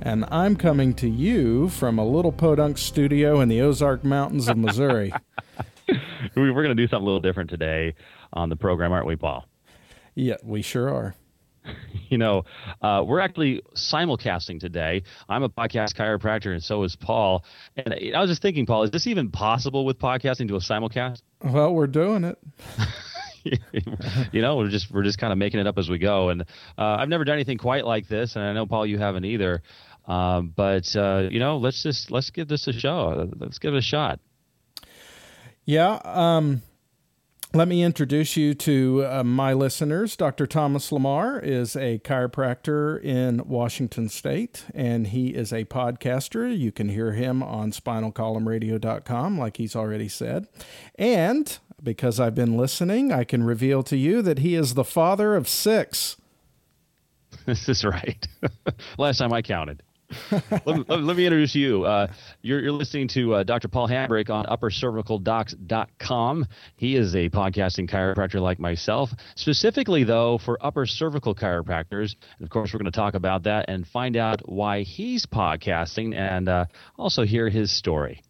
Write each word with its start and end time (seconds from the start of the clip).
And 0.00 0.24
I'm 0.30 0.56
coming 0.56 0.94
to 0.94 1.08
you 1.08 1.68
from 1.68 1.98
a 1.98 2.04
little 2.04 2.32
podunk 2.32 2.78
studio 2.78 3.40
in 3.40 3.48
the 3.48 3.60
Ozark 3.60 4.04
Mountains 4.04 4.48
of 4.48 4.56
Missouri. 4.56 5.12
We're 6.34 6.52
going 6.52 6.68
to 6.68 6.74
do 6.74 6.88
something 6.88 7.02
a 7.02 7.06
little 7.06 7.20
different 7.20 7.50
today 7.50 7.94
on 8.32 8.48
the 8.48 8.56
program, 8.56 8.92
aren't 8.92 9.06
we, 9.06 9.16
Paul? 9.16 9.46
Yeah, 10.14 10.36
we 10.42 10.62
sure 10.62 10.88
are. 10.88 11.14
you 12.08 12.18
know, 12.18 12.44
uh, 12.82 13.02
we're 13.06 13.20
actually 13.20 13.62
simulcasting 13.74 14.60
today. 14.60 15.02
I'm 15.28 15.42
a 15.42 15.48
podcast 15.48 15.94
chiropractor, 15.94 16.52
and 16.52 16.62
so 16.62 16.82
is 16.82 16.96
Paul. 16.96 17.44
And 17.76 17.94
I 18.14 18.20
was 18.20 18.30
just 18.30 18.42
thinking, 18.42 18.66
Paul, 18.66 18.84
is 18.84 18.90
this 18.90 19.06
even 19.06 19.30
possible 19.30 19.84
with 19.84 19.98
podcasting 19.98 20.48
to 20.48 20.56
a 20.56 20.60
simulcast? 20.60 21.22
Well, 21.42 21.74
we're 21.74 21.86
doing 21.86 22.24
it. 22.24 22.38
you 24.32 24.40
know, 24.40 24.56
we're 24.56 24.70
just 24.70 24.90
we're 24.90 25.02
just 25.02 25.18
kind 25.18 25.32
of 25.32 25.38
making 25.38 25.60
it 25.60 25.66
up 25.66 25.78
as 25.78 25.88
we 25.88 25.98
go. 25.98 26.30
And 26.30 26.42
uh, 26.42 26.44
I've 26.78 27.08
never 27.08 27.24
done 27.24 27.34
anything 27.34 27.58
quite 27.58 27.84
like 27.84 28.08
this, 28.08 28.36
and 28.36 28.44
I 28.44 28.52
know 28.52 28.66
Paul, 28.66 28.86
you 28.86 28.98
haven't 28.98 29.24
either. 29.24 29.62
Um, 30.06 30.52
but 30.54 30.94
uh, 30.96 31.28
you 31.30 31.40
know, 31.40 31.58
let's 31.58 31.82
just 31.82 32.10
let's 32.10 32.30
give 32.30 32.48
this 32.48 32.66
a 32.66 32.72
show. 32.72 33.30
Let's 33.38 33.58
give 33.58 33.74
it 33.74 33.78
a 33.78 33.82
shot. 33.82 34.20
Yeah. 35.64 35.98
Um, 36.04 36.62
let 37.54 37.68
me 37.68 37.84
introduce 37.84 38.36
you 38.36 38.52
to 38.52 39.06
uh, 39.06 39.22
my 39.22 39.52
listeners. 39.52 40.16
Dr. 40.16 40.46
Thomas 40.46 40.90
Lamar 40.90 41.38
is 41.38 41.76
a 41.76 42.00
chiropractor 42.00 43.00
in 43.00 43.42
Washington 43.46 44.08
State, 44.08 44.64
and 44.74 45.06
he 45.06 45.28
is 45.28 45.52
a 45.52 45.64
podcaster. 45.64 46.56
You 46.56 46.72
can 46.72 46.88
hear 46.88 47.12
him 47.12 47.44
on 47.44 47.70
spinalcolumnradio.com, 47.70 49.38
like 49.38 49.56
he's 49.56 49.76
already 49.76 50.08
said. 50.08 50.48
And 50.96 51.56
because 51.80 52.18
I've 52.18 52.34
been 52.34 52.56
listening, 52.56 53.12
I 53.12 53.22
can 53.22 53.44
reveal 53.44 53.84
to 53.84 53.96
you 53.96 54.20
that 54.22 54.40
he 54.40 54.56
is 54.56 54.74
the 54.74 54.84
father 54.84 55.36
of 55.36 55.48
six. 55.48 56.16
This 57.46 57.68
is 57.68 57.84
right. 57.84 58.26
Last 58.98 59.18
time 59.18 59.32
I 59.32 59.42
counted 59.42 59.82
let, 60.66 60.66
me, 60.66 60.84
let, 60.88 61.16
me 61.16 61.26
introduce 61.26 61.54
you. 61.54 61.84
Uh, 61.84 62.08
you're, 62.42 62.60
you're, 62.60 62.72
listening 62.72 63.08
to 63.08 63.34
uh, 63.34 63.42
Dr. 63.42 63.68
Paul 63.68 63.88
Hambrick 63.88 64.30
on 64.30 64.46
UpperCervicalDocs.com. 64.46 66.46
He 66.76 66.96
is 66.96 67.14
a 67.14 67.28
podcasting 67.30 67.90
chiropractor 67.90 68.40
like 68.40 68.58
myself, 68.58 69.10
specifically, 69.36 70.04
though, 70.04 70.38
for 70.38 70.58
upper 70.60 70.86
cervical 70.86 71.34
chiropractors. 71.34 72.14
And 72.38 72.44
of 72.44 72.50
course, 72.50 72.72
we're 72.72 72.78
going 72.78 72.90
to 72.90 72.96
talk 72.96 73.14
about 73.14 73.44
that 73.44 73.66
and 73.68 73.86
find 73.86 74.16
out 74.16 74.48
why 74.48 74.82
he's 74.82 75.26
podcasting 75.26 76.14
and 76.14 76.48
uh, 76.48 76.66
also 76.98 77.24
hear 77.24 77.48
his 77.48 77.76
story. 77.76 78.22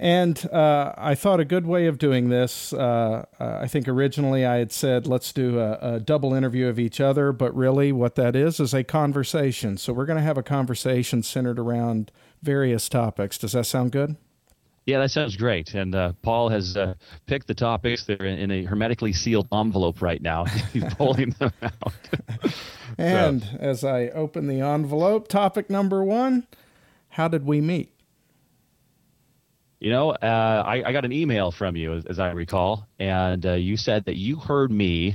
And 0.00 0.48
uh, 0.52 0.92
I 0.96 1.16
thought 1.16 1.40
a 1.40 1.44
good 1.44 1.66
way 1.66 1.86
of 1.86 1.98
doing 1.98 2.28
this, 2.28 2.72
uh, 2.72 3.24
uh, 3.40 3.58
I 3.60 3.66
think 3.66 3.88
originally 3.88 4.46
I 4.46 4.58
had 4.58 4.70
said, 4.70 5.08
let's 5.08 5.32
do 5.32 5.58
a, 5.58 5.72
a, 5.94 6.00
double 6.00 6.34
interview 6.34 6.68
of 6.68 6.78
each 6.78 7.00
other, 7.00 7.32
but 7.32 7.52
really 7.56 7.90
what 7.90 8.14
that 8.14 8.36
is 8.36 8.60
is 8.60 8.72
a 8.72 8.84
conversation. 8.84 9.76
So 9.76 9.92
we're 9.92 10.06
going 10.06 10.18
to 10.18 10.22
have 10.22 10.38
a 10.38 10.42
conversation 10.42 11.24
centered 11.24 11.58
around 11.58 12.12
various 12.42 12.88
topics. 12.88 13.38
Does 13.38 13.52
that 13.52 13.66
sound 13.66 13.90
good? 13.90 14.14
Yeah, 14.86 15.00
that 15.00 15.10
sounds 15.10 15.36
great. 15.36 15.74
And 15.74 15.94
uh, 15.94 16.12
Paul 16.22 16.48
has 16.48 16.76
uh, 16.76 16.94
picked 17.26 17.48
the 17.48 17.54
topics. 17.54 18.04
They're 18.04 18.24
in, 18.24 18.38
in, 18.38 18.50
a 18.52 18.62
hermetically 18.62 19.12
sealed 19.12 19.48
envelope 19.52 20.00
right 20.00 20.22
now. 20.22 20.44
He's 20.72 20.94
pulling 20.94 21.30
them 21.40 21.52
out. 21.60 21.92
and 22.98 23.42
so. 23.42 23.56
as 23.58 23.84
I 23.84 24.08
open 24.10 24.46
the 24.46 24.60
envelope, 24.60 25.26
topic 25.26 25.68
number 25.68 26.04
one 26.04 26.46
How 27.10 27.26
did 27.26 27.44
we 27.44 27.60
meet? 27.60 27.97
You 29.80 29.90
know, 29.90 30.10
uh, 30.10 30.62
I, 30.66 30.82
I, 30.86 30.92
got 30.92 31.04
an 31.04 31.12
email 31.12 31.52
from 31.52 31.76
you, 31.76 31.94
as, 31.94 32.06
as 32.06 32.18
I 32.18 32.32
recall, 32.32 32.88
and 32.98 33.46
uh, 33.46 33.52
you 33.52 33.76
said 33.76 34.06
that 34.06 34.16
you 34.16 34.36
heard 34.36 34.72
me 34.72 35.14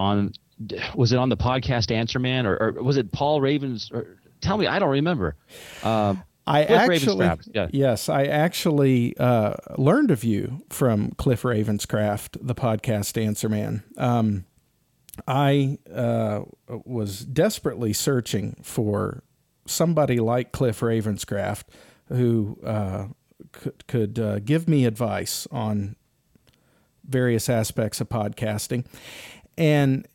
on, 0.00 0.32
was 0.96 1.12
it 1.12 1.18
on 1.18 1.28
the 1.28 1.36
podcast 1.36 1.92
Answer 1.92 2.18
Man, 2.18 2.44
or, 2.44 2.56
or 2.56 2.82
was 2.82 2.96
it 2.96 3.12
Paul 3.12 3.40
Ravens? 3.40 3.88
Or, 3.94 4.18
tell 4.40 4.58
me, 4.58 4.66
I 4.66 4.80
don't 4.80 4.90
remember. 4.90 5.36
Um, 5.84 6.24
I 6.44 6.64
Cliff 6.64 6.90
actually, 6.90 7.30
yeah. 7.54 7.68
yes, 7.70 8.08
I 8.08 8.24
actually 8.24 9.16
uh, 9.16 9.54
learned 9.78 10.10
of 10.10 10.24
you 10.24 10.64
from 10.68 11.12
Cliff 11.12 11.42
Ravenscraft, 11.42 12.38
the 12.40 12.54
podcast 12.56 13.22
Answer 13.22 13.48
Man. 13.48 13.84
Um, 13.96 14.44
I 15.28 15.78
uh, 15.94 16.40
was 16.66 17.20
desperately 17.20 17.92
searching 17.92 18.56
for 18.62 19.22
somebody 19.66 20.18
like 20.18 20.50
Cliff 20.50 20.80
Ravenscraft 20.80 21.64
who 22.08 22.58
uh, 22.64 23.06
could, 23.52 23.86
could 23.86 24.18
uh, 24.18 24.38
give 24.40 24.68
me 24.68 24.84
advice 24.84 25.46
on 25.50 25.96
various 27.06 27.48
aspects 27.48 28.00
of 28.00 28.08
podcasting. 28.08 28.86
And 29.56 30.06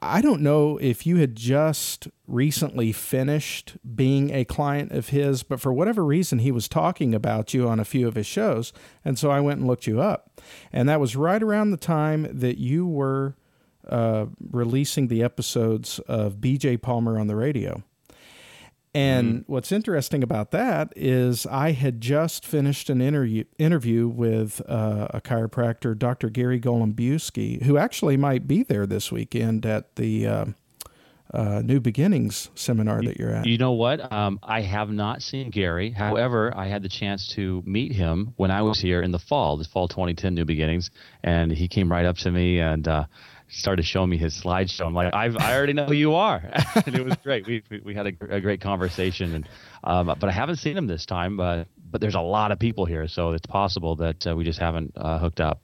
I 0.00 0.20
don't 0.20 0.42
know 0.42 0.78
if 0.78 1.06
you 1.06 1.16
had 1.16 1.34
just 1.34 2.08
recently 2.26 2.92
finished 2.92 3.76
being 3.96 4.30
a 4.30 4.44
client 4.44 4.92
of 4.92 5.08
his, 5.08 5.42
but 5.42 5.60
for 5.60 5.72
whatever 5.72 6.04
reason, 6.04 6.38
he 6.38 6.52
was 6.52 6.68
talking 6.68 7.14
about 7.14 7.52
you 7.52 7.68
on 7.68 7.80
a 7.80 7.84
few 7.84 8.06
of 8.06 8.14
his 8.14 8.26
shows. 8.26 8.72
And 9.04 9.18
so 9.18 9.30
I 9.30 9.40
went 9.40 9.58
and 9.58 9.66
looked 9.66 9.86
you 9.86 10.00
up. 10.00 10.40
And 10.72 10.88
that 10.88 11.00
was 11.00 11.16
right 11.16 11.42
around 11.42 11.70
the 11.70 11.76
time 11.76 12.28
that 12.30 12.58
you 12.58 12.86
were 12.86 13.36
uh, 13.88 14.26
releasing 14.50 15.08
the 15.08 15.22
episodes 15.22 15.98
of 16.00 16.36
BJ 16.36 16.80
Palmer 16.80 17.18
on 17.18 17.26
the 17.26 17.36
radio. 17.36 17.82
And 18.98 19.28
mm-hmm. 19.28 19.52
what's 19.52 19.70
interesting 19.70 20.24
about 20.24 20.50
that 20.50 20.92
is 20.96 21.46
I 21.46 21.70
had 21.70 22.00
just 22.00 22.44
finished 22.44 22.90
an 22.90 23.00
interview 23.00 23.44
interview 23.56 24.08
with 24.08 24.60
uh, 24.68 25.06
a 25.10 25.20
chiropractor, 25.20 25.96
Dr. 25.96 26.30
Gary 26.30 26.60
Golombewski, 26.60 27.62
who 27.62 27.78
actually 27.78 28.16
might 28.16 28.48
be 28.48 28.64
there 28.64 28.86
this 28.86 29.12
weekend 29.12 29.64
at 29.64 29.94
the 29.94 30.26
uh, 30.26 30.46
uh, 31.32 31.62
New 31.64 31.78
Beginnings 31.78 32.50
seminar 32.56 33.00
that 33.02 33.18
you're 33.18 33.32
at. 33.32 33.46
You 33.46 33.58
know 33.58 33.72
what? 33.72 34.12
Um, 34.12 34.40
I 34.42 34.62
have 34.62 34.90
not 34.90 35.22
seen 35.22 35.50
Gary. 35.50 35.90
However, 35.90 36.52
I 36.56 36.66
had 36.66 36.82
the 36.82 36.88
chance 36.88 37.28
to 37.34 37.62
meet 37.64 37.92
him 37.92 38.32
when 38.36 38.50
I 38.50 38.62
was 38.62 38.80
here 38.80 39.02
in 39.02 39.12
the 39.12 39.20
fall, 39.20 39.58
the 39.58 39.64
fall 39.64 39.86
2010 39.86 40.34
New 40.34 40.44
Beginnings, 40.44 40.90
and 41.22 41.52
he 41.52 41.68
came 41.68 41.88
right 41.88 42.04
up 42.04 42.16
to 42.18 42.32
me 42.32 42.58
and 42.58 42.88
uh, 42.88 43.04
started 43.48 43.84
showing 43.84 44.10
me 44.10 44.16
his 44.16 44.40
slideshow. 44.40 44.86
I'm 44.86 44.94
like, 44.94 45.12
I've, 45.14 45.36
I 45.36 45.56
already 45.56 45.72
know 45.72 45.86
who 45.86 45.94
you 45.94 46.14
are, 46.14 46.42
and 46.86 46.94
it 46.94 47.04
was 47.04 47.16
great. 47.22 47.46
We 47.46 47.62
we, 47.70 47.80
we 47.80 47.94
had 47.94 48.06
a, 48.06 48.36
a, 48.36 48.40
great 48.40 48.60
conversation, 48.60 49.34
and 49.34 49.48
um, 49.84 50.06
but 50.06 50.24
I 50.24 50.32
haven't 50.32 50.56
seen 50.56 50.76
him 50.76 50.86
this 50.86 51.06
time. 51.06 51.36
But 51.36 51.66
but 51.90 52.00
there's 52.00 52.14
a 52.14 52.20
lot 52.20 52.52
of 52.52 52.58
people 52.58 52.84
here, 52.84 53.08
so 53.08 53.32
it's 53.32 53.46
possible 53.46 53.96
that 53.96 54.26
uh, 54.26 54.36
we 54.36 54.44
just 54.44 54.58
haven't 54.58 54.92
uh, 54.96 55.18
hooked 55.18 55.40
up. 55.40 55.62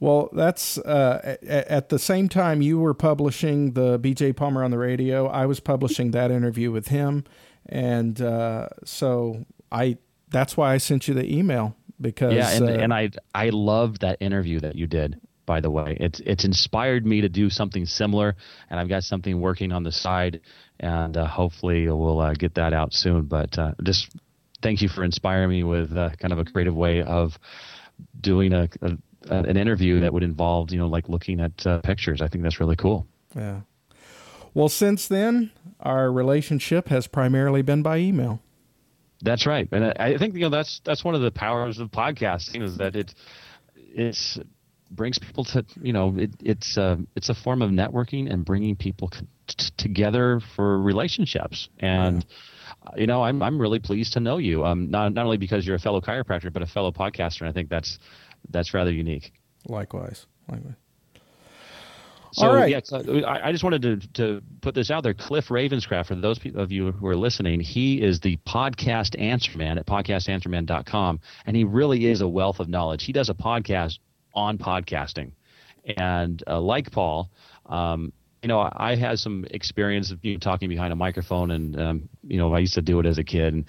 Well, 0.00 0.28
that's 0.32 0.78
uh, 0.78 1.36
at, 1.42 1.66
at 1.68 1.88
the 1.88 1.98
same 1.98 2.28
time 2.28 2.62
you 2.62 2.78
were 2.78 2.94
publishing 2.94 3.72
the 3.72 3.98
BJ 3.98 4.34
Palmer 4.34 4.64
on 4.64 4.70
the 4.70 4.78
radio. 4.78 5.26
I 5.26 5.46
was 5.46 5.60
publishing 5.60 6.10
that 6.12 6.30
interview 6.30 6.70
with 6.70 6.88
him, 6.88 7.24
and 7.66 8.20
uh, 8.20 8.68
so 8.84 9.44
I 9.70 9.98
that's 10.30 10.56
why 10.56 10.74
I 10.74 10.78
sent 10.78 11.08
you 11.08 11.14
the 11.14 11.32
email 11.32 11.76
because 12.00 12.34
yeah, 12.34 12.50
and, 12.50 12.68
uh, 12.68 12.72
and 12.72 12.94
I 12.94 13.10
I 13.34 13.50
loved 13.50 14.00
that 14.00 14.18
interview 14.20 14.60
that 14.60 14.74
you 14.74 14.86
did. 14.86 15.20
By 15.46 15.60
the 15.60 15.70
way, 15.70 15.96
it's 16.00 16.20
it's 16.20 16.44
inspired 16.44 17.04
me 17.04 17.20
to 17.20 17.28
do 17.28 17.50
something 17.50 17.86
similar, 17.86 18.34
and 18.70 18.80
I've 18.80 18.88
got 18.88 19.04
something 19.04 19.40
working 19.40 19.72
on 19.72 19.82
the 19.82 19.92
side, 19.92 20.40
and 20.80 21.16
uh, 21.16 21.26
hopefully 21.26 21.86
we'll 21.86 22.20
uh, 22.20 22.32
get 22.34 22.54
that 22.54 22.72
out 22.72 22.94
soon. 22.94 23.22
But 23.24 23.58
uh, 23.58 23.72
just 23.82 24.10
thank 24.62 24.80
you 24.80 24.88
for 24.88 25.04
inspiring 25.04 25.50
me 25.50 25.62
with 25.62 25.96
uh, 25.96 26.10
kind 26.18 26.32
of 26.32 26.38
a 26.38 26.44
creative 26.44 26.74
way 26.74 27.02
of 27.02 27.38
doing 28.20 28.52
a, 28.52 28.68
a 28.80 28.96
an 29.30 29.56
interview 29.56 30.00
that 30.00 30.12
would 30.12 30.22
involve 30.22 30.70
you 30.70 30.78
know 30.78 30.86
like 30.86 31.08
looking 31.08 31.40
at 31.40 31.66
uh, 31.66 31.80
pictures. 31.82 32.20
I 32.22 32.28
think 32.28 32.42
that's 32.42 32.60
really 32.60 32.76
cool. 32.76 33.06
Yeah. 33.36 33.60
Well, 34.54 34.68
since 34.68 35.08
then, 35.08 35.50
our 35.80 36.10
relationship 36.12 36.88
has 36.88 37.06
primarily 37.06 37.62
been 37.62 37.82
by 37.82 37.98
email. 37.98 38.40
That's 39.20 39.46
right, 39.46 39.68
and 39.72 39.84
I, 39.86 40.14
I 40.14 40.18
think 40.18 40.34
you 40.34 40.40
know 40.40 40.50
that's 40.50 40.80
that's 40.84 41.04
one 41.04 41.14
of 41.14 41.22
the 41.22 41.30
powers 41.30 41.78
of 41.78 41.90
podcasting 41.90 42.62
is 42.62 42.78
that 42.78 42.94
it 42.96 43.14
it's 43.76 44.38
brings 44.94 45.18
people 45.18 45.44
to 45.44 45.64
you 45.80 45.92
know 45.92 46.14
it, 46.16 46.30
it's 46.40 46.76
a 46.76 46.98
it's 47.16 47.28
a 47.28 47.34
form 47.34 47.62
of 47.62 47.70
networking 47.70 48.32
and 48.32 48.44
bringing 48.44 48.76
people 48.76 49.10
t- 49.46 49.70
together 49.76 50.40
for 50.56 50.80
relationships 50.80 51.68
and. 51.78 52.16
Yeah 52.16 52.36
you 52.96 53.06
know, 53.06 53.22
I'm 53.22 53.42
I'm 53.42 53.58
really 53.58 53.78
pleased 53.78 54.12
to 54.14 54.20
know 54.20 54.38
you. 54.38 54.64
Um, 54.64 54.90
not 54.90 55.12
not 55.14 55.24
only 55.24 55.38
because 55.38 55.66
you're 55.66 55.76
a 55.76 55.80
fellow 55.80 56.00
chiropractor, 56.00 56.52
but 56.52 56.62
a 56.62 56.66
fellow 56.66 56.92
podcaster. 56.92 57.40
And 57.40 57.48
I 57.48 57.52
think 57.52 57.68
that's 57.68 57.98
that's 58.50 58.74
rather 58.74 58.90
unique. 58.90 59.32
Likewise, 59.66 60.26
likewise. 60.50 60.74
So, 62.32 62.48
All 62.48 62.54
right. 62.54 62.68
Yeah, 62.68 62.80
I, 63.28 63.48
I 63.48 63.52
just 63.52 63.62
wanted 63.62 63.82
to, 63.82 64.08
to 64.14 64.42
put 64.60 64.74
this 64.74 64.90
out 64.90 65.04
there. 65.04 65.14
Cliff 65.14 65.46
Ravenscraft, 65.50 66.06
for 66.06 66.16
those 66.16 66.40
of 66.56 66.72
you 66.72 66.90
who 66.90 67.06
are 67.06 67.14
listening, 67.14 67.60
he 67.60 68.02
is 68.02 68.18
the 68.18 68.38
podcast 68.38 69.18
answer 69.20 69.56
man 69.56 69.78
at 69.78 69.86
podcastanswerman.com. 69.86 71.20
And 71.46 71.56
he 71.56 71.62
really 71.62 72.06
is 72.06 72.22
a 72.22 72.28
wealth 72.28 72.58
of 72.58 72.68
knowledge. 72.68 73.04
He 73.04 73.12
does 73.12 73.28
a 73.28 73.34
podcast 73.34 74.00
on 74.34 74.58
podcasting. 74.58 75.32
And 75.96 76.42
uh, 76.46 76.60
like 76.60 76.90
Paul, 76.90 77.30
um, 77.66 78.12
you 78.42 78.48
know, 78.48 78.70
I 78.74 78.94
had 78.96 79.18
some 79.18 79.46
experience 79.50 80.10
of 80.10 80.22
you 80.22 80.34
know, 80.34 80.38
talking 80.38 80.68
behind 80.68 80.92
a 80.92 80.96
microphone, 80.96 81.50
and 81.50 81.80
um, 81.80 82.08
you 82.22 82.36
know, 82.36 82.54
I 82.54 82.58
used 82.58 82.74
to 82.74 82.82
do 82.82 83.00
it 83.00 83.06
as 83.06 83.18
a 83.18 83.24
kid, 83.24 83.54
and, 83.54 83.64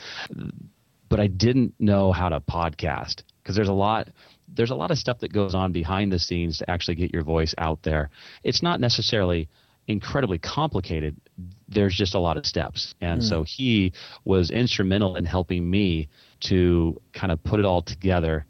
but 1.08 1.20
I 1.20 1.28
didn't 1.28 1.74
know 1.80 2.12
how 2.12 2.30
to 2.30 2.42
podcast 2.42 3.24
because 3.42 3.56
there's 3.56 3.70
a 3.70 3.74
lot 3.74 4.10
there's 4.54 4.72
a 4.72 4.76
lot 4.76 4.92
of 4.92 4.98
stuff 4.98 5.20
that 5.20 5.34
goes 5.34 5.56
on 5.56 5.72
behind 5.72 6.12
the 6.12 6.20
scenes 6.20 6.58
to 6.60 6.70
actually 6.70 6.96
get 6.96 7.14
your 7.14 7.24
voice 7.24 7.56
out 7.58 7.84
there. 7.84 8.10
It's 8.44 8.62
not 8.62 8.80
necessarily 8.80 9.50
incredibly 9.88 10.38
complicated. 10.40 11.16
There's 11.68 11.96
just 11.96 12.16
a 12.16 12.20
lot 12.20 12.38
of 12.38 12.46
steps. 12.46 12.96
And 13.02 13.22
mm. 13.22 13.30
so 13.30 13.44
he 13.44 13.94
was 14.24 14.52
instrumental 14.52 15.16
in 15.16 15.26
helping 15.26 15.70
me 15.70 16.10
to 16.42 17.00
kind 17.14 17.32
of 17.32 17.44
put 17.44 17.60
it 17.60 17.66
all 17.66 17.82
together 17.82 18.46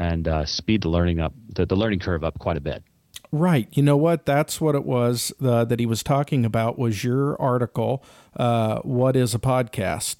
and 0.00 0.26
uh, 0.26 0.46
speed 0.46 0.82
the 0.82 0.88
learning 0.88 1.20
up, 1.20 1.34
the, 1.54 1.66
the 1.66 1.76
learning 1.76 1.98
curve 1.98 2.24
up 2.24 2.38
quite 2.38 2.56
a 2.56 2.60
bit. 2.60 2.82
Right. 3.30 3.68
You 3.72 3.82
know 3.82 3.98
what? 3.98 4.24
That's 4.24 4.60
what 4.60 4.74
it 4.74 4.84
was 4.84 5.32
uh, 5.44 5.64
that 5.66 5.78
he 5.78 5.86
was 5.86 6.02
talking 6.02 6.44
about 6.44 6.78
was 6.78 7.04
your 7.04 7.40
article, 7.40 8.02
uh, 8.36 8.80
What 8.80 9.14
is 9.14 9.34
a 9.34 9.38
Podcast? 9.38 10.16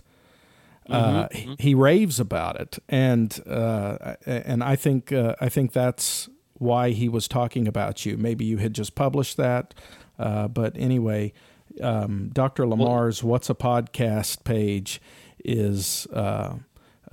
Uh, 0.89 1.29
mm-hmm. 1.29 1.55
he 1.59 1.73
raves 1.73 2.19
about 2.19 2.61
it, 2.61 2.81
and 2.89 3.41
uh, 3.47 4.17
and 4.27 4.65
I 4.65 4.75
think 4.75 5.13
uh, 5.13 5.37
I 5.41 5.49
think 5.49 5.73
that's 5.73 6.29
why 6.55 6.91
he 6.91 7.09
was 7.09 7.29
talking 7.29 7.69
about 7.69 8.05
you. 8.05 8.17
Maybe 8.17 8.45
you 8.45 8.57
had 8.57 8.75
just 8.75 8.97
published 8.97 9.37
that, 9.37 9.73
uh, 10.19 10.49
but 10.49 10.77
anyway, 10.77 11.33
um, 11.81 12.31
Dr. 12.33 12.67
Lamar's 12.67 13.23
well, 13.23 13.33
"What's 13.33 13.49
a 13.49 13.55
Podcast" 13.55 14.43
page 14.43 15.01
is. 15.45 16.09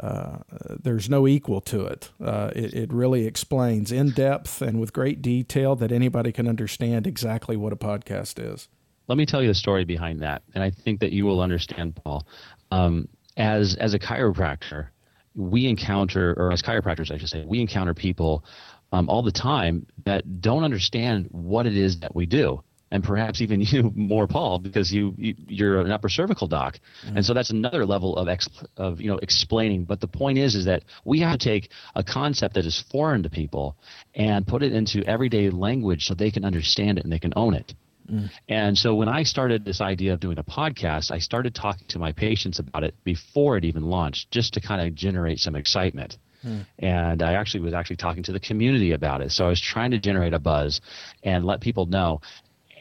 Uh, 0.02 0.06
uh, 0.06 0.40
there's 0.82 1.10
no 1.10 1.28
equal 1.28 1.60
to 1.62 1.86
it. 1.86 2.12
it. 2.20 2.74
It 2.74 2.94
really 2.94 3.26
explains 3.26 3.92
in 3.92 4.12
depth 4.12 4.62
and 4.62 4.80
with 4.80 4.94
great 4.94 5.22
detail 5.22 5.76
that 5.76 5.92
anybody 5.92 6.32
can 6.32 6.48
understand 6.48 7.08
exactly 7.08 7.58
what 7.58 7.74
a 7.74 7.78
podcast 7.78 8.40
is. 8.40 8.68
Let 9.08 9.18
me 9.18 9.26
tell 9.26 9.42
you 9.42 9.48
the 9.48 9.56
story 9.56 9.86
behind 9.86 10.22
that, 10.22 10.44
and 10.54 10.64
I 10.64 10.70
think 10.70 11.00
that 11.00 11.14
you 11.14 11.26
will 11.26 11.42
understand, 11.42 11.96
Paul. 12.04 12.28
Um, 12.72 13.08
as 13.38 13.76
as 13.76 13.94
a 13.94 14.00
chiropractor, 14.00 14.88
we 15.34 15.68
encounter, 15.68 16.34
or 16.38 16.52
as 16.52 16.62
chiropractors, 16.62 17.12
I 17.12 17.18
should 17.18 17.30
say, 17.30 17.46
we 17.46 17.62
encounter 17.62 17.94
people 17.94 18.44
um, 18.92 19.10
all 19.10 19.22
the 19.22 19.32
time 19.32 19.86
that 20.06 20.42
don't 20.42 20.64
understand 20.64 21.28
what 21.32 21.66
it 21.66 21.78
is 21.78 22.00
that 22.00 22.16
we 22.16 22.26
do. 22.26 22.64
And 22.90 23.04
perhaps 23.04 23.42
even 23.42 23.62
you 23.62 23.92
more, 23.96 24.28
Paul, 24.28 24.60
because 24.60 24.92
you, 24.94 25.14
you 25.18 25.68
are 25.68 25.82
an 25.82 25.92
upper 25.92 26.10
cervical 26.10 26.48
doc, 26.48 26.80
mm-hmm. 27.06 27.18
and 27.18 27.26
so 27.26 27.34
that's 27.34 27.50
another 27.50 27.86
level 27.86 28.16
of 28.16 28.28
ex, 28.28 28.48
of 28.78 29.02
you 29.02 29.10
know 29.10 29.18
explaining. 29.18 29.84
But 29.84 30.00
the 30.00 30.08
point 30.08 30.38
is, 30.38 30.56
is 30.56 30.66
that 30.66 30.84
we 31.04 31.20
have 31.20 31.38
to 31.38 31.44
take 31.44 31.70
a 31.96 32.04
concept 32.04 32.56
that 32.56 32.66
is 32.66 32.84
foreign 32.92 33.24
to 33.24 33.30
people 33.30 33.76
and 34.16 34.48
put 34.48 34.64
it 34.64 34.74
into 34.74 35.04
everyday 35.04 35.50
language 35.50 36.06
so 36.06 36.14
they 36.14 36.32
can 36.32 36.46
understand 36.46 36.98
it 36.98 37.04
and 37.04 37.12
they 37.12 37.20
can 37.20 37.34
own 37.36 37.54
it. 37.54 37.74
Mm. 38.12 38.30
And 38.48 38.78
so 38.78 38.96
when 38.96 39.10
I 39.10 39.24
started 39.24 39.66
this 39.66 39.82
idea 39.82 40.14
of 40.14 40.20
doing 40.20 40.38
a 40.38 40.44
podcast, 40.44 41.12
I 41.12 41.20
started 41.20 41.54
talking 41.54 41.88
to 41.90 42.00
my 42.00 42.12
patients 42.12 42.60
about 42.60 42.84
it 42.84 42.96
before 43.04 43.58
it 43.58 43.66
even 43.66 43.84
launched, 43.84 44.32
just 44.32 44.54
to 44.54 44.62
kind 44.62 44.82
of 44.82 44.96
generate 44.96 45.40
some 45.40 45.56
excitement. 45.56 46.18
Mm. 46.46 46.66
And 46.80 47.24
I 47.24 47.34
actually 47.34 47.62
was 47.62 47.74
actually 47.74 47.98
talking 47.98 48.24
to 48.24 48.32
the 48.32 48.40
community 48.40 48.92
about 48.92 49.22
it. 49.22 49.32
So 49.32 49.46
I 49.46 49.50
was 49.50 49.62
trying 49.62 49.92
to 49.92 50.00
generate 50.00 50.34
a 50.34 50.40
buzz 50.40 50.82
and 51.24 51.46
let 51.46 51.62
people 51.62 51.86
know. 51.86 52.22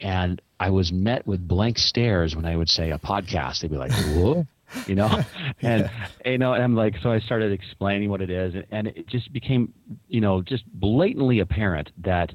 And 0.01 0.41
I 0.59 0.69
was 0.69 0.91
met 0.91 1.25
with 1.27 1.47
blank 1.47 1.77
stares 1.77 2.35
when 2.35 2.45
I 2.45 2.55
would 2.55 2.69
say 2.69 2.91
a 2.91 2.97
podcast. 2.97 3.61
They'd 3.61 3.71
be 3.71 3.77
like, 3.77 3.91
"Whoa." 3.91 4.45
you 4.85 4.95
know 4.95 5.07
and 5.61 5.89
yeah. 5.89 6.07
you 6.29 6.37
know 6.37 6.51
and 6.51 6.61
i'm 6.61 6.75
like 6.75 6.93
so 7.01 7.09
i 7.09 7.19
started 7.21 7.53
explaining 7.53 8.09
what 8.09 8.21
it 8.21 8.29
is 8.29 8.53
and, 8.53 8.65
and 8.69 8.87
it 8.87 9.07
just 9.07 9.31
became 9.31 9.73
you 10.09 10.19
know 10.19 10.41
just 10.41 10.65
blatantly 10.73 11.39
apparent 11.39 11.89
that 11.97 12.33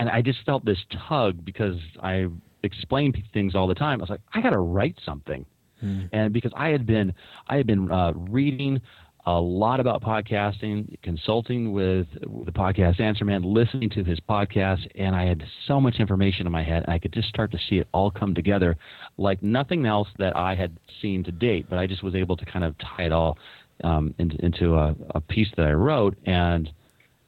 and 0.00 0.08
I 0.08 0.22
just 0.22 0.38
felt 0.46 0.64
this 0.64 0.78
tug 1.08 1.44
because 1.44 1.76
I 2.02 2.26
explain 2.62 3.12
things 3.34 3.54
all 3.54 3.66
the 3.66 3.74
time. 3.74 4.00
I 4.00 4.02
was 4.02 4.10
like, 4.10 4.22
I 4.32 4.40
got 4.40 4.50
to 4.50 4.58
write 4.58 4.98
something, 5.04 5.44
hmm. 5.78 6.04
and 6.10 6.32
because 6.32 6.52
I 6.56 6.68
had 6.70 6.86
been 6.86 7.12
I 7.46 7.56
had 7.56 7.66
been 7.66 7.92
uh, 7.92 8.12
reading 8.14 8.80
a 9.26 9.40
lot 9.40 9.80
about 9.80 10.02
podcasting, 10.02 11.00
consulting 11.02 11.72
with 11.72 12.06
the 12.20 12.52
podcast 12.52 13.00
Answer 13.00 13.24
Man, 13.24 13.42
listening 13.42 13.90
to 13.90 14.04
his 14.04 14.18
podcast, 14.20 14.86
and 14.94 15.14
I 15.14 15.26
had 15.26 15.42
so 15.66 15.80
much 15.80 15.96
information 15.96 16.46
in 16.46 16.52
my 16.52 16.62
head, 16.62 16.84
and 16.84 16.92
I 16.92 16.98
could 16.98 17.12
just 17.12 17.28
start 17.28 17.50
to 17.52 17.58
see 17.68 17.78
it 17.78 17.88
all 17.92 18.10
come 18.10 18.34
together 18.34 18.76
like 19.18 19.42
nothing 19.42 19.84
else 19.84 20.08
that 20.18 20.36
I 20.36 20.54
had 20.54 20.78
seen 21.02 21.22
to 21.24 21.32
date. 21.32 21.66
But 21.68 21.78
I 21.78 21.86
just 21.86 22.02
was 22.02 22.14
able 22.14 22.36
to 22.36 22.44
kind 22.46 22.64
of 22.64 22.74
tie 22.78 23.04
it 23.04 23.12
all 23.12 23.36
um, 23.84 24.14
into, 24.18 24.36
into 24.44 24.74
a, 24.74 24.94
a 25.14 25.20
piece 25.20 25.48
that 25.56 25.66
I 25.66 25.72
wrote, 25.72 26.16
and 26.24 26.70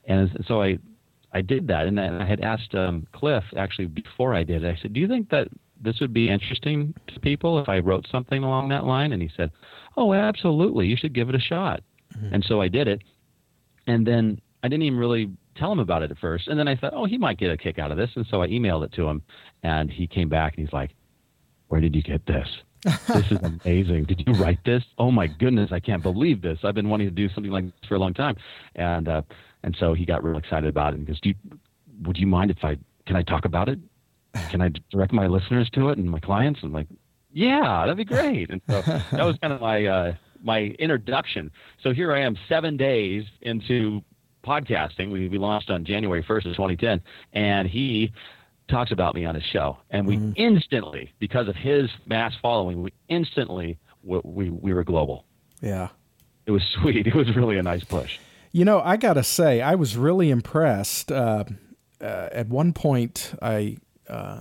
and 0.07 0.31
so 0.47 0.63
I 0.63 0.79
I 1.33 1.43
did 1.43 1.67
that, 1.69 1.87
and 1.87 2.01
I 2.01 2.27
had 2.27 2.41
asked 2.41 2.75
um, 2.75 3.07
Cliff 3.13 3.45
actually 3.57 3.87
before 3.87 4.35
I 4.35 4.45
did 4.45 4.65
it. 4.65 4.69
I 4.79 4.81
said, 4.81 4.93
"Do 4.93 5.01
you 5.01 5.09
think 5.09 5.31
that 5.31 5.49
this 5.83 6.01
would 6.01 6.13
be 6.13 6.29
interesting 6.29 6.95
to 7.09 7.21
people 7.21 7.59
if 7.59 7.69
I 7.69 7.79
wrote 7.79 8.07
something 8.11 8.43
along 8.43 8.69
that 8.71 8.85
line?" 8.85 9.13
And 9.13 9.23
he 9.23 9.31
said, 9.37 9.51
"Oh, 9.97 10.13
absolutely. 10.13 10.87
You 10.87 10.97
should 10.97 11.13
give 11.13 11.29
it 11.29 11.35
a 11.35 11.41
shot." 11.41 11.83
Mm-hmm. 12.17 12.35
And 12.35 12.45
so 12.45 12.61
I 12.61 12.69
did 12.69 12.89
it, 12.89 13.03
and 13.87 14.07
then 14.07 14.41
I 14.63 14.69
didn't 14.69 14.85
even 14.85 14.99
really 14.99 15.31
tell 15.57 15.73
him 15.73 15.79
about 15.79 16.03
it 16.03 16.11
at 16.11 16.19
first. 16.19 16.49
And 16.49 16.59
then 16.59 16.69
I 16.69 16.77
thought, 16.77 16.93
"Oh, 16.95 17.05
he 17.05 17.19
might 17.19 17.39
get 17.39 17.51
a 17.51 17.57
kick 17.57 17.79
out 17.79 17.91
of 17.91 17.97
this," 17.97 18.11
and 18.17 18.27
so 18.31 18.43
I 18.43 18.49
emailed 18.49 18.85
it 18.85 18.93
to 18.95 19.09
him, 19.09 19.23
and 19.63 19.91
he 19.91 20.07
came 20.07 20.29
back 20.29 20.55
and 20.57 20.67
he's 20.67 20.73
like, 20.73 20.95
"Where 21.69 21.81
did 21.81 21.95
you 21.95 22.03
get 22.03 22.27
this?" 22.27 22.49
this 22.85 23.31
is 23.31 23.39
amazing. 23.65 24.05
Did 24.05 24.25
you 24.27 24.33
write 24.35 24.59
this? 24.65 24.83
Oh 24.99 25.11
my 25.11 25.27
goodness, 25.27 25.71
I 25.73 25.81
can't 25.81 26.03
believe 26.03 26.43
this. 26.43 26.59
I've 26.65 26.75
been 26.75 26.89
wanting 26.89 27.07
to 27.09 27.15
do 27.15 27.29
something 27.33 27.53
like 27.53 27.65
this 27.65 27.89
for 27.89 27.95
a 27.95 27.99
long 27.99 28.15
time. 28.15 28.37
And 28.75 29.09
uh, 29.09 29.23
and 29.63 29.77
so 29.79 29.95
he 29.95 30.05
got 30.05 30.25
real 30.25 30.39
excited 30.39 30.69
about 30.69 30.95
it 30.95 30.99
and 30.99 31.07
goes, 31.07 31.21
Do 31.21 31.31
you, 31.31 31.35
would 32.03 32.17
you 32.17 32.27
mind 32.27 32.51
if 32.51 32.59
I, 32.63 32.77
can 33.07 33.17
I 33.17 33.23
talk 33.23 33.45
about 33.45 33.69
it? 33.69 33.79
Can 34.51 34.61
I 34.61 34.71
direct 34.91 35.13
my 35.13 35.27
listeners 35.27 35.69
to 35.71 35.91
it 35.91 35.99
and 35.99 36.11
my 36.11 36.21
clients? 36.21 36.61
I'm 36.63 36.73
like, 36.73 36.89
yeah, 37.33 37.83
that'd 37.83 37.97
be 37.97 38.05
great. 38.05 38.51
And 38.51 38.61
so 38.69 38.81
that 39.13 39.25
was 39.25 39.37
kind 39.39 39.53
of 39.53 39.61
my, 39.61 39.87
uh, 39.87 40.15
my 40.43 40.61
introduction. 40.79 41.51
So 41.83 41.93
here 41.93 42.13
I 42.13 42.21
am 42.21 42.37
seven 42.49 42.77
days 42.77 43.25
into 43.41 44.03
podcasting. 44.45 45.11
We, 45.11 45.29
we 45.29 45.39
launched 45.39 45.71
on 45.71 45.85
January 45.85 46.23
1st 46.23 46.47
of 46.47 46.57
2010 46.57 47.01
and 47.33 47.69
he 47.69 48.13
talks 48.69 48.91
about 48.91 49.15
me 49.15 49.25
on 49.25 49.35
his 49.35 49.45
show. 49.45 49.79
And 49.91 50.07
we 50.07 50.17
mm. 50.17 50.33
instantly, 50.37 51.13
because 51.19 51.49
of 51.49 51.57
his 51.57 51.91
mass 52.07 52.33
following, 52.41 52.83
we 52.83 52.93
instantly, 53.09 53.79
we, 54.03 54.21
we, 54.25 54.51
we 54.51 54.73
were 54.73 54.85
global. 54.85 55.25
Yeah. 55.61 55.89
It 56.47 56.51
was 56.51 56.63
sweet. 56.81 57.07
It 57.07 57.15
was 57.15 57.35
really 57.37 57.59
a 57.59 57.63
nice 57.63 57.85
push. 57.85 58.19
You 58.51 58.65
know, 58.65 58.81
I 58.81 58.97
got 58.97 59.15
to 59.15 59.23
say, 59.23 59.63
I 59.63 59.75
was 59.75 59.97
really 59.97 60.31
impressed. 60.31 61.11
Uh, 61.11 61.45
uh, 62.01 62.29
at 62.33 62.49
one 62.49 62.73
point, 62.73 63.35
I 63.41 63.79
uh, 64.13 64.41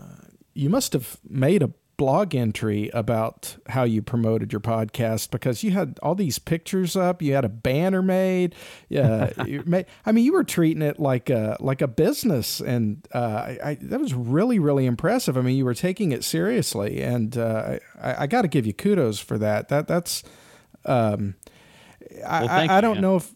you 0.53 0.69
must 0.69 0.93
have 0.93 1.17
made 1.27 1.63
a 1.63 1.71
blog 2.01 2.33
entry 2.33 2.89
about 2.95 3.55
how 3.67 3.83
you 3.83 4.01
promoted 4.01 4.51
your 4.51 4.59
podcast 4.59 5.29
because 5.29 5.63
you 5.63 5.69
had 5.69 5.99
all 6.01 6.15
these 6.15 6.39
pictures 6.39 6.95
up. 6.95 7.21
You 7.21 7.35
had 7.35 7.45
a 7.45 7.49
banner 7.49 8.01
made. 8.01 8.55
Yeah, 8.89 9.31
made, 9.65 9.85
I 10.05 10.11
mean, 10.11 10.25
you 10.25 10.33
were 10.33 10.43
treating 10.43 10.81
it 10.81 10.99
like 10.99 11.29
a 11.29 11.57
like 11.59 11.81
a 11.81 11.87
business, 11.87 12.59
and 12.59 13.07
uh, 13.13 13.53
I, 13.63 13.77
that 13.81 13.99
was 13.99 14.13
really 14.13 14.59
really 14.59 14.85
impressive. 14.85 15.37
I 15.37 15.41
mean, 15.41 15.55
you 15.55 15.63
were 15.63 15.75
taking 15.75 16.11
it 16.11 16.23
seriously, 16.23 17.01
and 17.01 17.37
uh, 17.37 17.77
I, 18.01 18.23
I 18.23 18.27
got 18.27 18.41
to 18.41 18.47
give 18.47 18.65
you 18.65 18.73
kudos 18.73 19.19
for 19.19 19.37
that. 19.37 19.69
That 19.69 19.87
that's. 19.87 20.23
Um, 20.83 21.35
well, 22.09 22.49
I, 22.49 22.77
I, 22.77 22.81
don't 22.81 22.95
you, 22.95 23.01
know 23.01 23.17
if 23.17 23.31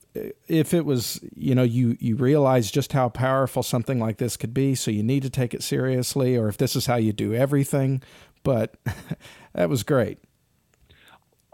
if 0.47 0.73
it 0.73 0.85
was 0.85 1.19
you 1.35 1.55
know 1.55 1.63
you 1.63 1.97
you 1.99 2.15
realize 2.15 2.71
just 2.71 2.93
how 2.93 3.09
powerful 3.09 3.63
something 3.63 3.99
like 3.99 4.17
this 4.17 4.37
could 4.37 4.53
be, 4.53 4.75
so 4.75 4.91
you 4.91 5.03
need 5.03 5.23
to 5.23 5.29
take 5.29 5.53
it 5.53 5.63
seriously, 5.63 6.35
or 6.35 6.47
if 6.47 6.57
this 6.57 6.75
is 6.75 6.85
how 6.85 6.95
you 6.95 7.13
do 7.13 7.33
everything. 7.33 8.01
But 8.43 8.75
that 9.53 9.69
was 9.69 9.83
great. 9.83 10.19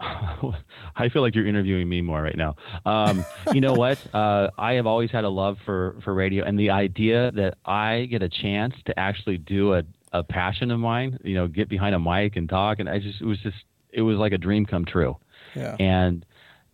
I 0.00 1.08
feel 1.12 1.22
like 1.22 1.34
you're 1.34 1.46
interviewing 1.46 1.88
me 1.88 2.02
more 2.02 2.20
right 2.20 2.36
now. 2.36 2.56
Um, 2.84 3.24
you 3.52 3.60
know 3.60 3.74
what? 3.74 3.98
Uh, 4.12 4.50
I 4.58 4.74
have 4.74 4.86
always 4.86 5.10
had 5.10 5.24
a 5.24 5.28
love 5.28 5.56
for 5.64 5.96
for 6.04 6.12
radio, 6.12 6.44
and 6.44 6.58
the 6.58 6.70
idea 6.70 7.30
that 7.32 7.56
I 7.64 8.06
get 8.10 8.22
a 8.22 8.28
chance 8.28 8.74
to 8.86 8.98
actually 8.98 9.38
do 9.38 9.74
a 9.74 9.84
a 10.12 10.22
passion 10.22 10.70
of 10.70 10.78
mine, 10.78 11.18
you 11.24 11.34
know, 11.34 11.46
get 11.46 11.68
behind 11.68 11.94
a 11.94 11.98
mic 11.98 12.36
and 12.36 12.48
talk, 12.48 12.78
and 12.78 12.88
I 12.88 12.98
just 12.98 13.20
it 13.20 13.24
was 13.24 13.38
just 13.38 13.56
it 13.90 14.02
was 14.02 14.18
like 14.18 14.32
a 14.32 14.38
dream 14.38 14.66
come 14.66 14.84
true. 14.84 15.16
Yeah. 15.54 15.76
And 15.78 16.26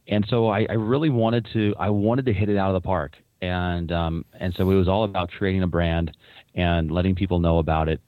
and 0.09 0.27
so 0.29 0.49
I, 0.49 0.67
I 0.69 0.75
really 0.75 1.11
wanted 1.11 1.47
to 1.53 1.75
I 1.79 1.91
wanted 1.91 2.27
to 2.27 2.33
hit 2.33 2.49
it 2.49 2.57
out 2.57 2.75
of 2.75 2.83
the 2.83 2.87
park, 2.87 3.17
and 3.41 3.93
um, 3.93 4.25
and 4.39 4.55
so 4.55 4.71
it 4.71 4.75
was 4.75 4.89
all 4.89 5.05
about 5.05 5.31
creating 5.31 5.63
a 5.63 5.67
brand 5.67 6.17
and 6.55 6.91
letting 6.91 7.15
people 7.15 7.39
know 7.39 7.59
about 7.59 7.89
it. 7.89 8.01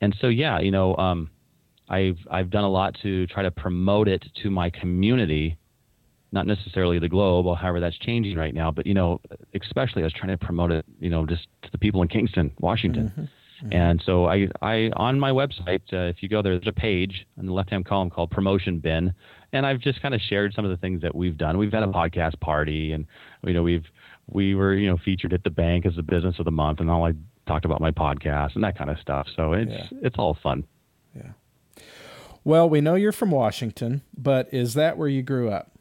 And 0.00 0.16
so 0.20 0.28
yeah, 0.28 0.60
you 0.60 0.70
know, 0.70 0.96
um, 0.96 1.30
I've 1.88 2.18
I've 2.30 2.50
done 2.50 2.64
a 2.64 2.70
lot 2.70 2.96
to 3.02 3.26
try 3.26 3.42
to 3.42 3.50
promote 3.50 4.08
it 4.08 4.24
to 4.42 4.50
my 4.50 4.70
community, 4.70 5.58
not 6.30 6.46
necessarily 6.46 6.98
the 6.98 7.08
globe, 7.08 7.46
or 7.46 7.56
however 7.56 7.80
that's 7.80 7.98
changing 7.98 8.36
right 8.36 8.54
now, 8.54 8.70
but 8.70 8.86
you 8.86 8.94
know, 8.94 9.20
especially 9.60 10.02
I 10.02 10.06
was 10.06 10.12
trying 10.12 10.30
to 10.30 10.38
promote 10.38 10.70
it, 10.70 10.84
you 11.00 11.10
know, 11.10 11.26
just 11.26 11.48
to 11.62 11.70
the 11.72 11.78
people 11.78 12.02
in 12.02 12.08
Kingston, 12.08 12.52
Washington. 12.60 13.08
Mm-hmm. 13.08 13.22
Mm-hmm. 13.22 13.72
And 13.72 14.02
so 14.06 14.26
I, 14.26 14.48
I 14.62 14.90
on 14.94 15.18
my 15.18 15.30
website, 15.30 15.82
uh, 15.92 16.08
if 16.08 16.22
you 16.22 16.28
go 16.28 16.42
there, 16.42 16.56
there's 16.56 16.68
a 16.68 16.72
page 16.72 17.26
in 17.38 17.46
the 17.46 17.52
left-hand 17.52 17.86
column 17.86 18.08
called 18.08 18.30
Promotion 18.30 18.78
Bin, 18.78 19.12
and 19.52 19.66
I've 19.66 19.80
just 19.80 20.02
kind 20.02 20.14
of 20.14 20.20
shared 20.20 20.54
some 20.54 20.64
of 20.64 20.70
the 20.70 20.76
things 20.76 21.02
that 21.02 21.14
we've 21.14 21.36
done. 21.36 21.58
We've 21.58 21.72
had 21.72 21.82
a 21.82 21.86
podcast 21.86 22.38
party, 22.40 22.92
and 22.92 23.06
you 23.44 23.54
know 23.54 23.62
we've 23.62 23.86
we 24.26 24.54
were 24.54 24.74
you 24.74 24.88
know 24.88 24.98
featured 25.04 25.32
at 25.32 25.44
the 25.44 25.50
bank 25.50 25.86
as 25.86 25.96
the 25.96 26.02
business 26.02 26.36
of 26.38 26.44
the 26.44 26.50
month, 26.50 26.80
and 26.80 26.90
all 26.90 27.04
I 27.04 27.12
talked 27.46 27.64
about 27.64 27.80
my 27.80 27.90
podcast 27.90 28.54
and 28.54 28.64
that 28.64 28.76
kind 28.76 28.90
of 28.90 28.98
stuff. 28.98 29.26
So 29.34 29.52
it's 29.52 29.70
yeah. 29.70 29.98
it's 30.02 30.16
all 30.18 30.36
fun. 30.42 30.64
Yeah. 31.14 31.32
Well, 32.44 32.68
we 32.68 32.80
know 32.80 32.94
you're 32.94 33.12
from 33.12 33.30
Washington, 33.30 34.02
but 34.16 34.48
is 34.52 34.74
that 34.74 34.96
where 34.96 35.08
you 35.08 35.22
grew 35.22 35.50
up? 35.50 35.72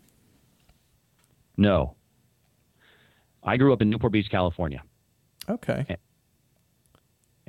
No. 1.56 1.96
I 3.44 3.58
grew 3.58 3.72
up 3.74 3.82
in 3.82 3.90
Newport 3.90 4.12
Beach, 4.12 4.30
California. 4.30 4.84
Okay. 5.50 5.98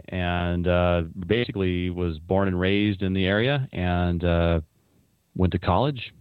And 0.09 0.69
uh, 0.69 1.03
basically 1.27 1.91
was 1.91 2.19
born 2.19 2.47
and 2.47 2.59
raised 2.59 3.03
in 3.03 3.13
the 3.13 3.27
area, 3.27 3.69
and 3.73 4.23
uh, 4.23 4.61
went 5.39 5.53
to 5.53 5.59
college 5.59 6.13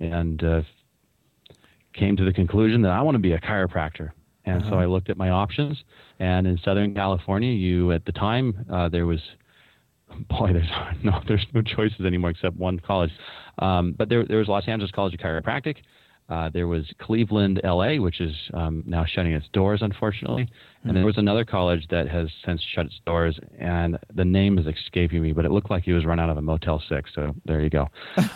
and 0.00 0.42
uh, 0.42 0.62
came 1.92 2.16
to 2.16 2.24
the 2.24 2.32
conclusion 2.32 2.80
that 2.82 2.92
I 2.92 3.02
want 3.02 3.16
to 3.16 3.18
be 3.18 3.32
a 3.32 3.38
chiropractor. 3.38 4.12
And 4.46 4.62
uh-huh. 4.62 4.70
so 4.70 4.76
I 4.76 4.86
looked 4.86 5.10
at 5.10 5.18
my 5.18 5.28
options. 5.28 5.84
And 6.18 6.46
in 6.46 6.58
Southern 6.64 6.94
California, 6.94 7.52
you 7.52 7.92
at 7.92 8.06
the 8.06 8.12
time 8.12 8.64
uh, 8.72 8.88
there 8.88 9.06
was, 9.06 9.20
boy, 10.30 10.52
there's 10.52 10.70
no 11.04 11.20
there's 11.28 11.46
no 11.52 11.60
choices 11.60 12.00
anymore 12.06 12.30
except 12.30 12.56
one 12.56 12.78
college. 12.80 13.10
Um, 13.58 13.94
but 13.98 14.08
there 14.08 14.24
there 14.24 14.38
was 14.38 14.48
Los 14.48 14.66
Angeles 14.66 14.90
College 14.92 15.14
of 15.14 15.20
Chiropractic, 15.20 15.76
uh, 16.28 16.48
there 16.50 16.66
was 16.66 16.84
Cleveland, 16.98 17.60
LA, 17.62 17.96
which 17.96 18.20
is 18.20 18.34
um, 18.54 18.82
now 18.86 19.04
shutting 19.04 19.32
its 19.32 19.46
doors, 19.52 19.82
unfortunately. 19.82 20.44
Mm-hmm. 20.44 20.88
And 20.88 20.96
there 20.96 21.04
was 21.04 21.18
another 21.18 21.44
college 21.44 21.86
that 21.90 22.08
has 22.08 22.28
since 22.44 22.62
shut 22.74 22.86
its 22.86 23.00
doors, 23.04 23.38
and 23.58 23.98
the 24.14 24.24
name 24.24 24.58
is 24.58 24.66
escaping 24.66 25.22
me, 25.22 25.32
but 25.32 25.44
it 25.44 25.50
looked 25.50 25.70
like 25.70 25.84
he 25.84 25.92
was 25.92 26.04
run 26.04 26.18
out 26.18 26.30
of 26.30 26.38
a 26.38 26.42
Motel 26.42 26.82
6. 26.88 27.10
So 27.14 27.34
there 27.44 27.60
you 27.60 27.70
go. 27.70 27.88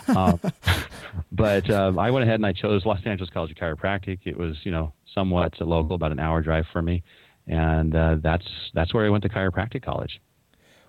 um, 0.08 0.40
but 1.32 1.70
um, 1.70 1.98
I 1.98 2.10
went 2.10 2.24
ahead 2.24 2.36
and 2.36 2.46
I 2.46 2.52
chose 2.52 2.84
Los 2.84 3.00
Angeles 3.04 3.30
College 3.30 3.52
of 3.52 3.56
Chiropractic. 3.56 4.20
It 4.24 4.36
was, 4.36 4.56
you 4.64 4.72
know, 4.72 4.92
somewhat 5.14 5.58
local, 5.60 5.94
about 5.94 6.12
an 6.12 6.20
hour 6.20 6.42
drive 6.42 6.66
for 6.72 6.82
me. 6.82 7.02
And 7.46 7.94
uh, 7.94 8.16
that's, 8.22 8.46
that's 8.74 8.92
where 8.92 9.06
I 9.06 9.08
went 9.08 9.22
to 9.22 9.28
chiropractic 9.28 9.82
college. 9.82 10.20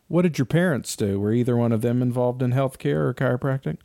What 0.07 0.23
did 0.23 0.37
your 0.37 0.45
parents 0.45 0.95
do? 0.95 1.19
Were 1.19 1.33
either 1.33 1.55
one 1.55 1.71
of 1.71 1.81
them 1.81 2.01
involved 2.01 2.41
in 2.41 2.51
healthcare 2.51 3.07
or 3.07 3.13
chiropractic? 3.13 3.77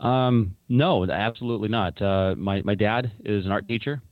Um, 0.00 0.56
no, 0.68 1.08
absolutely 1.10 1.68
not. 1.68 2.00
Uh, 2.00 2.34
my 2.36 2.62
my 2.62 2.74
dad 2.74 3.12
is 3.24 3.46
an 3.46 3.52
art 3.52 3.66
teacher, 3.66 4.02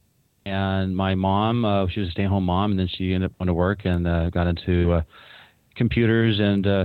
and 0.46 0.96
my 0.96 1.14
mom, 1.14 1.64
uh, 1.64 1.86
she 1.88 2.00
was 2.00 2.08
a 2.08 2.12
stay-at-home 2.12 2.44
mom, 2.44 2.70
and 2.70 2.80
then 2.80 2.88
she 2.88 3.12
ended 3.12 3.30
up 3.30 3.38
going 3.38 3.48
to 3.48 3.54
work 3.54 3.84
and 3.84 4.06
uh, 4.06 4.30
got 4.30 4.46
into 4.46 4.92
uh, 4.92 5.02
computers 5.74 6.38
and 6.40 6.66
uh, 6.66 6.84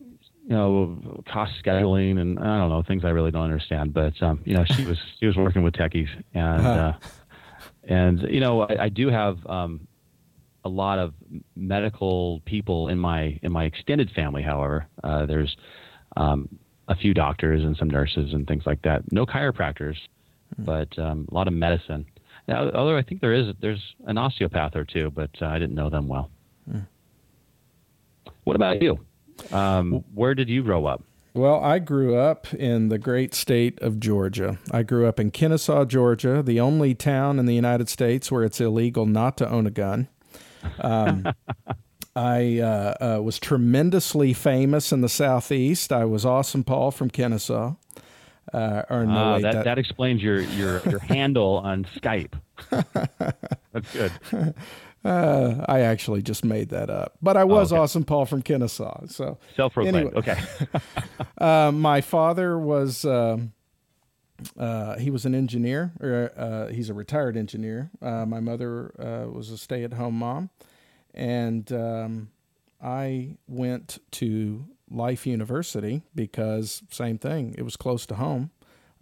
you 0.00 0.50
know 0.50 1.22
cost 1.28 1.52
scheduling 1.64 2.20
and 2.20 2.38
I 2.38 2.58
don't 2.58 2.68
know 2.68 2.82
things 2.86 3.04
I 3.04 3.10
really 3.10 3.32
don't 3.32 3.44
understand. 3.44 3.92
But 3.92 4.20
um, 4.22 4.40
you 4.44 4.54
know, 4.54 4.64
she 4.64 4.84
was 4.84 4.98
she 5.18 5.26
was 5.26 5.36
working 5.36 5.62
with 5.62 5.74
techies, 5.74 6.08
and 6.32 6.66
uh, 6.66 6.92
and 7.84 8.22
you 8.30 8.40
know, 8.40 8.62
I, 8.62 8.84
I 8.84 8.88
do 8.88 9.08
have 9.08 9.44
um, 9.46 9.88
a 10.64 10.68
lot 10.68 10.98
of 10.98 11.14
medical 11.54 12.40
people 12.44 12.88
in 12.88 12.98
my 12.98 13.38
in 13.42 13.52
my 13.52 13.64
extended 13.64 14.10
family. 14.12 14.42
However, 14.42 14.86
uh, 15.02 15.26
there's 15.26 15.56
um, 16.16 16.48
a 16.88 16.96
few 16.96 17.14
doctors 17.14 17.62
and 17.62 17.76
some 17.76 17.90
nurses 17.90 18.32
and 18.32 18.46
things 18.46 18.64
like 18.66 18.82
that. 18.82 19.10
No 19.12 19.26
chiropractors, 19.26 19.96
mm-hmm. 20.54 20.64
but 20.64 20.98
um, 20.98 21.28
a 21.30 21.34
lot 21.34 21.48
of 21.48 21.54
medicine. 21.54 22.06
Now, 22.48 22.70
although 22.70 22.96
I 22.96 23.02
think 23.02 23.20
there 23.20 23.32
is 23.34 23.54
there's 23.60 23.82
an 24.06 24.18
osteopath 24.18 24.76
or 24.76 24.84
two, 24.84 25.10
but 25.10 25.30
uh, 25.42 25.46
I 25.46 25.58
didn't 25.58 25.74
know 25.74 25.90
them 25.90 26.06
well. 26.06 26.30
Mm. 26.70 26.86
What 28.44 28.56
about 28.56 28.80
you? 28.80 28.98
Um, 29.52 30.04
where 30.14 30.34
did 30.34 30.48
you 30.48 30.62
grow 30.62 30.86
up? 30.86 31.02
Well, 31.34 31.62
I 31.62 31.80
grew 31.80 32.16
up 32.16 32.54
in 32.54 32.88
the 32.88 32.96
great 32.96 33.34
state 33.34 33.78
of 33.82 34.00
Georgia. 34.00 34.58
I 34.70 34.82
grew 34.82 35.06
up 35.06 35.20
in 35.20 35.30
Kennesaw, 35.30 35.84
Georgia, 35.84 36.42
the 36.42 36.60
only 36.60 36.94
town 36.94 37.38
in 37.38 37.44
the 37.44 37.54
United 37.54 37.90
States 37.90 38.32
where 38.32 38.42
it's 38.42 38.58
illegal 38.58 39.04
not 39.04 39.36
to 39.38 39.50
own 39.50 39.66
a 39.66 39.70
gun. 39.70 40.08
Um, 40.80 41.26
I 42.16 42.60
uh, 42.60 42.94
uh, 43.18 43.22
was 43.22 43.38
tremendously 43.38 44.32
famous 44.32 44.90
in 44.90 45.02
the 45.02 45.08
Southeast. 45.08 45.92
I 45.92 46.06
was 46.06 46.24
Awesome 46.24 46.64
Paul 46.64 46.90
from 46.90 47.10
Kennesaw. 47.10 47.74
Uh, 48.52 48.82
or 48.88 49.04
no, 49.04 49.12
uh, 49.12 49.34
wait, 49.34 49.42
that, 49.42 49.52
that, 49.52 49.64
that 49.64 49.78
explains 49.78 50.22
your 50.22 50.40
your 50.40 50.80
your 50.88 50.98
handle 51.00 51.58
on 51.58 51.84
Skype. 51.96 52.34
That's 53.72 53.92
good. 53.92 54.12
Uh, 55.04 55.64
I 55.68 55.82
actually 55.82 56.20
just 56.20 56.44
made 56.44 56.70
that 56.70 56.90
up, 56.90 57.12
but 57.22 57.36
I 57.36 57.44
was 57.44 57.70
oh, 57.70 57.76
okay. 57.76 57.82
Awesome 57.82 58.02
Paul 58.02 58.26
from 58.26 58.42
Kennesaw. 58.42 59.06
So 59.06 59.38
self-proclaimed. 59.54 59.96
Anyway, 59.96 60.12
okay. 60.16 60.36
uh, 61.38 61.70
my 61.70 62.00
father 62.00 62.58
was. 62.58 63.04
Um, 63.04 63.52
uh, 64.58 64.98
he 64.98 65.10
was 65.10 65.24
an 65.24 65.34
engineer, 65.34 65.92
or 66.00 66.32
uh, 66.36 66.72
he's 66.72 66.90
a 66.90 66.94
retired 66.94 67.36
engineer. 67.36 67.90
Uh, 68.02 68.26
my 68.26 68.40
mother 68.40 68.92
uh, 68.98 69.30
was 69.30 69.50
a 69.50 69.56
stay-at-home 69.56 70.18
mom, 70.18 70.50
and 71.16 71.70
um, 71.72 72.30
I 72.82 73.36
went 73.48 73.98
to 74.12 74.66
Life 74.90 75.26
University 75.26 76.02
because 76.14 76.82
same 76.90 77.18
thing. 77.18 77.54
It 77.58 77.62
was 77.62 77.76
close 77.76 78.06
to 78.06 78.14
home, 78.14 78.50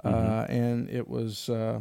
uh, 0.02 0.08
mm-hmm. 0.08 0.32
uh, 0.32 0.44
and 0.44 0.88
it 0.90 1.08
was 1.08 1.48
uh, 1.48 1.80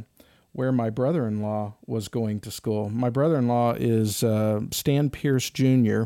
where 0.52 0.72
my 0.72 0.90
brother-in-law 0.90 1.76
was 1.86 2.08
going 2.08 2.40
to 2.42 2.52
school. 2.52 2.90
My 2.90 3.10
brother-in-law 3.10 3.74
is 3.74 4.24
uh, 4.24 4.62
Stan 4.72 5.10
Pierce 5.10 5.50
Jr. 5.50 6.04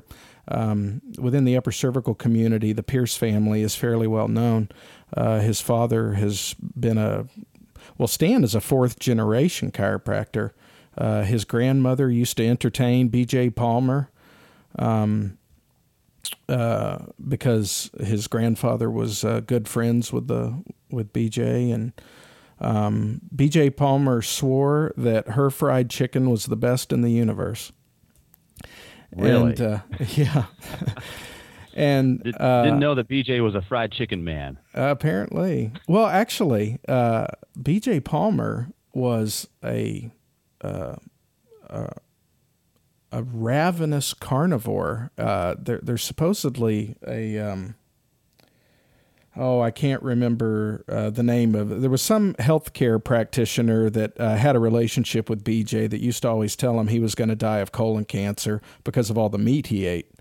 Um, 0.49 1.01
within 1.17 1.43
the 1.43 1.57
upper 1.57 1.71
cervical 1.71 2.15
community, 2.15 2.71
the 2.71 2.83
Pierce 2.83 3.17
family 3.17 3.61
is 3.61 3.75
fairly 3.75 4.07
well 4.07 4.27
known. 4.27 4.69
Uh, 5.15 5.39
his 5.39 5.59
father 5.59 6.13
has 6.13 6.55
been 6.79 6.97
a 6.97 7.27
well, 7.97 8.07
Stan 8.07 8.43
is 8.43 8.53
a 8.53 8.61
fourth 8.61 8.99
generation 8.99 9.71
chiropractor. 9.71 10.51
Uh, 10.97 11.23
his 11.23 11.45
grandmother 11.45 12.09
used 12.09 12.37
to 12.37 12.47
entertain 12.47 13.07
B.J. 13.07 13.51
Palmer 13.51 14.09
um, 14.77 15.37
uh, 16.49 16.99
because 17.27 17.91
his 17.99 18.27
grandfather 18.27 18.89
was 18.89 19.23
uh, 19.23 19.41
good 19.41 19.67
friends 19.67 20.11
with 20.13 20.27
the 20.27 20.63
with 20.89 21.11
BJ 21.13 21.73
and 21.73 21.93
um, 22.59 23.21
BJ 23.35 23.75
Palmer 23.75 24.21
swore 24.21 24.93
that 24.97 25.29
her 25.29 25.49
fried 25.49 25.89
chicken 25.89 26.29
was 26.29 26.45
the 26.45 26.55
best 26.55 26.91
in 26.91 27.01
the 27.01 27.11
universe. 27.11 27.71
Really? 29.15 29.51
And, 29.51 29.61
uh, 29.61 29.79
yeah. 30.15 30.45
and 31.73 32.23
Did, 32.23 32.35
uh, 32.39 32.63
didn't 32.63 32.79
know 32.79 32.95
that 32.95 33.07
BJ 33.07 33.43
was 33.43 33.55
a 33.55 33.61
fried 33.61 33.91
chicken 33.91 34.23
man. 34.23 34.57
apparently, 34.73 35.71
well, 35.87 36.07
actually, 36.07 36.79
uh, 36.87 37.27
BJ 37.59 38.03
Palmer 38.03 38.69
was 38.93 39.47
a, 39.63 40.11
uh, 40.61 40.95
a 43.17 43.23
ravenous 43.23 44.13
carnivore. 44.13 45.11
Uh, 45.17 45.55
there, 45.57 45.79
there's 45.81 46.03
supposedly 46.03 46.95
a 47.07 47.39
um, 47.39 47.75
oh, 49.35 49.59
I 49.59 49.71
can't 49.71 50.03
remember 50.03 50.85
uh, 50.87 51.09
the 51.09 51.23
name 51.23 51.55
of 51.55 51.71
it. 51.71 51.81
There 51.81 51.89
was 51.89 52.03
some 52.03 52.35
healthcare 52.35 53.03
practitioner 53.03 53.89
that 53.89 54.19
uh, 54.19 54.35
had 54.35 54.55
a 54.55 54.59
relationship 54.59 55.29
with 55.31 55.43
BJ 55.43 55.89
that 55.89 55.99
used 55.99 56.21
to 56.21 56.29
always 56.29 56.55
tell 56.55 56.79
him 56.79 56.87
he 56.87 56.99
was 56.99 57.15
going 57.15 57.29
to 57.29 57.35
die 57.35 57.57
of 57.57 57.71
colon 57.71 58.05
cancer 58.05 58.61
because 58.83 59.09
of 59.09 59.17
all 59.17 59.29
the 59.29 59.39
meat 59.39 59.67
he 59.67 59.87
ate. 59.87 60.11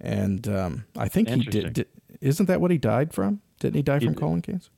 And 0.00 0.46
um, 0.46 0.84
I 0.96 1.08
think 1.08 1.28
he 1.28 1.42
did, 1.42 1.72
did, 1.72 1.88
Isn't 2.20 2.46
that 2.46 2.60
what 2.60 2.70
he 2.70 2.78
died 2.78 3.12
from? 3.12 3.40
Didn't 3.58 3.76
he 3.76 3.82
die 3.82 3.98
from 3.98 4.14
colon 4.14 4.42
cancer? 4.42 4.70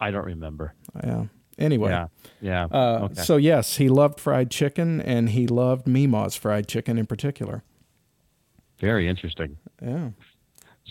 I 0.00 0.10
don't 0.10 0.24
remember. 0.24 0.74
Yeah. 1.02 1.26
Anyway. 1.58 1.90
Yeah. 1.90 2.06
Yeah. 2.40 2.64
Uh, 2.70 3.00
okay. 3.04 3.22
So, 3.22 3.36
yes, 3.36 3.76
he 3.76 3.88
loved 3.88 4.20
fried 4.20 4.50
chicken 4.50 5.00
and 5.00 5.30
he 5.30 5.46
loved 5.46 5.86
Mima's 5.86 6.36
fried 6.36 6.68
chicken 6.68 6.98
in 6.98 7.06
particular. 7.06 7.62
Very 8.80 9.08
interesting. 9.08 9.58
Yeah. 9.80 10.10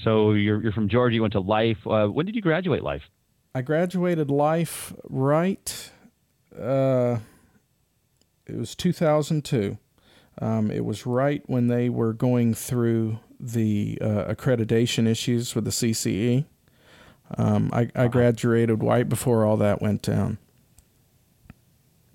So 0.04 0.32
you're 0.32 0.62
you're 0.62 0.72
from 0.72 0.90
Georgia. 0.90 1.16
You 1.16 1.22
went 1.22 1.34
to 1.34 1.40
Life. 1.40 1.86
Uh, 1.86 2.08
when 2.08 2.26
did 2.26 2.36
you 2.36 2.42
graduate 2.42 2.84
Life? 2.84 3.04
I 3.54 3.62
graduated 3.62 4.32
Life 4.32 4.94
right. 5.04 5.92
Uh, 6.60 7.20
it 8.48 8.58
was 8.58 8.76
2002. 8.76 9.78
Um, 10.42 10.72
it 10.72 10.84
was 10.84 11.06
right 11.06 11.44
when 11.46 11.68
they 11.68 11.90
were 11.90 12.14
going 12.14 12.54
through 12.56 13.20
the 13.40 14.00
uh, 14.02 14.26
accreditation 14.34 15.08
issues 15.08 15.54
with 15.54 15.66
the 15.66 15.72
CCE. 15.72 16.46
Um, 17.38 17.70
I, 17.72 17.90
I 17.96 18.08
graduated 18.08 18.84
right 18.84 19.08
before 19.08 19.46
all 19.46 19.58
that 19.58 19.82
went 19.82 20.02
down. 20.02 20.40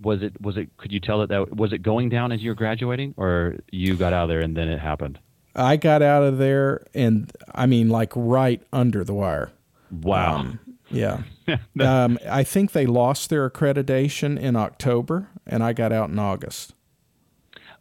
Was 0.01 0.23
it 0.23 0.41
was 0.41 0.57
it? 0.57 0.77
Could 0.77 0.93
you 0.93 1.01
tell 1.01 1.21
that 1.21 1.29
that 1.29 1.57
was 1.57 1.73
it 1.73 1.79
going 1.79 2.09
down 2.09 2.33
as 2.33 2.41
you 2.41 2.51
were 2.51 2.55
graduating, 2.55 3.15
or 3.17 3.57
you 3.71 3.97
got 3.97 4.13
out 4.13 4.25
of 4.25 4.29
there 4.29 4.41
and 4.41 4.57
then 4.57 4.69
it 4.69 4.79
happened? 4.79 5.19
I 5.55 5.77
got 5.77 6.03
out 6.03 6.23
of 6.23 6.39
there, 6.39 6.87
and 6.95 7.33
I 7.55 7.67
mean, 7.67 7.89
like 7.89 8.13
right 8.15 8.63
under 8.73 9.03
the 9.03 9.15
wire. 9.15 9.51
Wow. 9.91 10.37
Um, 10.37 10.61
yeah. 10.91 11.23
um, 11.81 12.19
I 12.29 12.45
think 12.45 12.73
they 12.73 12.87
lost 12.87 13.31
their 13.31 13.49
accreditation 13.49 14.39
in 14.39 14.57
October, 14.57 15.29
and 15.47 15.63
I 15.63 15.73
got 15.73 15.93
out 15.93 16.11
in 16.11 16.19
August. 16.19 16.75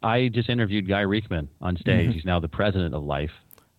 I 0.01 0.29
just 0.29 0.49
interviewed 0.49 0.87
Guy 0.87 1.01
Riekeman 1.01 1.49
on 1.61 1.77
stage. 1.77 2.05
Mm-hmm. 2.05 2.11
He's 2.11 2.25
now 2.25 2.39
the 2.39 2.47
president 2.47 2.93
of 2.93 3.03
Life, 3.03 3.31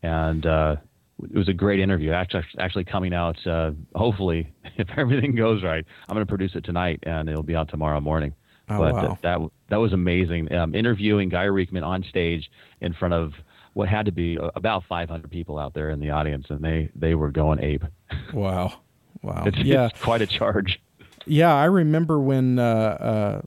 and 0.03 0.45
uh, 0.47 0.77
it 1.23 1.37
was 1.37 1.49
a 1.49 1.53
great 1.53 1.81
interview. 1.81 2.13
Actually, 2.13 2.45
actually 2.59 2.85
coming 2.85 3.13
out. 3.13 3.45
Uh, 3.47 3.73
hopefully, 3.95 4.53
if 4.77 4.89
everything 4.97 5.35
goes 5.35 5.63
right, 5.63 5.85
I'm 6.09 6.15
going 6.15 6.27
to 6.27 6.29
produce 6.29 6.55
it 6.55 6.65
tonight, 6.65 7.01
and 7.05 7.29
it'll 7.29 7.43
be 7.43 7.57
out 7.57 7.69
tomorrow 7.69 8.01
morning. 8.01 8.35
Oh, 8.71 8.79
but 8.79 8.95
wow. 8.95 9.01
that, 9.03 9.23
that 9.23 9.51
that 9.71 9.77
was 9.77 9.93
amazing. 9.93 10.53
Um, 10.53 10.75
interviewing 10.75 11.29
Guy 11.29 11.45
Riekeman 11.45 11.85
on 11.85 12.05
stage 12.05 12.51
in 12.81 12.93
front 12.93 13.15
of 13.15 13.33
what 13.73 13.89
had 13.89 14.07
to 14.07 14.13
be 14.13 14.39
about 14.57 14.85
500 14.89 15.31
people 15.31 15.59
out 15.59 15.75
there 15.75 15.91
in 15.91 16.01
the 16.01 16.11
audience, 16.11 16.47
and 16.51 16.63
they 16.63 16.91
they 16.95 17.15
were 17.15 17.31
going 17.31 17.63
ape. 17.63 17.85
Wow, 18.35 18.81
wow, 19.23 19.45
it's, 19.47 19.59
yeah, 19.59 19.87
it's 19.87 20.03
quite 20.03 20.21
a 20.21 20.27
charge. 20.27 20.81
Yeah, 21.25 21.55
I 21.55 21.65
remember 21.65 22.19
when 22.19 22.59
uh, 22.59 22.63
uh, 22.63 23.41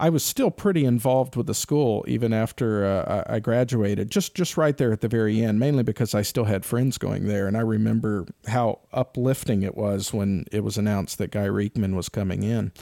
I 0.00 0.08
was 0.08 0.24
still 0.24 0.50
pretty 0.50 0.86
involved 0.86 1.36
with 1.36 1.46
the 1.46 1.54
school 1.54 2.04
even 2.08 2.32
after 2.32 2.86
uh, 2.86 3.22
I 3.26 3.38
graduated. 3.38 4.10
Just 4.10 4.34
just 4.34 4.56
right 4.56 4.76
there 4.76 4.92
at 4.92 5.02
the 5.02 5.08
very 5.08 5.42
end, 5.42 5.60
mainly 5.60 5.82
because 5.82 6.14
I 6.14 6.22
still 6.22 6.46
had 6.46 6.64
friends 6.64 6.96
going 6.96 7.26
there, 7.26 7.46
and 7.46 7.56
I 7.56 7.60
remember 7.60 8.26
how 8.46 8.80
uplifting 8.92 9.62
it 9.62 9.76
was 9.76 10.12
when 10.12 10.46
it 10.50 10.64
was 10.64 10.78
announced 10.78 11.18
that 11.18 11.30
Guy 11.30 11.44
Riekeman 11.44 11.94
was 11.94 12.08
coming 12.08 12.42
in. 12.42 12.72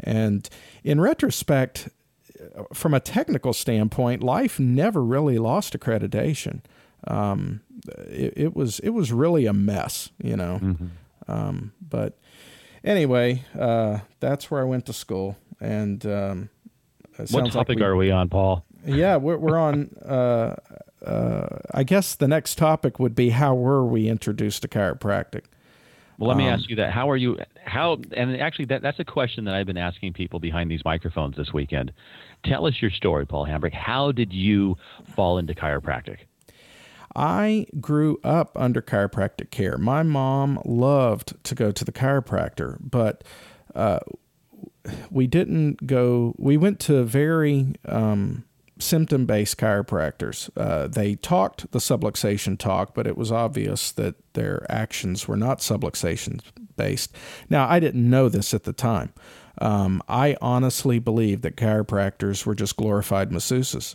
And 0.00 0.48
in 0.84 1.00
retrospect, 1.00 1.88
from 2.74 2.94
a 2.94 3.00
technical 3.00 3.52
standpoint, 3.52 4.22
Life 4.22 4.60
never 4.60 5.02
really 5.02 5.38
lost 5.38 5.78
accreditation. 5.78 6.60
Um, 7.06 7.62
it, 8.08 8.34
it, 8.36 8.56
was 8.56 8.78
it 8.80 8.90
was 8.90 9.12
really 9.12 9.46
a 9.46 9.52
mess, 9.52 10.10
you 10.22 10.36
know. 10.36 10.60
Mm-hmm. 10.62 10.86
Um, 11.32 11.72
but 11.80 12.18
anyway, 12.84 13.44
uh, 13.58 14.00
that's 14.20 14.50
where 14.50 14.60
I 14.60 14.64
went 14.64 14.86
to 14.86 14.92
school. 14.92 15.36
And 15.60 16.04
um, 16.06 16.50
what 17.30 17.50
topic 17.52 17.68
like 17.68 17.78
we, 17.78 17.84
are 17.84 17.96
we 17.96 18.10
on, 18.10 18.28
Paul? 18.28 18.64
Yeah, 18.86 19.16
we're, 19.16 19.36
we're 19.36 19.58
on. 19.58 19.90
Uh, 20.04 20.56
uh, 21.04 21.58
I 21.72 21.84
guess 21.84 22.14
the 22.14 22.28
next 22.28 22.56
topic 22.58 22.98
would 22.98 23.14
be 23.14 23.30
how 23.30 23.54
were 23.54 23.84
we 23.84 24.08
introduced 24.08 24.62
to 24.62 24.68
chiropractic? 24.68 25.44
Well, 26.18 26.28
let 26.28 26.36
me 26.36 26.48
um, 26.48 26.54
ask 26.54 26.68
you 26.68 26.76
that. 26.76 26.92
How 26.92 27.08
are 27.10 27.16
you? 27.16 27.38
How? 27.64 27.98
And 28.16 28.40
actually, 28.40 28.64
that 28.66 28.82
that's 28.82 28.98
a 28.98 29.04
question 29.04 29.44
that 29.44 29.54
I've 29.54 29.66
been 29.66 29.76
asking 29.78 30.14
people 30.14 30.40
behind 30.40 30.70
these 30.70 30.84
microphones 30.84 31.36
this 31.36 31.52
weekend. 31.52 31.92
Tell 32.44 32.66
us 32.66 32.74
your 32.80 32.90
story, 32.90 33.24
Paul 33.24 33.46
Hambrick. 33.46 33.72
How 33.72 34.10
did 34.10 34.32
you 34.32 34.76
fall 35.14 35.38
into 35.38 35.54
chiropractic? 35.54 36.18
I 37.14 37.66
grew 37.80 38.18
up 38.22 38.52
under 38.56 38.82
chiropractic 38.82 39.50
care. 39.50 39.78
My 39.78 40.02
mom 40.02 40.60
loved 40.64 41.42
to 41.44 41.54
go 41.54 41.70
to 41.72 41.84
the 41.84 41.92
chiropractor, 41.92 42.78
but 42.80 43.24
uh, 43.74 44.00
we 45.10 45.26
didn't 45.26 45.86
go. 45.86 46.34
We 46.38 46.56
went 46.56 46.80
to 46.80 47.02
very 47.04 47.74
um, 47.86 48.44
symptom 48.78 49.26
based 49.26 49.56
chiropractors. 49.58 50.50
Uh, 50.56 50.86
they 50.86 51.16
talked 51.16 51.70
the 51.72 51.78
subluxation 51.78 52.58
talk, 52.58 52.94
but 52.94 53.06
it 53.06 53.16
was 53.16 53.32
obvious 53.32 53.92
that 53.92 54.14
their 54.34 54.66
actions 54.70 55.26
were 55.26 55.36
not 55.36 55.58
subluxation 55.58 56.40
based. 56.76 57.14
Now, 57.50 57.68
I 57.68 57.80
didn't 57.80 58.08
know 58.08 58.28
this 58.28 58.54
at 58.54 58.64
the 58.64 58.72
time. 58.72 59.12
Um, 59.60 60.02
I 60.08 60.36
honestly 60.40 60.98
believe 60.98 61.42
that 61.42 61.56
chiropractors 61.56 62.46
were 62.46 62.54
just 62.54 62.76
glorified 62.76 63.30
masseuses. 63.30 63.94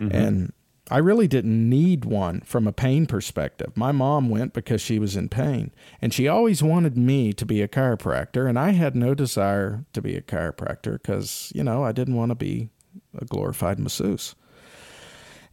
Mm-hmm. 0.00 0.14
And 0.16 0.52
I 0.90 0.98
really 0.98 1.28
didn't 1.28 1.68
need 1.68 2.04
one 2.04 2.40
from 2.40 2.66
a 2.66 2.72
pain 2.72 3.06
perspective. 3.06 3.76
My 3.76 3.92
mom 3.92 4.30
went 4.30 4.54
because 4.54 4.80
she 4.80 4.98
was 4.98 5.16
in 5.16 5.28
pain, 5.28 5.70
and 6.00 6.14
she 6.14 6.28
always 6.28 6.62
wanted 6.62 6.96
me 6.96 7.32
to 7.34 7.44
be 7.44 7.60
a 7.60 7.68
chiropractor, 7.68 8.48
and 8.48 8.58
I 8.58 8.70
had 8.70 8.96
no 8.96 9.14
desire 9.14 9.84
to 9.92 10.00
be 10.00 10.16
a 10.16 10.22
chiropractor 10.22 10.92
because, 10.92 11.52
you 11.54 11.62
know, 11.62 11.84
I 11.84 11.92
didn't 11.92 12.16
want 12.16 12.30
to 12.30 12.34
be 12.34 12.70
a 13.16 13.24
glorified 13.24 13.78
masseuse. 13.78 14.34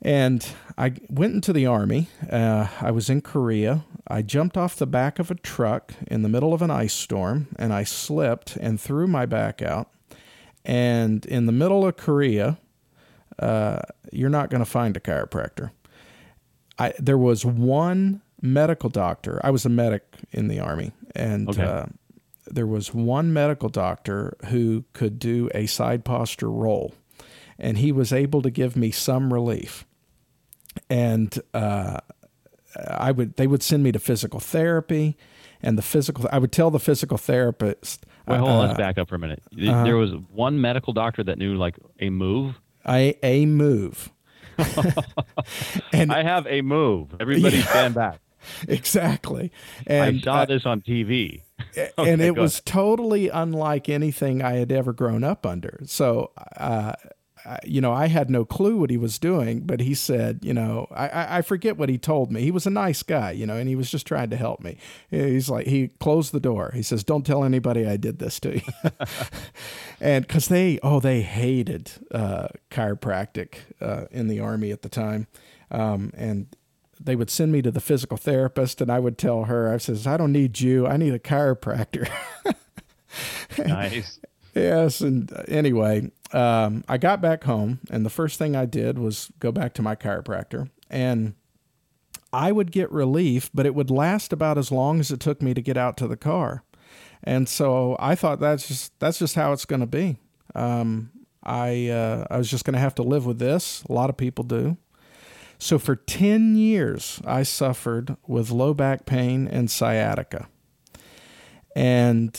And 0.02 0.48
I 0.78 0.93
went 1.10 1.34
into 1.34 1.54
the 1.54 1.65
army. 1.65 2.10
Uh, 2.30 2.67
I 2.80 2.91
was 2.91 3.10
in 3.10 3.21
Korea. 3.21 3.86
I 4.08 4.21
jumped 4.21 4.58
off 4.58 4.76
the 4.76 4.86
back 4.86 5.19
of 5.19 5.32
a 5.32 5.36
truck 5.36 5.93
in 6.08 6.21
the 6.21 6.30
middle 6.30 6.54
of 6.54 6.62
an 6.62 6.69
ice 6.69 6.93
storm 6.93 7.48
and 7.58 7.74
I 7.74 7.86
slipped 7.86 8.56
and 8.58 8.80
threw 8.80 9.08
my 9.08 9.26
back 9.26 9.62
out. 9.62 9.89
And 10.63 11.26
in 11.26 11.45
the 11.45 11.52
middle 11.52 11.88
of 11.88 11.98
Korea, 11.98 12.60
uh, 13.39 13.80
you're 14.12 14.30
not 14.30 14.50
going 14.50 14.63
to 14.63 14.69
find 14.69 14.95
a 14.95 15.00
chiropractor. 15.00 15.71
I, 16.78 16.93
there 17.00 17.17
was 17.17 17.45
one 17.45 18.21
medical 18.41 18.89
doctor. 18.89 19.39
I 19.43 19.52
was 19.52 19.65
a 19.65 19.69
medic 19.69 20.04
in 20.32 20.48
the 20.48 20.60
army, 20.60 20.91
and 21.15 21.50
okay. 21.50 21.63
uh, 21.63 21.86
there 22.45 22.67
was 22.67 22.93
one 22.93 23.34
medical 23.34 23.69
doctor 23.69 24.38
who 24.45 24.86
could 24.93 25.19
do 25.19 25.50
a 25.54 25.65
side 25.65 26.06
posture 26.06 26.52
roll, 26.52 26.93
and 27.58 27.78
he 27.78 27.91
was 27.91 28.12
able 28.13 28.41
to 28.41 28.50
give 28.50 28.76
me 28.76 28.91
some 28.91 29.34
relief. 29.34 29.86
And 30.89 31.38
uh, 31.54 32.00
I 32.88 33.12
would 33.12 33.38
they 33.38 33.48
would 33.48 33.63
send 33.63 33.84
me 33.84 33.91
to 33.93 34.00
physical 34.00 34.39
therapy, 34.39 35.17
and 35.62 35.78
the 35.78 35.82
physical 35.82 36.28
I 36.32 36.39
would 36.39 36.52
tell 36.52 36.71
the 36.71 36.80
physical 36.80 37.17
therapist. 37.17 38.06
Wait, 38.28 38.38
hold 38.38 38.50
on. 38.50 38.60
let's 38.67 38.74
uh, 38.74 38.78
back 38.78 38.98
up 38.98 39.08
for 39.08 39.15
a 39.15 39.19
minute. 39.19 39.41
Uh, 39.54 39.84
there 39.84 39.98
was 39.98 40.12
one 40.32 40.60
medical 40.60 40.93
doctor 40.93 41.24
that 41.24 41.38
knew 41.38 41.56
like 41.56 41.78
a 42.00 42.10
move. 42.10 42.60
A 42.88 43.17
a 43.24 43.45
move. 43.45 44.12
and 45.91 46.12
I 46.12 46.24
have 46.24 46.48
a 46.48 46.62
move. 46.62 47.15
Everybody 47.19 47.58
yeah, 47.58 47.65
stand 47.65 47.95
back. 47.95 48.19
Exactly. 48.67 49.52
And 49.88 50.17
I 50.17 50.21
saw 50.21 50.36
uh, 50.41 50.45
this 50.45 50.65
on 50.67 50.82
TV. 50.82 51.41
okay, 51.78 51.91
and 51.98 52.21
it 52.21 52.36
was 52.36 52.56
ahead. 52.56 52.65
totally 52.65 53.30
unlike 53.30 53.89
anything 53.89 54.43
I 54.43 54.54
had 54.54 54.71
ever 54.71 54.93
grown 54.93 55.24
up 55.24 55.48
under. 55.48 55.80
So 55.86 56.32
uh, 56.58 56.93
you 57.63 57.81
know, 57.81 57.93
I 57.93 58.08
had 58.08 58.29
no 58.29 58.45
clue 58.45 58.77
what 58.77 58.89
he 58.89 58.97
was 58.97 59.19
doing, 59.19 59.62
but 59.62 59.79
he 59.79 59.93
said, 59.93 60.39
you 60.41 60.53
know, 60.53 60.88
I, 60.91 61.38
I 61.38 61.41
forget 61.41 61.77
what 61.77 61.89
he 61.89 61.97
told 61.97 62.31
me. 62.31 62.41
He 62.41 62.51
was 62.51 62.65
a 62.65 62.71
nice 62.71 63.03
guy, 63.03 63.31
you 63.31 63.45
know, 63.45 63.55
and 63.55 63.69
he 63.69 63.75
was 63.75 63.91
just 63.91 64.08
trying 64.08 64.29
to 64.31 64.36
help 64.36 64.62
me. 64.62 64.77
He's 65.10 65.49
like, 65.49 65.67
he 65.67 65.89
closed 65.99 66.31
the 66.31 66.39
door. 66.39 66.71
He 66.73 66.81
says, 66.81 67.03
don't 67.03 67.25
tell 67.25 67.43
anybody 67.43 67.86
I 67.86 67.97
did 67.97 68.19
this 68.19 68.39
to 68.41 68.55
you. 68.55 68.91
and 69.99 70.27
because 70.27 70.47
they, 70.47 70.79
oh, 70.81 70.99
they 70.99 71.21
hated 71.21 71.91
uh, 72.12 72.47
chiropractic 72.71 73.58
uh, 73.81 74.05
in 74.12 74.27
the 74.27 74.39
army 74.39 74.71
at 74.71 74.81
the 74.81 74.89
time. 74.89 75.27
Um, 75.71 76.12
and 76.15 76.47
they 76.99 77.15
would 77.15 77.29
send 77.29 77.51
me 77.51 77.62
to 77.62 77.71
the 77.71 77.81
physical 77.81 78.17
therapist, 78.17 78.81
and 78.81 78.89
I 78.89 78.99
would 78.99 79.17
tell 79.17 79.45
her, 79.45 79.71
I 79.71 79.77
says, 79.77 80.08
I 80.08 80.17
don't 80.17 80.31
need 80.31 80.60
you. 80.60 80.88
I 80.88 80.97
need 80.97 81.13
a 81.13 81.19
chiropractor. 81.19 82.10
nice. 83.58 84.19
Yes. 84.55 85.01
And 85.01 85.31
uh, 85.34 85.43
anyway, 85.47 86.10
um, 86.36 86.84
I 86.89 86.98
got 86.98 87.21
back 87.21 87.45
home, 87.45 87.80
and 87.89 88.06
the 88.06 88.10
first 88.10 88.38
thing 88.38 88.56
I 88.56 88.65
did 88.65 89.00
was 89.00 89.32
go 89.39 89.54
back 89.54 89.74
to 89.76 89.82
my 89.82 89.95
chiropractor. 89.95 90.69
And 90.89 91.34
I 92.34 92.52
would 92.52 92.74
get 92.74 92.91
relief, 92.91 93.50
but 93.54 93.65
it 93.65 93.74
would 93.74 93.89
last 93.89 94.34
about 94.34 94.58
as 94.58 94.69
long 94.69 95.00
as 95.00 95.12
it 95.12 95.21
took 95.21 95.41
me 95.41 95.54
to 95.54 95.62
get 95.62 95.78
out 95.78 95.95
to 95.98 96.08
the 96.08 96.17
car. 96.17 96.63
And 97.24 97.48
so 97.48 97.95
I 98.00 98.15
thought 98.15 98.41
that's 98.41 98.67
just 98.67 99.00
that's 99.00 99.17
just 99.17 99.36
how 99.36 99.54
it's 99.54 99.63
going 99.63 99.80
to 99.80 99.88
be. 99.88 100.17
Um, 100.54 101.12
I 101.41 101.88
uh, 101.88 102.26
I 102.30 102.38
was 102.38 102.52
just 102.52 102.65
going 102.65 102.74
to 102.74 102.80
have 102.80 102.95
to 102.95 103.04
live 103.04 103.26
with 103.26 103.39
this. 103.39 103.84
A 103.89 103.93
lot 103.93 104.10
of 104.10 104.17
people 104.17 104.43
do. 104.43 104.76
So 105.58 105.80
for 105.80 105.95
10 105.95 106.58
years, 106.58 107.21
I 107.26 107.43
suffered 107.43 108.17
with 108.28 108.52
low 108.52 108.74
back 108.74 109.06
pain 109.06 109.48
and 109.48 109.71
sciatica. 109.71 110.50
And 111.78 112.38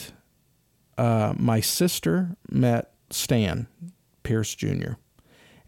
uh, 0.99 1.33
my 1.39 1.61
sister 1.61 2.37
met 2.51 2.93
Stan 3.11 3.67
Pierce 4.23 4.55
Jr., 4.55 4.95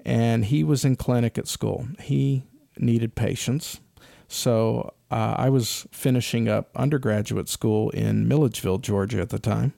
and 0.04 0.46
he 0.46 0.64
was 0.64 0.84
in 0.84 0.96
clinic 0.96 1.36
at 1.38 1.48
school. 1.48 1.88
He 2.00 2.44
needed 2.78 3.14
patients. 3.14 3.80
So 4.28 4.94
uh, 5.10 5.34
I 5.36 5.50
was 5.50 5.86
finishing 5.90 6.48
up 6.48 6.70
undergraduate 6.76 7.48
school 7.48 7.90
in 7.90 8.28
Milledgeville, 8.28 8.78
Georgia 8.78 9.20
at 9.20 9.30
the 9.30 9.38
time. 9.38 9.74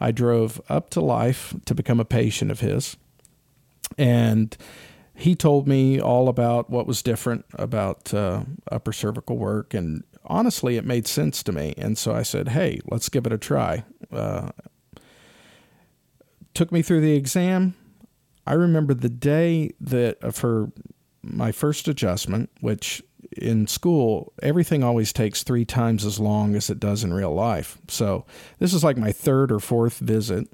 I 0.00 0.10
drove 0.10 0.60
up 0.68 0.90
to 0.90 1.00
Life 1.00 1.54
to 1.66 1.74
become 1.74 2.00
a 2.00 2.04
patient 2.04 2.50
of 2.50 2.60
his. 2.60 2.96
And 3.98 4.56
he 5.14 5.36
told 5.36 5.68
me 5.68 6.00
all 6.00 6.28
about 6.28 6.70
what 6.70 6.86
was 6.86 7.02
different 7.02 7.44
about 7.54 8.12
uh, 8.14 8.44
upper 8.70 8.92
cervical 8.92 9.36
work. 9.36 9.74
And 9.74 10.02
honestly, 10.24 10.76
it 10.76 10.84
made 10.84 11.06
sense 11.06 11.42
to 11.44 11.52
me. 11.52 11.74
And 11.76 11.98
so 11.98 12.14
I 12.14 12.22
said, 12.22 12.48
hey, 12.48 12.80
let's 12.86 13.08
give 13.08 13.26
it 13.26 13.32
a 13.32 13.38
try. 13.38 13.84
Uh, 14.10 14.50
took 16.54 16.72
me 16.72 16.82
through 16.82 17.00
the 17.00 17.14
exam. 17.14 17.74
I 18.46 18.54
remember 18.54 18.94
the 18.94 19.08
day 19.08 19.72
that 19.80 20.34
for 20.34 20.72
my 21.22 21.52
first 21.52 21.86
adjustment, 21.88 22.50
which 22.60 23.02
in 23.36 23.66
school, 23.66 24.32
everything 24.42 24.82
always 24.82 25.12
takes 25.12 25.42
three 25.42 25.64
times 25.64 26.04
as 26.04 26.18
long 26.18 26.54
as 26.54 26.68
it 26.68 26.80
does 26.80 27.04
in 27.04 27.14
real 27.14 27.32
life. 27.32 27.78
So 27.88 28.26
this 28.58 28.74
is 28.74 28.84
like 28.84 28.96
my 28.96 29.12
third 29.12 29.52
or 29.52 29.60
fourth 29.60 29.98
visit. 29.98 30.48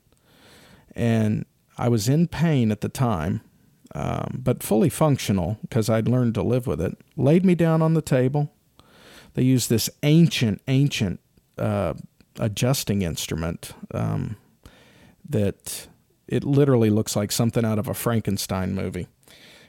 And 0.95 1.47
I 1.77 1.89
was 1.89 2.09
in 2.09 2.29
pain 2.29 2.71
at 2.71 2.81
the 2.81 2.89
time, 2.89 3.41
um, 3.95 4.41
but 4.43 4.63
fully 4.63 4.89
functional 4.89 5.59
because 5.63 5.89
I'd 5.89 6.09
learned 6.09 6.35
to 6.35 6.43
live 6.43 6.67
with 6.67 6.81
it. 6.81 6.99
Laid 7.17 7.45
me 7.45 7.55
down 7.55 7.83
on 7.83 7.95
the 7.95 8.03
table. 8.03 8.53
They 9.35 9.43
used 9.43 9.71
this 9.71 9.89
ancient, 10.03 10.61
ancient 10.69 11.21
uh, 11.57 11.95
adjusting 12.39 13.03
instrument 13.03 13.73
um, 13.93 14.37
that 15.29 15.89
it 16.27 16.45
literally 16.45 16.91
looks 16.91 17.17
like 17.17 17.33
something 17.33 17.65
out 17.65 17.79
of 17.79 17.89
a 17.89 17.95
Frankenstein 17.95 18.75
movie. 18.75 19.09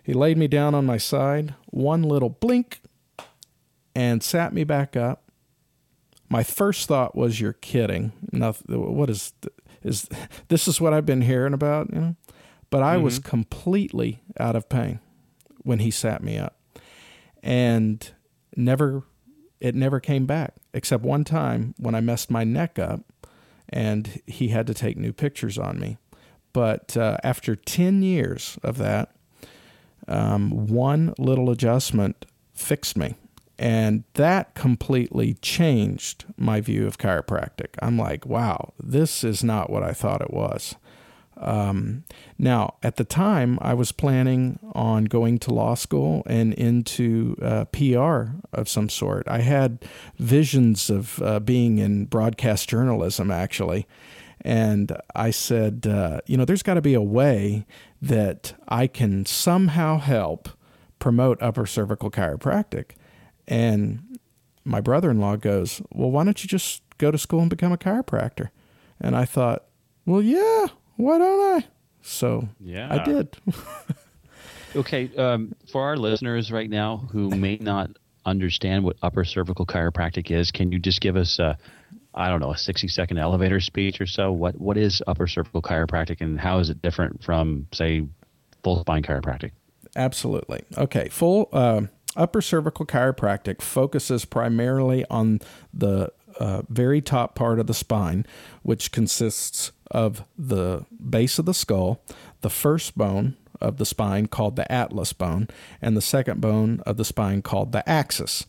He 0.04 0.14
laid 0.14 0.38
me 0.38 0.48
down 0.48 0.74
on 0.74 0.86
my 0.86 0.98
side, 0.98 1.56
one 1.68 2.04
little 2.04 2.30
blink, 2.30 2.82
and 3.96 4.24
sat 4.24 4.54
me 4.54 4.64
back 4.64 4.96
up. 4.96 5.24
My 6.30 6.44
first 6.44 6.88
thought 6.88 7.16
was, 7.16 7.40
"You're 7.40 7.54
kidding! 7.54 8.12
Nothing, 8.32 8.96
what 8.96 9.10
is 9.10 9.34
is 9.84 10.08
this? 10.48 10.68
Is 10.68 10.82
what 10.82 10.94
I've 10.94 11.06
been 11.06 11.22
hearing 11.22 11.54
about?" 11.54 11.94
You 11.94 12.00
know, 12.00 12.16
but 12.70 12.84
I 12.84 12.96
mm-hmm. 12.96 13.04
was 13.04 13.20
completely 13.20 14.22
out 14.40 14.56
of 14.56 14.70
pain 14.70 15.00
when 15.64 15.80
he 15.80 15.92
sat 15.92 16.24
me 16.24 16.38
up, 16.38 16.58
and 17.44 18.10
never 18.56 19.04
it 19.60 19.76
never 19.76 20.00
came 20.00 20.26
back 20.26 20.56
except 20.74 21.04
one 21.04 21.24
time 21.24 21.74
when 21.78 21.96
I 21.96 22.02
messed 22.02 22.32
my 22.32 22.44
neck 22.44 22.80
up, 22.80 23.02
and 23.72 24.22
he 24.26 24.50
had 24.50 24.68
to 24.68 24.74
take 24.74 24.98
new 24.98 25.14
pictures 25.14 25.58
on 25.58 25.80
me. 25.80 25.98
But 26.54 26.98
uh, 26.98 27.18
after 27.24 27.56
ten 27.56 28.02
years 28.02 28.58
of 28.64 28.78
that, 28.78 29.12
um, 30.08 30.68
one 30.68 31.14
little 31.18 31.50
adjustment 31.50 32.26
fixed 32.54 32.98
me 32.98 33.16
and 33.60 34.06
that 34.14 34.56
completely 34.56 35.34
changed 35.36 36.24
my 36.38 36.62
view 36.62 36.88
of 36.88 36.98
chiropractic. 36.98 37.76
I'm 37.82 37.98
like, 37.98 38.26
wow, 38.26 38.74
this 38.82 39.22
is 39.22 39.44
not 39.44 39.70
what 39.70 39.84
I 39.84 39.92
thought 39.92 40.22
it 40.22 40.34
was. 40.34 40.76
Um, 41.40 42.04
now, 42.38 42.76
at 42.84 42.98
the 42.98 43.04
time, 43.04 43.58
I 43.62 43.74
was 43.74 43.92
planning 43.92 44.60
on 44.74 45.06
going 45.06 45.40
to 45.40 45.54
law 45.54 45.76
school 45.76 46.24
and 46.26 46.54
into 46.54 47.36
uh, 47.42 47.66
PR 47.66 48.34
of 48.54 48.68
some 48.68 48.90
sort. 48.90 49.28
I 49.28 49.40
had 49.40 49.86
visions 50.18 50.90
of 50.90 51.22
uh, 51.22 51.40
being 51.40 51.78
in 51.78 52.06
broadcast 52.06 52.70
journalism, 52.70 53.32
actually. 53.32 53.88
And 54.42 54.96
I 55.16 55.32
said, 55.32 55.88
uh, 55.88 56.22
you 56.26 56.38
know, 56.38 56.46
there's 56.46 56.64
got 56.64 56.76
to 56.76 56.82
be 56.82 56.94
a 56.94 57.02
way 57.02 57.66
that 58.02 58.54
I 58.68 58.88
can 58.88 59.26
somehow 59.26 59.98
help 59.98 60.50
promote 61.00 61.42
upper 61.42 61.66
cervical 61.66 62.12
chiropractic. 62.12 62.92
And 63.48 64.20
my 64.64 64.82
brother 64.82 65.10
in 65.10 65.20
law 65.20 65.36
goes, 65.36 65.82
Well, 65.92 66.12
why 66.12 66.24
don't 66.24 66.42
you 66.44 66.48
just 66.48 66.84
go 66.98 67.12
to 67.12 67.18
school 67.18 67.42
and 67.42 67.50
become 67.50 67.72
a 67.72 67.78
chiropractor? 67.78 68.50
And 69.00 69.16
I 69.16 69.26
thought, 69.26 69.66
Well, 70.06 70.22
yeah, 70.22 70.68
why 71.00 71.18
don't 71.18 71.64
I? 71.64 71.66
So 72.02 72.50
yeah. 72.60 72.94
I 72.94 73.04
did. 73.04 73.38
okay. 74.76 75.10
Um, 75.16 75.56
for 75.72 75.82
our 75.84 75.96
listeners 75.96 76.52
right 76.52 76.70
now 76.70 77.08
who 77.12 77.30
may 77.30 77.56
not 77.56 77.92
understand 78.26 78.84
what 78.84 78.98
upper 79.02 79.24
cervical 79.24 79.66
chiropractic 79.66 80.30
is, 80.30 80.52
can 80.52 80.74
you 80.74 80.80
just 80.80 81.00
give 81.00 81.16
us 81.16 81.40
a, 81.40 81.58
I 82.14 82.28
don't 82.28 82.42
know, 82.42 82.52
a 82.52 82.58
60 82.58 82.90
second 82.90 83.18
elevator 83.18 83.62
speech 83.62 84.02
or 84.02 84.06
so? 84.06 84.34
What 84.34 84.60
What 84.60 84.76
is 84.76 85.02
upper 85.08 85.26
cervical 85.26 85.62
chiropractic 85.62 86.20
and 86.20 86.38
how 86.38 86.60
is 86.60 86.70
it 86.70 86.82
different 86.82 87.24
from, 87.24 87.68
say, 87.72 88.06
full 88.62 88.82
spine 88.82 89.04
chiropractic? 89.04 89.52
Absolutely. 89.96 90.64
Okay. 90.78 91.08
Full. 91.08 91.48
Uh, 91.54 91.84
Upper 92.16 92.42
cervical 92.42 92.88
chiropractic 92.88 93.62
focuses 93.62 94.26
primarily 94.26 95.06
on 95.12 95.40
the 95.72 96.12
uh, 96.40 96.64
very 96.70 97.02
top 97.02 97.36
part 97.36 97.60
of 97.60 97.68
the 97.68 97.74
spine, 97.74 98.26
which 98.64 98.92
consists 98.92 99.72
of 99.92 100.24
the 100.38 100.86
base 101.10 101.38
of 101.40 101.46
the 101.46 101.54
skull, 101.54 102.02
the 102.42 102.50
first 102.50 102.98
bone 102.98 103.36
of 103.62 103.78
the 103.78 103.86
spine 103.86 104.28
called 104.28 104.56
the 104.56 104.72
atlas 104.72 105.14
bone, 105.14 105.48
and 105.82 105.96
the 105.96 106.02
second 106.02 106.40
bone 106.40 106.82
of 106.86 106.98
the 106.98 107.06
spine 107.06 107.42
called 107.42 107.72
the 107.72 107.88
axis. 107.88 108.46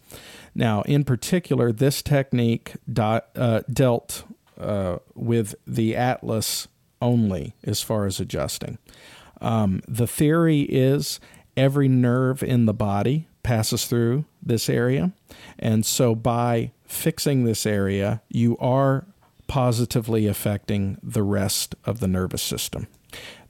Now, 0.55 0.83
in 0.83 1.05
particular, 1.05 1.72
this 1.72 2.03
technique 2.03 2.74
dot, 2.90 3.29
uh, 3.35 3.62
dealt 3.72 4.24
uh, 4.59 4.98
with 5.14 5.55
the 5.66 5.96
atlas 5.96 6.68
only 7.03 7.55
as 7.64 7.83
far 7.83 8.07
as 8.07 8.20
adjusting. 8.20 8.79
Um, 9.40 9.83
the 9.88 10.07
theory 10.07 10.61
is 10.62 11.18
every 11.57 11.88
nerve 11.88 12.42
in 12.42 12.66
the 12.66 12.74
body 12.74 13.26
passes 13.50 13.84
through 13.86 14.24
this 14.40 14.68
area. 14.68 15.10
And 15.58 15.84
so 15.84 16.14
by 16.14 16.70
fixing 16.84 17.42
this 17.42 17.66
area, 17.66 18.22
you 18.28 18.56
are 18.58 19.06
positively 19.48 20.28
affecting 20.28 20.98
the 21.02 21.24
rest 21.24 21.74
of 21.84 21.98
the 21.98 22.06
nervous 22.06 22.42
system. 22.42 22.86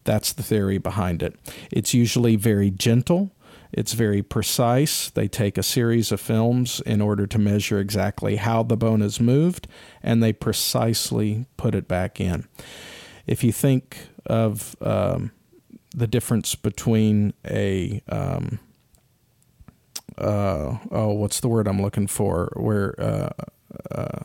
That's 0.04 0.32
the 0.32 0.42
theory 0.42 0.78
behind 0.78 1.22
it. 1.22 1.36
It's 1.70 1.92
usually 1.92 2.36
very 2.36 2.70
gentle. 2.70 3.30
It's 3.72 3.92
very 3.92 4.22
precise. 4.22 5.10
They 5.10 5.28
take 5.28 5.58
a 5.58 5.62
series 5.62 6.10
of 6.12 6.18
films 6.18 6.80
in 6.86 7.02
order 7.02 7.26
to 7.26 7.38
measure 7.38 7.78
exactly 7.78 8.36
how 8.36 8.62
the 8.62 8.78
bone 8.78 9.02
is 9.02 9.20
moved, 9.20 9.68
and 10.02 10.22
they 10.22 10.32
precisely 10.32 11.44
put 11.58 11.74
it 11.74 11.86
back 11.86 12.18
in. 12.18 12.48
If 13.26 13.44
you 13.44 13.52
think 13.52 13.98
of 14.24 14.76
um, 14.80 15.32
the 15.94 16.06
difference 16.06 16.54
between 16.54 17.34
a 17.44 18.00
um, 18.08 18.60
uh, 20.20 20.78
oh, 20.90 21.12
what's 21.12 21.40
the 21.40 21.48
word 21.48 21.66
I'm 21.66 21.80
looking 21.80 22.06
for? 22.06 22.52
Where 22.56 22.94
uh, 23.00 23.30
uh, 23.90 24.20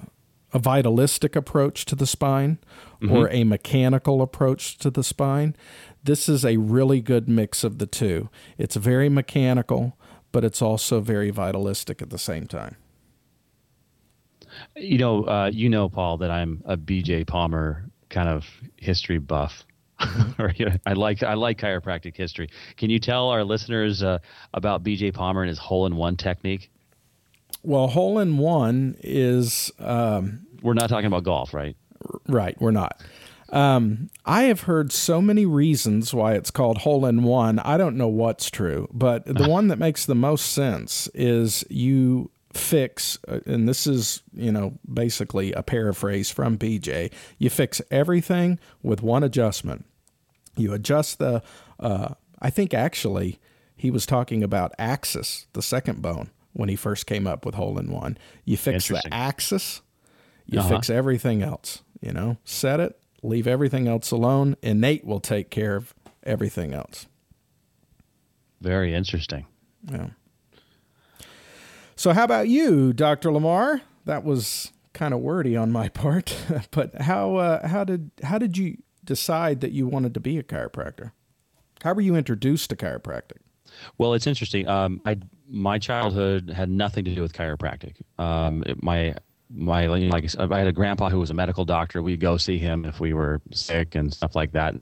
a 0.53 0.59
vitalistic 0.59 1.35
approach 1.35 1.83
to 1.85 1.95
the 1.95 2.07
spine 2.07 2.59
mm-hmm. 3.01 3.13
or 3.13 3.29
a 3.29 3.43
mechanical 3.43 4.21
approach 4.21 4.77
to 4.77 4.89
the 4.89 5.03
spine. 5.03 5.53
This 6.01 6.29
is 6.29 6.45
a 6.45 6.57
really 6.57 7.01
good 7.01 7.27
mix 7.27 7.63
of 7.65 7.77
the 7.77 7.85
two. 7.85 8.29
It's 8.57 8.77
very 8.77 9.09
mechanical, 9.09 9.97
but 10.31 10.45
it's 10.45 10.61
also 10.61 11.01
very 11.01 11.29
vitalistic 11.29 12.01
at 12.01 12.09
the 12.09 12.17
same 12.17 12.47
time. 12.47 12.77
You 14.77 14.97
know, 14.97 15.23
uh, 15.25 15.51
you 15.53 15.69
know, 15.69 15.89
Paul, 15.89 16.17
that 16.19 16.31
I'm 16.31 16.61
a 16.65 16.77
BJ 16.77 17.27
Palmer 17.27 17.89
kind 18.09 18.29
of 18.29 18.45
history 18.77 19.17
buff. 19.17 19.65
Or 20.39 20.53
you 20.55 20.65
know, 20.65 20.75
I 20.85 20.93
like 20.93 21.23
I 21.23 21.33
like 21.35 21.59
chiropractic 21.59 22.15
history. 22.15 22.49
Can 22.77 22.89
you 22.89 22.99
tell 22.99 23.29
our 23.29 23.43
listeners 23.43 24.03
uh, 24.03 24.19
about 24.53 24.83
B.J. 24.83 25.11
Palmer 25.11 25.41
and 25.41 25.49
his 25.49 25.59
hole 25.59 25.85
in 25.85 25.95
one 25.95 26.17
technique? 26.17 26.71
Well, 27.63 27.87
hole 27.87 28.19
in 28.19 28.37
one 28.37 28.97
is 29.01 29.71
um, 29.79 30.45
we're 30.61 30.73
not 30.73 30.89
talking 30.89 31.07
about 31.07 31.23
golf, 31.23 31.53
right? 31.53 31.75
Right, 32.27 32.59
we're 32.59 32.71
not. 32.71 33.01
Um, 33.49 34.09
I 34.25 34.43
have 34.43 34.61
heard 34.61 34.91
so 34.91 35.21
many 35.21 35.45
reasons 35.45 36.13
why 36.13 36.33
it's 36.33 36.51
called 36.51 36.79
hole 36.79 37.05
in 37.05 37.23
one. 37.23 37.59
I 37.59 37.77
don't 37.77 37.95
know 37.95 38.07
what's 38.07 38.49
true, 38.49 38.87
but 38.91 39.25
the 39.25 39.47
one 39.49 39.67
that 39.69 39.79
makes 39.79 40.05
the 40.05 40.15
most 40.15 40.51
sense 40.51 41.07
is 41.13 41.63
you 41.69 42.31
fix, 42.57 43.17
uh, 43.27 43.39
and 43.45 43.67
this 43.67 43.85
is, 43.85 44.23
you 44.33 44.51
know, 44.51 44.77
basically 44.91 45.51
a 45.53 45.63
paraphrase 45.63 46.31
from 46.31 46.57
BJ, 46.57 47.11
you 47.37 47.49
fix 47.49 47.81
everything 47.91 48.59
with 48.81 49.01
one 49.01 49.23
adjustment. 49.23 49.85
You 50.55 50.73
adjust 50.73 51.19
the, 51.19 51.43
uh, 51.79 52.15
I 52.41 52.49
think 52.49 52.73
actually 52.73 53.39
he 53.75 53.91
was 53.91 54.05
talking 54.05 54.43
about 54.43 54.73
axis, 54.79 55.47
the 55.53 55.61
second 55.61 56.01
bone, 56.01 56.29
when 56.53 56.69
he 56.69 56.75
first 56.75 57.05
came 57.05 57.27
up 57.27 57.45
with 57.45 57.55
hole 57.55 57.77
in 57.77 57.91
one. 57.91 58.17
You 58.45 58.57
fix 58.57 58.87
the 58.87 59.01
axis, 59.11 59.81
you 60.45 60.59
uh-huh. 60.59 60.69
fix 60.69 60.89
everything 60.89 61.43
else, 61.43 61.81
you 62.01 62.13
know, 62.13 62.37
set 62.45 62.79
it, 62.79 62.97
leave 63.21 63.47
everything 63.47 63.87
else 63.87 64.11
alone. 64.11 64.55
Innate 64.61 65.05
will 65.05 65.19
take 65.19 65.49
care 65.49 65.75
of 65.75 65.93
everything 66.23 66.73
else. 66.73 67.07
Very 68.61 68.93
interesting. 68.93 69.45
Yeah. 69.91 70.07
So, 71.95 72.13
how 72.13 72.23
about 72.25 72.47
you, 72.49 72.93
Dr. 72.93 73.31
Lamar? 73.31 73.81
That 74.05 74.23
was 74.23 74.71
kind 74.93 75.13
of 75.13 75.21
wordy 75.21 75.55
on 75.55 75.71
my 75.71 75.89
part, 76.03 76.35
but 76.71 77.01
how 77.01 77.35
uh, 77.35 77.67
how 77.67 77.83
did 77.83 78.11
how 78.23 78.37
did 78.37 78.57
you 78.57 78.77
decide 79.03 79.61
that 79.61 79.71
you 79.71 79.87
wanted 79.87 80.13
to 80.13 80.19
be 80.19 80.37
a 80.37 80.43
chiropractor? 80.43 81.11
How 81.83 81.93
were 81.93 82.01
you 82.01 82.15
introduced 82.15 82.69
to 82.71 82.75
chiropractic? 82.75 83.37
Well, 83.97 84.13
it's 84.13 84.27
interesting. 84.27 84.67
Um, 84.67 85.01
I 85.05 85.17
my 85.47 85.79
childhood 85.79 86.49
had 86.49 86.69
nothing 86.69 87.05
to 87.05 87.15
do 87.15 87.21
with 87.21 87.33
chiropractic. 87.33 87.95
Um, 88.17 88.63
it, 88.65 88.81
my 88.83 89.15
my 89.49 89.85
like 89.87 90.25
I 90.37 90.57
had 90.57 90.67
a 90.67 90.73
grandpa 90.73 91.09
who 91.09 91.19
was 91.19 91.29
a 91.29 91.33
medical 91.33 91.65
doctor. 91.65 92.01
We'd 92.01 92.19
go 92.19 92.37
see 92.37 92.57
him 92.57 92.85
if 92.85 92.99
we 92.99 93.13
were 93.13 93.41
sick 93.51 93.95
and 93.95 94.13
stuff 94.13 94.35
like 94.35 94.51
that. 94.53 94.75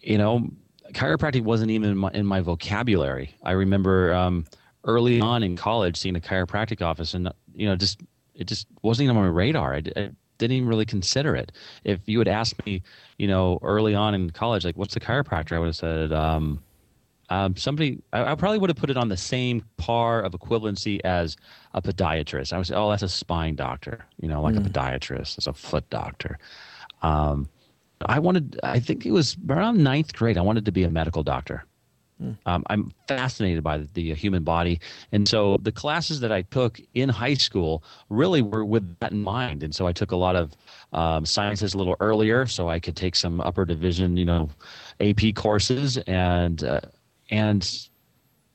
You 0.00 0.18
know, 0.18 0.50
chiropractic 0.92 1.42
wasn't 1.42 1.70
even 1.70 1.90
in 1.90 1.96
my, 1.96 2.10
in 2.12 2.26
my 2.26 2.40
vocabulary. 2.40 3.34
I 3.42 3.52
remember 3.52 4.12
um, 4.12 4.44
early 4.84 5.20
on 5.20 5.42
in 5.42 5.56
college 5.56 5.96
seeing 5.96 6.16
a 6.16 6.20
chiropractic 6.20 6.82
office, 6.82 7.14
and 7.14 7.30
you 7.54 7.66
know, 7.66 7.76
just 7.76 8.00
it 8.34 8.46
just 8.46 8.66
wasn't 8.82 9.04
even 9.04 9.16
on 9.16 9.24
my 9.24 9.28
radar. 9.28 9.74
I, 9.74 9.82
I 9.96 10.10
didn't 10.38 10.56
even 10.56 10.68
really 10.68 10.84
consider 10.84 11.34
it. 11.36 11.52
If 11.84 12.00
you 12.06 12.18
had 12.18 12.28
asked 12.28 12.64
me, 12.66 12.82
you 13.18 13.28
know, 13.28 13.58
early 13.62 13.94
on 13.94 14.14
in 14.14 14.30
college, 14.30 14.64
like, 14.64 14.76
what's 14.76 14.96
a 14.96 15.00
chiropractor? 15.00 15.52
I 15.52 15.58
would 15.58 15.66
have 15.66 15.76
said, 15.76 16.12
um, 16.12 16.62
um, 17.30 17.56
somebody, 17.56 18.02
I, 18.12 18.32
I, 18.32 18.34
probably 18.34 18.58
would 18.58 18.70
have 18.70 18.76
put 18.76 18.90
it 18.90 18.96
on 18.96 19.08
the 19.08 19.16
same 19.16 19.64
par 19.76 20.20
of 20.20 20.32
equivalency 20.32 21.00
as 21.04 21.36
a 21.72 21.80
podiatrist. 21.80 22.52
I 22.52 22.58
would 22.58 22.66
say, 22.66 22.74
oh, 22.74 22.90
that's 22.90 23.02
a 23.02 23.08
spine 23.08 23.54
doctor, 23.54 24.04
you 24.20 24.28
know, 24.28 24.42
like 24.42 24.54
mm. 24.54 24.66
a 24.66 24.68
podiatrist, 24.68 25.36
that's 25.36 25.46
a 25.46 25.52
foot 25.52 25.88
doctor. 25.88 26.38
Um, 27.02 27.48
I 28.04 28.18
wanted, 28.18 28.60
I 28.62 28.80
think 28.80 29.06
it 29.06 29.12
was 29.12 29.36
around 29.48 29.82
ninth 29.82 30.12
grade, 30.14 30.36
I 30.36 30.42
wanted 30.42 30.66
to 30.66 30.72
be 30.72 30.82
a 30.84 30.90
medical 30.90 31.22
doctor. 31.22 31.64
Um, 32.46 32.64
I'm 32.68 32.92
fascinated 33.08 33.62
by 33.62 33.78
the, 33.78 33.88
the, 33.92 34.14
human 34.14 34.44
body. 34.44 34.80
And 35.12 35.28
so 35.28 35.56
the 35.62 35.72
classes 35.72 36.20
that 36.20 36.32
I 36.32 36.42
took 36.42 36.80
in 36.94 37.08
high 37.08 37.34
school 37.34 37.82
really 38.08 38.42
were 38.42 38.64
with 38.64 38.98
that 39.00 39.12
in 39.12 39.22
mind. 39.22 39.62
And 39.62 39.74
so 39.74 39.86
I 39.86 39.92
took 39.92 40.12
a 40.12 40.16
lot 40.16 40.36
of 40.36 40.52
um, 40.92 41.26
sciences 41.26 41.74
a 41.74 41.78
little 41.78 41.96
earlier 42.00 42.46
so 42.46 42.68
I 42.68 42.80
could 42.80 42.96
take 42.96 43.16
some 43.16 43.40
upper 43.40 43.64
division, 43.64 44.16
you 44.16 44.24
know, 44.24 44.50
AP 45.00 45.34
courses. 45.34 45.98
And, 46.06 46.62
uh, 46.62 46.80
and 47.30 47.88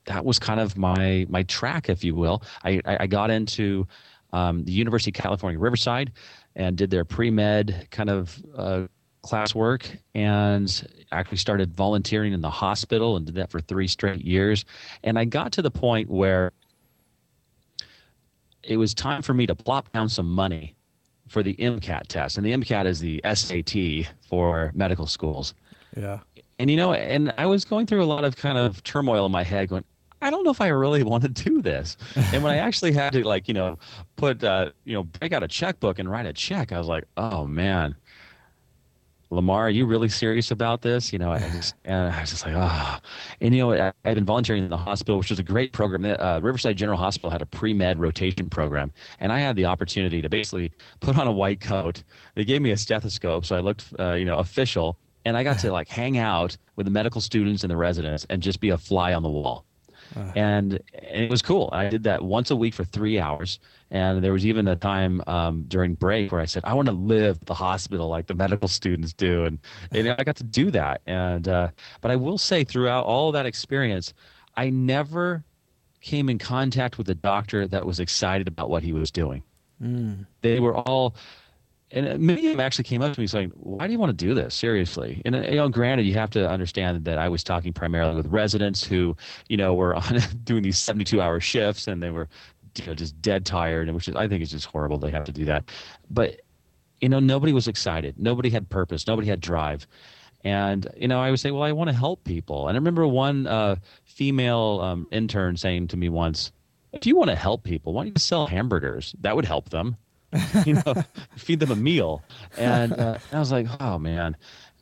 that 0.06 0.26
was 0.26 0.40
kind 0.40 0.60
of 0.60 0.78
my, 0.78 1.26
my 1.30 1.44
track, 1.44 1.90
if 1.90 2.04
you 2.04 2.16
will. 2.16 2.42
I, 2.64 2.82
I, 2.86 3.08
got 3.08 3.30
into 3.30 3.88
um, 4.34 4.64
the 4.64 4.72
University 4.72 5.12
of 5.12 5.16
California, 5.16 5.60
Riverside, 5.60 6.12
and 6.56 6.78
did 6.78 6.90
their 6.90 7.06
pre 7.06 7.30
med 7.30 7.88
kind 7.92 8.10
of 8.10 8.44
uh, 8.56 8.88
classwork 9.24 9.98
and 10.16 10.88
actually 11.12 11.38
started 11.38 11.74
volunteering 11.76 12.34
in 12.34 12.42
the 12.42 12.50
hospital 12.50 13.16
and 13.16 13.26
did 13.26 13.36
that 13.36 13.50
for 13.50 13.60
three 13.60 13.88
straight 13.88 14.22
years. 14.22 14.66
And 15.04 15.20
I 15.20 15.26
got 15.26 15.52
to 15.54 15.62
the 15.62 15.72
point 15.72 16.10
where 16.10 16.52
it 18.64 18.78
was 18.78 18.94
time 18.94 19.22
for 19.22 19.34
me 19.34 19.46
to 19.48 19.56
plop 19.56 19.92
down 19.92 20.10
some 20.10 20.30
money 20.30 20.76
for 21.28 21.44
the 21.44 21.56
MCAT 21.56 22.08
test. 22.08 22.38
And 22.38 22.46
the 22.46 22.52
MCAT 22.52 22.86
is 22.86 23.00
the 23.00 23.22
SAT 23.34 24.14
for 24.28 24.72
medical 24.74 25.06
schools. 25.06 25.54
Yeah. 25.96 26.20
And 26.58 26.70
you 26.70 26.78
know, 26.78 26.94
and 26.94 27.34
I 27.38 27.46
was 27.46 27.64
going 27.66 27.86
through 27.88 28.04
a 28.04 28.06
lot 28.06 28.24
of 28.24 28.36
kind 28.36 28.58
of 28.58 28.84
turmoil 28.84 29.26
in 29.26 29.32
my 29.32 29.44
head 29.44 29.70
going, 29.70 29.84
I 30.22 30.30
don't 30.30 30.44
know 30.44 30.52
if 30.52 30.60
I 30.60 30.68
really 30.68 31.04
want 31.04 31.24
to 31.24 31.30
do 31.30 31.62
this. 31.62 31.96
And 32.34 32.44
when 32.44 32.52
I 32.52 32.58
actually 32.58 32.92
had 32.92 33.14
to 33.14 33.26
like, 33.26 33.48
you 33.48 33.54
know, 33.54 33.80
put 34.18 34.44
uh, 34.44 34.72
you 34.84 34.94
know, 34.94 35.04
break 35.04 35.32
out 35.32 35.44
a 35.44 35.48
checkbook 35.48 36.00
and 36.00 36.10
write 36.10 36.26
a 36.26 36.34
check, 36.34 36.72
I 36.72 36.78
was 36.78 36.88
like, 36.88 37.06
"Oh 37.16 37.46
man, 37.48 37.96
Lamar, 39.32 39.68
are 39.68 39.70
you 39.70 39.86
really 39.86 40.10
serious 40.10 40.50
about 40.50 40.82
this? 40.82 41.14
You 41.14 41.20
know, 41.20 41.32
I 41.32 41.40
just, 41.54 41.76
and 41.86 42.12
I 42.12 42.22
was 42.22 42.32
just 42.32 42.46
like, 42.46 42.56
ah. 42.56 43.00
Oh. 43.00 43.08
And, 43.42 43.54
you 43.54 43.62
know, 43.62 43.74
I, 43.74 43.94
had 44.04 44.16
been 44.16 44.26
volunteering 44.26 44.64
in 44.64 44.70
the 44.70 44.78
hospital, 44.78 45.18
which 45.18 45.30
was 45.30 45.40
a 45.40 45.44
great 45.44 45.72
program. 45.72 46.06
Uh, 46.06 46.40
Riverside 46.42 46.78
General 46.78 46.98
Hospital 46.98 47.30
had 47.30 47.42
a 47.42 47.46
pre 47.46 47.74
med 47.74 48.00
rotation 48.00 48.50
program. 48.50 48.92
And 49.20 49.32
I 49.32 49.40
had 49.40 49.56
the 49.56 49.66
opportunity 49.66 50.22
to 50.22 50.30
basically 50.30 50.72
put 51.00 51.18
on 51.18 51.28
a 51.28 51.32
white 51.32 51.62
coat. 51.62 52.04
They 52.36 52.46
gave 52.46 52.62
me 52.62 52.72
a 52.72 52.78
stethoscope. 52.78 53.46
So 53.46 53.56
I 53.56 53.60
looked, 53.60 53.86
uh, 54.00 54.14
you 54.14 54.26
know, 54.26 54.38
official. 54.38 54.98
And 55.26 55.38
I 55.38 55.44
got 55.44 55.60
to 55.60 55.72
like 55.72 55.90
hang 55.90 56.18
out 56.18 56.58
with 56.76 56.86
the 56.86 56.92
medical 56.92 57.22
students 57.22 57.64
and 57.64 57.70
the 57.70 57.78
residents 57.78 58.26
and 58.30 58.42
just 58.42 58.60
be 58.60 58.70
a 58.70 58.78
fly 58.78 59.14
on 59.14 59.22
the 59.22 59.30
wall. 59.30 59.66
Uh, 60.16 60.32
and, 60.36 60.74
and, 60.94 61.24
it 61.24 61.30
was 61.30 61.42
cool. 61.42 61.70
I 61.72 61.90
did 61.90 62.04
that 62.04 62.24
once 62.24 62.52
a 62.52 62.56
week 62.56 62.74
for 62.74 62.84
three 62.84 63.20
hours. 63.20 63.60
And 63.92 64.24
there 64.24 64.34
was 64.34 64.46
even 64.46 64.68
a 64.68 64.76
time 64.76 65.22
um, 65.28 65.66
during 65.68 65.96
break 65.96 66.32
where 66.32 66.42
I 66.42 66.46
said, 66.46 66.64
I 66.66 66.74
want 66.74 66.88
to 66.88 66.94
live 66.94 67.40
the 67.46 67.54
hospital 67.54 68.08
like 68.08 68.28
the 68.28 68.36
medical 68.36 68.68
students 68.68 69.14
do. 69.14 69.46
And, 69.46 69.60
and 69.92 70.10
I 70.10 70.24
got 70.24 70.36
to 70.38 70.44
do 70.44 70.72
that. 70.72 71.02
And, 71.06 71.48
uh, 71.48 71.70
but 72.02 72.12
I 72.12 72.16
will 72.16 72.38
say 72.38 72.64
throughout 72.64 73.06
all 73.06 73.32
that 73.32 73.46
experience, 73.46 74.14
I 74.56 74.70
never 74.70 75.44
came 76.02 76.30
in 76.30 76.38
contact 76.38 76.98
with 76.98 77.10
a 77.10 77.16
doctor 77.16 77.68
that 77.68 77.86
was 77.86 78.00
excited 78.00 78.48
about 78.48 78.70
what 78.70 78.84
he 78.84 78.94
was 78.94 79.12
doing. 79.12 79.44
Mm. 79.82 80.26
They 80.42 80.60
were 80.60 80.76
all 80.76 81.16
and 81.92 82.20
many 82.20 82.46
of 82.48 82.52
them 82.52 82.60
actually 82.60 82.84
came 82.84 83.02
up 83.02 83.14
to 83.14 83.20
me 83.20 83.28
saying, 83.28 83.52
"Why 83.56 83.88
do 83.88 83.94
you 83.94 84.00
want 84.00 84.18
to 84.18 84.26
do 84.26 84.34
this 84.34 84.54
seriously?" 84.54 85.22
And 85.26 85.36
you 85.36 85.56
know, 85.56 85.70
granted, 85.70 86.06
you 86.06 86.14
have 86.14 86.30
to 86.32 86.48
understand 86.48 87.06
that 87.06 87.18
I 87.18 87.30
was 87.30 87.44
talking 87.44 87.74
primarily 87.74 88.16
with 88.16 88.28
residents 88.28 88.84
who, 88.84 89.16
you 89.48 89.58
know, 89.58 89.74
were 89.74 89.96
on 89.96 90.20
doing 90.44 90.64
these 90.64 90.78
seventy-two-hour 90.78 91.40
shifts, 91.40 91.88
and 91.88 92.02
they 92.02 92.12
were, 92.12 92.28
you 92.78 92.86
know, 92.86 92.94
just 92.94 93.20
dead 93.22 93.46
tired, 93.46 93.88
and 93.88 93.96
which 93.96 94.08
is, 94.08 94.16
I 94.16 94.28
think 94.28 94.44
is 94.44 94.52
just 94.52 94.68
horrible. 94.68 94.98
They 94.98 95.12
have 95.12 95.24
to 95.26 95.32
do 95.32 95.46
that, 95.46 95.72
but 96.12 96.42
you 97.02 97.10
know, 97.10 97.20
nobody 97.20 97.54
was 97.54 97.68
excited. 97.68 98.16
Nobody 98.18 98.50
had 98.50 98.70
purpose. 98.70 99.08
Nobody 99.08 99.28
had 99.28 99.40
drive. 99.40 99.88
And 100.44 100.88
you 100.96 101.08
know, 101.08 101.20
I 101.20 101.32
would 101.32 101.40
say, 101.40 101.52
"Well, 101.52 101.64
I 101.64 101.72
want 101.72 101.90
to 101.90 101.96
help 101.96 102.24
people." 102.24 102.68
And 102.68 102.76
I 102.76 102.80
remember 102.80 103.08
one 103.08 103.48
uh, 103.48 103.78
female 104.06 104.80
um, 104.82 105.08
intern 105.12 105.58
saying 105.58 105.88
to 105.90 105.98
me 105.98 106.08
once, 106.08 106.52
"If 106.94 107.06
you 107.06 107.16
want 107.16 107.30
to 107.30 107.36
help 107.36 107.64
people, 107.64 107.94
why 107.94 108.04
don't 108.04 108.14
you 108.16 108.20
sell 108.20 108.48
hamburgers? 108.48 109.16
That 109.22 109.36
would 109.36 109.46
help 109.46 109.70
them." 109.70 109.98
you 110.66 110.76
know, 110.76 110.94
feed 111.36 111.60
them 111.60 111.72
a 111.72 111.76
meal. 111.76 112.24
And, 112.58 112.94
uh, 112.94 113.18
I 113.32 113.40
was 113.40 113.52
like, 113.52 113.68
oh 113.80 113.98
man. 113.98 114.38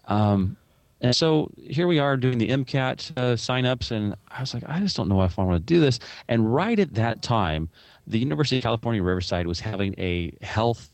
Um, 0.05 0.57
and 1.01 1.15
so 1.15 1.51
here 1.57 1.87
we 1.87 1.99
are 1.99 2.17
doing 2.17 2.39
the 2.39 2.49
MCAT 2.49 3.11
uh, 3.17 3.35
signups, 3.35 3.91
and 3.91 4.15
I 4.29 4.41
was 4.41 4.53
like, 4.53 4.63
I 4.65 4.79
just 4.79 4.97
don't 4.97 5.07
know 5.07 5.21
if 5.21 5.37
I 5.37 5.43
want 5.43 5.57
to 5.57 5.73
do 5.73 5.79
this. 5.79 5.99
And 6.27 6.51
right 6.53 6.79
at 6.79 6.95
that 6.95 7.21
time, 7.21 7.69
the 8.07 8.17
University 8.17 8.57
of 8.57 8.63
California, 8.63 9.03
Riverside 9.03 9.45
was 9.45 9.59
having 9.59 9.93
a 9.99 10.33
health 10.41 10.89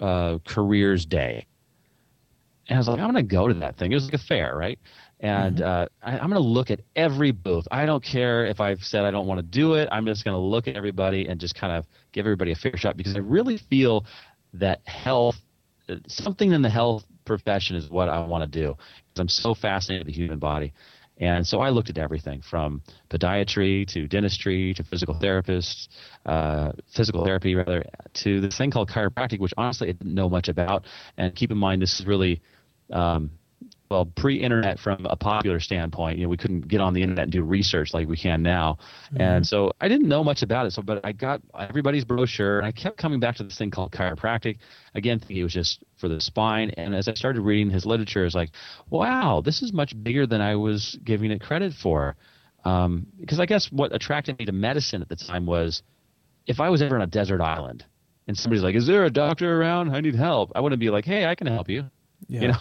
uh, 0.00 0.38
careers 0.46 1.04
day. 1.04 1.46
And 2.68 2.76
I 2.76 2.80
was 2.80 2.88
like, 2.88 2.98
I'm 2.98 3.12
going 3.12 3.16
to 3.16 3.34
go 3.34 3.48
to 3.48 3.54
that 3.54 3.76
thing. 3.76 3.92
It 3.92 3.96
was 3.96 4.04
like 4.04 4.14
a 4.14 4.18
fair, 4.18 4.56
right? 4.56 4.78
And 5.22 5.58
mm-hmm. 5.58 5.64
uh, 5.64 5.86
I, 6.02 6.18
am 6.18 6.28
going 6.28 6.32
to 6.32 6.40
look 6.40 6.70
at 6.70 6.80
every 6.96 7.30
booth. 7.30 7.66
I 7.70 7.86
don't 7.86 8.02
care 8.02 8.44
if 8.44 8.60
I've 8.60 8.80
said 8.80 9.04
I 9.04 9.12
don't 9.12 9.28
want 9.28 9.38
to 9.38 9.46
do 9.46 9.74
it. 9.74 9.88
I'm 9.92 10.04
just 10.04 10.24
going 10.24 10.34
to 10.34 10.40
look 10.40 10.66
at 10.66 10.76
everybody 10.76 11.28
and 11.28 11.40
just 11.40 11.54
kind 11.54 11.72
of 11.72 11.86
give 12.10 12.26
everybody 12.26 12.50
a 12.50 12.56
fair 12.56 12.76
shot 12.76 12.96
because 12.96 13.14
I 13.14 13.20
really 13.20 13.56
feel 13.56 14.04
that 14.54 14.80
health, 14.84 15.36
something 16.08 16.52
in 16.52 16.60
the 16.60 16.68
health 16.68 17.04
profession 17.24 17.76
is 17.76 17.88
what 17.88 18.08
I 18.08 18.26
want 18.26 18.42
to 18.52 18.60
do 18.60 18.76
because 19.08 19.20
I'm 19.20 19.28
so 19.28 19.54
fascinated 19.54 20.06
with 20.06 20.14
the 20.14 20.20
human 20.20 20.40
body. 20.40 20.74
And 21.18 21.46
so 21.46 21.60
I 21.60 21.68
looked 21.68 21.88
at 21.88 21.98
everything 21.98 22.42
from 22.42 22.82
podiatry 23.08 23.86
to 23.92 24.08
dentistry 24.08 24.74
to 24.74 24.82
physical 24.82 25.14
therapists, 25.14 25.86
uh, 26.26 26.72
physical 26.96 27.24
therapy 27.24 27.54
rather, 27.54 27.84
to 28.14 28.40
this 28.40 28.58
thing 28.58 28.72
called 28.72 28.90
chiropractic, 28.90 29.38
which 29.38 29.52
honestly 29.56 29.88
I 29.88 29.92
didn't 29.92 30.14
know 30.14 30.28
much 30.28 30.48
about. 30.48 30.84
And 31.16 31.32
keep 31.32 31.52
in 31.52 31.58
mind, 31.58 31.80
this 31.80 32.00
is 32.00 32.06
really 32.06 32.42
um, 32.90 33.30
well 33.92 34.06
pre-internet 34.06 34.80
from 34.80 35.04
a 35.04 35.14
popular 35.14 35.60
standpoint 35.60 36.16
you 36.16 36.24
know 36.24 36.30
we 36.30 36.36
couldn't 36.38 36.66
get 36.66 36.80
on 36.80 36.94
the 36.94 37.02
internet 37.02 37.24
and 37.24 37.32
do 37.32 37.42
research 37.42 37.92
like 37.92 38.08
we 38.08 38.16
can 38.16 38.42
now. 38.42 38.78
Mm-hmm. 39.06 39.20
and 39.20 39.46
so 39.46 39.70
i 39.82 39.86
didn't 39.86 40.08
know 40.08 40.24
much 40.24 40.42
about 40.42 40.64
it 40.64 40.72
so 40.72 40.80
but 40.80 41.04
i 41.04 41.12
got 41.12 41.42
everybody's 41.58 42.04
brochure 42.04 42.58
and 42.58 42.66
i 42.66 42.72
kept 42.72 42.96
coming 42.96 43.20
back 43.20 43.36
to 43.36 43.44
this 43.44 43.58
thing 43.58 43.70
called 43.70 43.92
chiropractic. 43.92 44.58
Again 44.94 45.18
thinking 45.18 45.36
it 45.38 45.42
was 45.42 45.52
just 45.52 45.84
for 46.00 46.08
the 46.08 46.20
spine 46.20 46.70
and 46.70 46.94
as 46.94 47.06
i 47.06 47.14
started 47.14 47.42
reading 47.42 47.70
his 47.70 47.84
literature 47.84 48.20
i 48.20 48.24
was 48.24 48.34
like 48.34 48.50
wow 48.88 49.42
this 49.44 49.60
is 49.62 49.72
much 49.74 49.94
bigger 50.02 50.26
than 50.26 50.40
i 50.40 50.56
was 50.56 50.98
giving 51.04 51.30
it 51.30 51.40
credit 51.40 51.72
for. 51.74 52.16
Um, 52.64 53.06
because 53.20 53.40
i 53.40 53.46
guess 53.46 53.70
what 53.70 53.94
attracted 53.94 54.38
me 54.38 54.46
to 54.46 54.52
medicine 54.52 55.02
at 55.02 55.08
the 55.08 55.16
time 55.16 55.44
was 55.44 55.82
if 56.46 56.60
i 56.60 56.70
was 56.70 56.80
ever 56.80 56.96
on 56.96 57.02
a 57.02 57.06
desert 57.06 57.42
island 57.42 57.84
and 58.26 58.38
somebody's 58.38 58.62
like 58.62 58.74
is 58.74 58.86
there 58.86 59.04
a 59.04 59.10
doctor 59.10 59.60
around? 59.60 59.94
I 59.94 60.00
need 60.00 60.14
help. 60.14 60.52
I 60.54 60.60
wouldn't 60.60 60.80
be 60.80 60.88
like 60.88 61.04
hey 61.04 61.26
i 61.26 61.34
can 61.34 61.46
help 61.46 61.68
you. 61.68 61.84
Yeah. 62.28 62.40
you 62.40 62.48
know 62.48 62.58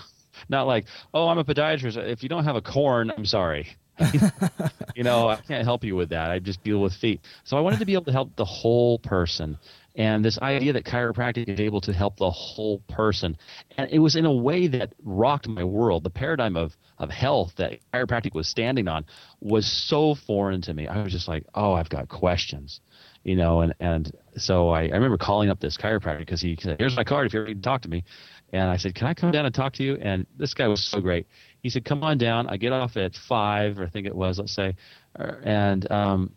not 0.50 0.68
like, 0.68 0.86
oh, 1.14 1.28
I'm 1.28 1.38
a 1.38 1.44
podiatrist. 1.44 1.98
If 1.98 2.24
you 2.24 2.30
don't 2.30 2.44
have 2.44 2.56
a 2.56 2.62
corn, 2.62 3.12
I'm 3.16 3.26
sorry. 3.26 3.68
you 4.96 5.04
know, 5.04 5.30
I 5.30 5.36
can't 5.36 5.64
help 5.64 5.84
you 5.84 5.96
with 5.96 6.10
that. 6.10 6.32
I 6.32 6.40
just 6.40 6.64
deal 6.64 6.82
with 6.82 6.94
feet. 6.94 7.22
So 7.44 7.58
I 7.58 7.62
wanted 7.62 7.80
to 7.80 7.86
be 7.86 7.94
able 7.94 8.06
to 8.06 8.12
help 8.12 8.36
the 8.36 8.46
whole 8.46 9.00
person. 9.00 9.58
And 9.96 10.24
this 10.24 10.40
idea 10.40 10.74
that 10.74 10.86
chiropractic 10.86 11.50
is 11.50 11.60
able 11.60 11.82
to 11.82 11.94
help 11.94 12.18
the 12.18 12.32
whole 12.32 12.80
person. 12.88 13.38
And 13.78 13.90
it 13.92 14.00
was 14.00 14.16
in 14.16 14.26
a 14.26 14.32
way 14.32 14.68
that 14.68 14.94
rocked 15.04 15.48
my 15.48 15.66
world. 15.66 16.04
The 16.04 16.10
paradigm 16.10 16.56
of, 16.56 16.76
of 16.98 17.10
health 17.10 17.54
that 17.58 17.80
chiropractic 17.94 18.34
was 18.34 18.48
standing 18.48 18.88
on 18.88 19.06
was 19.42 19.66
so 19.66 20.16
foreign 20.16 20.62
to 20.62 20.74
me. 20.74 20.88
I 20.88 21.04
was 21.04 21.12
just 21.12 21.28
like, 21.28 21.46
oh, 21.54 21.74
I've 21.74 21.90
got 21.90 22.08
questions. 22.08 22.80
You 23.24 23.36
know, 23.36 23.62
and, 23.62 23.76
and 23.80 24.12
so 24.38 24.70
I, 24.70 24.84
I 24.84 24.94
remember 24.94 25.18
calling 25.18 25.50
up 25.50 25.60
this 25.60 25.78
chiropractor 25.78 26.20
because 26.20 26.42
he 26.42 26.58
said, 26.60 26.78
Here's 26.80 26.96
my 26.96 27.04
card 27.04 27.28
if 27.28 27.34
you 27.34 27.42
ever 27.42 27.50
need 27.50 27.62
to 27.62 27.62
talk 27.62 27.82
to 27.84 27.90
me. 27.90 28.04
And 28.52 28.70
I 28.70 28.78
said, 28.78 28.96
Can 28.96 29.08
I 29.08 29.14
come 29.14 29.32
down 29.32 29.46
and 29.46 29.56
talk 29.56 29.74
to 29.74 29.84
you? 29.84 29.96
And 29.96 30.26
this 30.38 30.54
guy 30.54 30.68
was 30.68 30.84
so 30.84 31.00
great. 31.00 31.28
He 31.62 31.70
said, 31.70 31.86
Come 31.86 32.04
on 32.04 32.18
down. 32.18 32.48
I 32.48 32.58
get 32.58 32.74
off 32.74 32.98
at 32.98 33.16
five, 33.16 33.80
or 33.80 33.86
I 33.86 33.90
think 33.90 34.08
it 34.08 34.16
was, 34.16 34.40
let's 34.40 34.54
say. 34.54 34.76
Er, 35.20 35.42
and 35.44 35.90
um, 35.92 36.34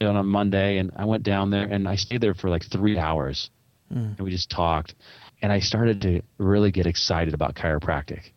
on 0.00 0.16
a 0.16 0.22
Monday, 0.22 0.78
and 0.78 0.92
I 0.96 1.04
went 1.04 1.24
down 1.24 1.50
there 1.50 1.66
and 1.66 1.88
I 1.88 1.96
stayed 1.96 2.20
there 2.20 2.34
for 2.34 2.48
like 2.48 2.64
three 2.70 2.98
hours, 2.98 3.50
mm. 3.92 4.16
and 4.16 4.20
we 4.20 4.30
just 4.30 4.50
talked, 4.50 4.94
and 5.42 5.52
I 5.52 5.58
started 5.58 6.00
to 6.02 6.22
really 6.38 6.70
get 6.70 6.86
excited 6.86 7.34
about 7.34 7.54
chiropractic. 7.54 8.30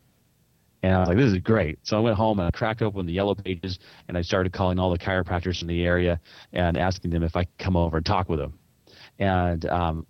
And 0.82 0.94
I 0.94 0.98
was 0.98 1.08
like, 1.08 1.16
this 1.16 1.32
is 1.32 1.38
great. 1.38 1.78
So 1.84 1.96
I 1.96 2.00
went 2.00 2.16
home 2.16 2.40
and 2.40 2.48
I 2.48 2.50
cracked 2.50 2.82
open 2.82 3.06
the 3.06 3.12
yellow 3.12 3.36
pages 3.36 3.78
and 4.08 4.18
I 4.18 4.22
started 4.22 4.52
calling 4.52 4.80
all 4.80 4.90
the 4.90 4.98
chiropractors 4.98 5.62
in 5.62 5.68
the 5.68 5.84
area 5.84 6.20
and 6.52 6.76
asking 6.76 7.12
them 7.12 7.22
if 7.22 7.36
I 7.36 7.44
could 7.44 7.58
come 7.58 7.76
over 7.76 7.98
and 7.98 8.04
talk 8.04 8.28
with 8.28 8.40
them. 8.40 8.58
And, 9.18 9.64
um, 9.66 10.06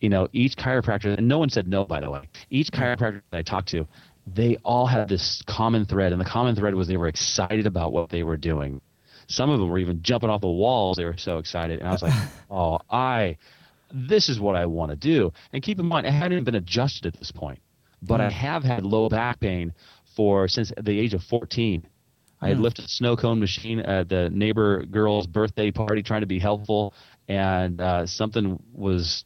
you 0.00 0.08
know, 0.08 0.28
each 0.32 0.56
chiropractor, 0.56 1.16
and 1.16 1.28
no 1.28 1.38
one 1.38 1.48
said 1.48 1.68
no, 1.68 1.84
by 1.84 2.00
the 2.00 2.10
way, 2.10 2.28
each 2.50 2.70
chiropractor 2.70 3.22
that 3.30 3.38
I 3.38 3.42
talked 3.42 3.68
to, 3.68 3.86
they 4.26 4.56
all 4.64 4.86
had 4.86 5.08
this 5.08 5.42
common 5.46 5.86
thread. 5.86 6.12
And 6.12 6.20
the 6.20 6.24
common 6.24 6.56
thread 6.56 6.74
was 6.74 6.88
they 6.88 6.96
were 6.96 7.08
excited 7.08 7.66
about 7.66 7.92
what 7.92 8.10
they 8.10 8.22
were 8.22 8.36
doing. 8.36 8.80
Some 9.28 9.50
of 9.50 9.58
them 9.58 9.68
were 9.68 9.78
even 9.78 10.02
jumping 10.02 10.30
off 10.30 10.40
the 10.40 10.48
walls. 10.48 10.96
They 10.96 11.04
were 11.04 11.16
so 11.16 11.38
excited. 11.38 11.80
And 11.80 11.88
I 11.88 11.92
was 11.92 12.02
like, 12.02 12.12
oh, 12.50 12.78
I, 12.90 13.38
this 13.92 14.28
is 14.28 14.38
what 14.38 14.56
I 14.56 14.66
want 14.66 14.90
to 14.90 14.96
do. 14.96 15.32
And 15.52 15.62
keep 15.62 15.78
in 15.78 15.86
mind, 15.86 16.06
I 16.06 16.10
hadn't 16.10 16.32
even 16.32 16.44
been 16.44 16.54
adjusted 16.56 17.06
at 17.06 17.18
this 17.18 17.32
point, 17.32 17.60
but 18.02 18.20
I 18.20 18.28
mm. 18.28 18.32
have 18.32 18.64
had 18.64 18.84
low 18.84 19.08
back 19.08 19.40
pain 19.40 19.72
for 20.16 20.48
since 20.48 20.72
the 20.80 20.98
age 20.98 21.14
of 21.14 21.22
14. 21.22 21.86
I 22.40 22.48
had 22.48 22.58
mm. 22.58 22.62
lifted 22.62 22.84
a 22.84 22.88
snow 22.88 23.16
cone 23.16 23.40
machine 23.40 23.80
at 23.80 24.08
the 24.08 24.28
neighbor 24.30 24.84
girl's 24.84 25.26
birthday 25.26 25.70
party 25.70 26.02
trying 26.02 26.20
to 26.20 26.26
be 26.26 26.38
helpful, 26.38 26.94
and 27.28 27.80
uh, 27.80 28.06
something 28.06 28.62
was. 28.72 29.24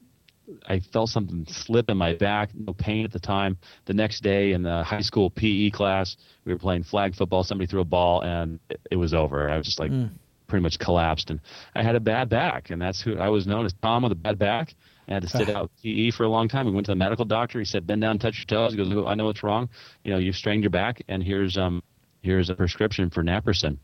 I 0.67 0.81
felt 0.81 1.11
something 1.11 1.47
slip 1.49 1.91
in 1.91 1.97
my 1.97 2.15
back, 2.15 2.51
no 2.55 2.73
pain 2.73 3.05
at 3.05 3.13
the 3.13 3.19
time. 3.19 3.59
The 3.87 3.95
next 3.95 4.23
day 4.23 4.53
in 4.53 4.63
the 4.63 4.83
high 4.83 5.01
school 5.01 5.31
PE 5.31 5.71
class, 5.71 6.17
we 6.45 6.53
were 6.53 6.59
playing 6.59 6.85
flag 6.85 7.15
football. 7.15 7.45
Somebody 7.45 7.67
threw 7.67 7.81
a 7.81 7.85
ball, 7.85 8.23
and 8.23 8.61
it, 8.69 8.81
it 8.93 8.97
was 8.97 9.15
over. 9.15 9.51
I 9.51 9.57
was 9.57 9.67
just 9.67 9.79
like 9.79 9.91
mm. 9.91 10.11
pretty 10.47 10.63
much 10.63 10.79
collapsed, 10.79 11.31
and 11.31 11.41
I 11.75 11.83
had 11.83 11.97
a 11.97 12.01
bad 12.01 12.29
back, 12.29 12.71
and 12.71 12.81
that's 12.81 13.01
who 13.01 13.19
I 13.19 13.29
was 13.29 13.47
known 13.47 13.67
as 13.67 13.75
Tom 13.83 14.03
with 14.03 14.13
a 14.13 14.17
bad 14.17 14.39
back. 14.39 14.75
I 15.09 15.15
had 15.15 15.23
to 15.23 15.29
sit 15.29 15.49
out 15.57 15.71
PE 15.83 16.11
for 16.11 16.25
a 16.25 16.29
long 16.29 16.49
time. 16.49 16.67
We 16.67 16.73
went 16.73 16.87
to 16.87 16.93
the 16.93 16.97
medical 16.97 17.25
doctor. 17.25 17.59
He 17.59 17.65
said, 17.65 17.87
"Bend 17.87 18.01
down, 18.01 18.19
touch 18.19 18.39
your 18.39 18.47
toes." 18.47 18.73
He 18.73 18.77
goes, 18.77 18.93
"I 19.07 19.15
know 19.15 19.27
what's 19.27 19.43
wrong. 19.43 19.69
You 20.05 20.13
know, 20.13 20.19
you've 20.19 20.37
strained 20.37 20.63
your 20.63 20.71
back, 20.71 21.03
and 21.09 21.23
here's 21.23 21.57
um 21.57 21.83
here's 22.23 22.51
a 22.51 22.55
prescription 22.55 23.11
for 23.11 23.23
naproxen, 23.23 23.79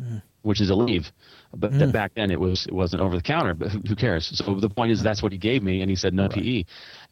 mm. 0.00 0.22
Which 0.44 0.60
is 0.60 0.70
Aleve. 0.70 1.10
But 1.56 1.72
mm. 1.72 1.92
back 1.92 2.12
then 2.14 2.30
it 2.30 2.38
was 2.38 2.66
it 2.66 2.74
wasn't 2.74 3.02
over 3.02 3.16
the 3.16 3.22
counter. 3.22 3.54
But 3.54 3.70
who 3.70 3.96
cares? 3.96 4.30
So 4.44 4.54
the 4.60 4.68
point 4.68 4.92
is, 4.92 5.02
that's 5.02 5.22
what 5.22 5.32
he 5.32 5.38
gave 5.38 5.62
me, 5.62 5.80
and 5.80 5.88
he 5.88 5.96
said 5.96 6.12
no 6.12 6.24
right. 6.24 6.32
PE, 6.32 6.64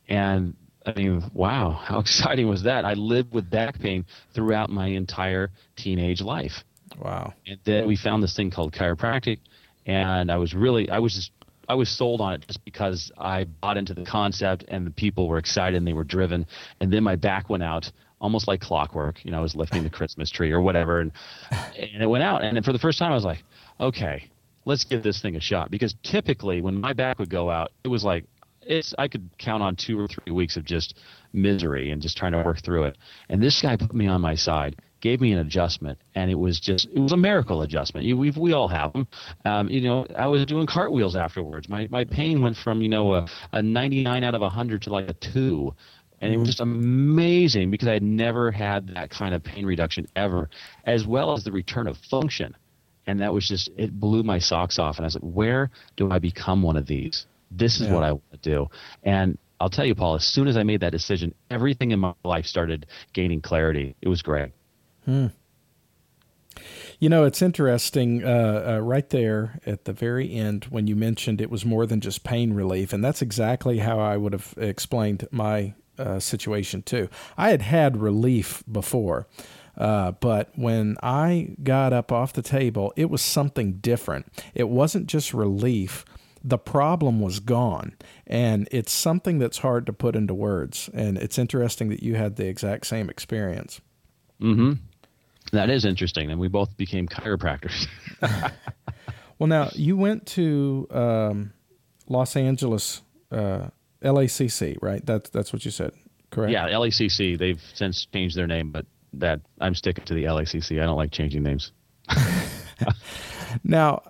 and 0.08 0.54
I 0.84 0.92
mean, 0.94 1.30
wow, 1.32 1.70
how 1.84 1.98
exciting 2.00 2.48
was 2.48 2.64
that? 2.64 2.84
I 2.84 2.94
lived 2.94 3.32
with 3.32 3.48
back 3.50 3.80
pain 3.80 4.04
throughout 4.34 4.70
my 4.70 4.88
entire 4.88 5.50
teenage 5.76 6.20
life. 6.20 6.64
Wow. 6.98 7.32
And 7.46 7.58
then 7.64 7.86
we 7.86 7.96
found 7.96 8.22
this 8.22 8.36
thing 8.36 8.50
called 8.50 8.74
chiropractic, 8.74 9.38
and 9.86 10.30
I 10.30 10.36
was 10.36 10.54
really, 10.54 10.90
I 10.90 10.98
was 10.98 11.14
just 11.14 11.32
I 11.68 11.74
was 11.74 11.88
sold 11.88 12.20
on 12.20 12.34
it 12.34 12.44
just 12.46 12.64
because 12.64 13.10
I 13.16 13.44
bought 13.44 13.76
into 13.76 13.94
the 13.94 14.04
concept 14.04 14.64
and 14.68 14.86
the 14.86 14.90
people 14.90 15.28
were 15.28 15.38
excited 15.38 15.76
and 15.76 15.86
they 15.86 15.92
were 15.92 16.04
driven. 16.04 16.46
And 16.80 16.92
then 16.92 17.02
my 17.02 17.16
back 17.16 17.48
went 17.48 17.62
out 17.62 17.90
almost 18.22 18.48
like 18.48 18.60
clockwork. 18.60 19.22
You 19.24 19.32
know, 19.32 19.38
I 19.38 19.42
was 19.42 19.54
lifting 19.54 19.82
the 19.82 19.90
Christmas 19.90 20.30
tree 20.30 20.52
or 20.52 20.62
whatever, 20.62 21.00
and 21.00 21.12
and 21.50 22.02
it 22.02 22.06
went 22.06 22.24
out. 22.24 22.42
And 22.42 22.64
for 22.64 22.72
the 22.72 22.78
first 22.78 22.98
time, 22.98 23.12
I 23.12 23.14
was 23.14 23.24
like, 23.24 23.42
okay, 23.78 24.30
let's 24.64 24.84
give 24.84 25.02
this 25.02 25.20
thing 25.20 25.36
a 25.36 25.40
shot. 25.40 25.70
Because 25.70 25.94
typically, 26.02 26.62
when 26.62 26.80
my 26.80 26.94
back 26.94 27.18
would 27.18 27.30
go 27.30 27.50
out, 27.50 27.72
it 27.84 27.88
was 27.88 28.04
like 28.04 28.24
it's 28.62 28.94
I 28.96 29.08
could 29.08 29.28
count 29.38 29.62
on 29.62 29.76
two 29.76 29.98
or 29.98 30.08
three 30.08 30.32
weeks 30.32 30.56
of 30.56 30.64
just 30.64 30.98
misery 31.32 31.90
and 31.90 32.00
just 32.00 32.16
trying 32.16 32.32
to 32.32 32.38
work 32.38 32.62
through 32.64 32.84
it. 32.84 32.96
And 33.28 33.42
this 33.42 33.60
guy 33.60 33.76
put 33.76 33.92
me 33.92 34.06
on 34.06 34.20
my 34.20 34.36
side 34.36 34.76
gave 35.02 35.20
me 35.20 35.32
an 35.32 35.40
adjustment, 35.40 35.98
and 36.14 36.30
it 36.30 36.36
was 36.36 36.58
just 36.58 36.88
it 36.94 36.98
was 36.98 37.12
a 37.12 37.16
miracle 37.16 37.60
adjustment. 37.60 38.06
You, 38.06 38.16
we 38.16 38.30
we 38.30 38.54
all 38.54 38.68
have 38.68 38.94
them. 38.94 39.06
Um, 39.44 39.68
you 39.68 39.82
know, 39.82 40.06
I 40.16 40.28
was 40.28 40.46
doing 40.46 40.66
cartwheels 40.66 41.14
afterwards. 41.14 41.68
My 41.68 41.88
my 41.90 42.04
pain 42.04 42.40
went 42.40 42.56
from 42.56 42.80
you 42.80 42.88
know 42.88 43.14
a, 43.14 43.26
a 43.52 43.60
99 43.60 44.24
out 44.24 44.34
of 44.34 44.40
100 44.40 44.82
to 44.82 44.90
like 44.90 45.10
a 45.10 45.14
two. 45.14 45.74
And 46.22 46.32
it 46.32 46.36
was 46.36 46.46
just 46.48 46.60
amazing 46.60 47.72
because 47.72 47.88
I 47.88 47.94
had 47.94 48.02
never 48.04 48.52
had 48.52 48.94
that 48.94 49.10
kind 49.10 49.34
of 49.34 49.42
pain 49.42 49.66
reduction 49.66 50.06
ever, 50.14 50.48
as 50.86 51.04
well 51.04 51.32
as 51.32 51.42
the 51.42 51.50
return 51.50 51.88
of 51.88 51.98
function. 51.98 52.56
And 53.08 53.20
that 53.20 53.34
was 53.34 53.48
just, 53.48 53.68
it 53.76 53.98
blew 53.98 54.22
my 54.22 54.38
socks 54.38 54.78
off. 54.78 54.98
And 54.98 55.04
I 55.04 55.08
was 55.08 55.16
like, 55.16 55.24
where 55.24 55.70
do 55.96 56.12
I 56.12 56.20
become 56.20 56.62
one 56.62 56.76
of 56.76 56.86
these? 56.86 57.26
This 57.50 57.80
is 57.80 57.88
yeah. 57.88 57.94
what 57.94 58.04
I 58.04 58.12
want 58.12 58.30
to 58.30 58.38
do. 58.38 58.70
And 59.02 59.36
I'll 59.58 59.68
tell 59.68 59.84
you, 59.84 59.96
Paul, 59.96 60.14
as 60.14 60.24
soon 60.24 60.46
as 60.46 60.56
I 60.56 60.62
made 60.62 60.80
that 60.80 60.92
decision, 60.92 61.34
everything 61.50 61.90
in 61.90 61.98
my 61.98 62.14
life 62.24 62.46
started 62.46 62.86
gaining 63.12 63.40
clarity. 63.40 63.96
It 64.00 64.08
was 64.08 64.22
great. 64.22 64.52
Hmm. 65.04 65.26
You 67.00 67.08
know, 67.08 67.24
it's 67.24 67.42
interesting 67.42 68.24
uh, 68.24 68.74
uh, 68.76 68.78
right 68.78 69.08
there 69.10 69.58
at 69.66 69.86
the 69.86 69.92
very 69.92 70.32
end 70.32 70.66
when 70.66 70.86
you 70.86 70.94
mentioned 70.94 71.40
it 71.40 71.50
was 71.50 71.64
more 71.64 71.84
than 71.84 72.00
just 72.00 72.22
pain 72.22 72.54
relief. 72.54 72.92
And 72.92 73.02
that's 73.02 73.22
exactly 73.22 73.78
how 73.78 73.98
I 73.98 74.16
would 74.16 74.32
have 74.32 74.54
explained 74.56 75.26
my 75.32 75.74
uh, 75.98 76.18
situation 76.18 76.82
too. 76.82 77.08
I 77.36 77.50
had 77.50 77.62
had 77.62 77.96
relief 77.96 78.62
before. 78.70 79.26
Uh, 79.76 80.12
but 80.12 80.50
when 80.54 80.96
I 81.02 81.54
got 81.62 81.94
up 81.94 82.12
off 82.12 82.34
the 82.34 82.42
table, 82.42 82.92
it 82.94 83.08
was 83.08 83.22
something 83.22 83.74
different. 83.74 84.26
It 84.54 84.68
wasn't 84.68 85.06
just 85.06 85.32
relief, 85.32 86.04
the 86.44 86.58
problem 86.58 87.20
was 87.20 87.40
gone. 87.40 87.96
And 88.26 88.68
it's 88.70 88.92
something 88.92 89.38
that's 89.38 89.58
hard 89.58 89.86
to 89.86 89.92
put 89.92 90.16
into 90.16 90.34
words. 90.34 90.90
And 90.92 91.16
it's 91.16 91.38
interesting 91.38 91.88
that 91.88 92.02
you 92.02 92.16
had 92.16 92.36
the 92.36 92.46
exact 92.46 92.86
same 92.86 93.08
experience. 93.08 93.80
Mm 94.40 94.54
hmm. 94.54 94.72
That 95.52 95.68
is 95.68 95.84
interesting, 95.84 96.30
and 96.30 96.40
we 96.40 96.48
both 96.48 96.76
became 96.78 97.06
chiropractors. 97.06 97.86
well, 99.38 99.48
now 99.48 99.68
you 99.74 99.96
went 99.98 100.24
to 100.28 100.86
um, 100.90 101.52
Los 102.08 102.36
Angeles, 102.36 103.02
uh, 103.30 103.68
LACC, 104.02 104.76
right? 104.80 105.04
That's 105.04 105.30
that's 105.30 105.52
what 105.52 105.64
you 105.64 105.70
said, 105.70 105.92
correct? 106.30 106.52
Yeah, 106.52 106.68
LACC. 106.68 107.38
They've 107.38 107.62
since 107.74 108.06
changed 108.12 108.36
their 108.36 108.46
name, 108.46 108.70
but 108.70 108.86
that 109.14 109.40
I'm 109.60 109.74
sticking 109.74 110.04
to 110.04 110.14
the 110.14 110.24
LACC. 110.24 110.80
I 110.80 110.84
don't 110.84 110.96
like 110.96 111.10
changing 111.10 111.42
names. 111.42 111.72
now, 113.64 114.02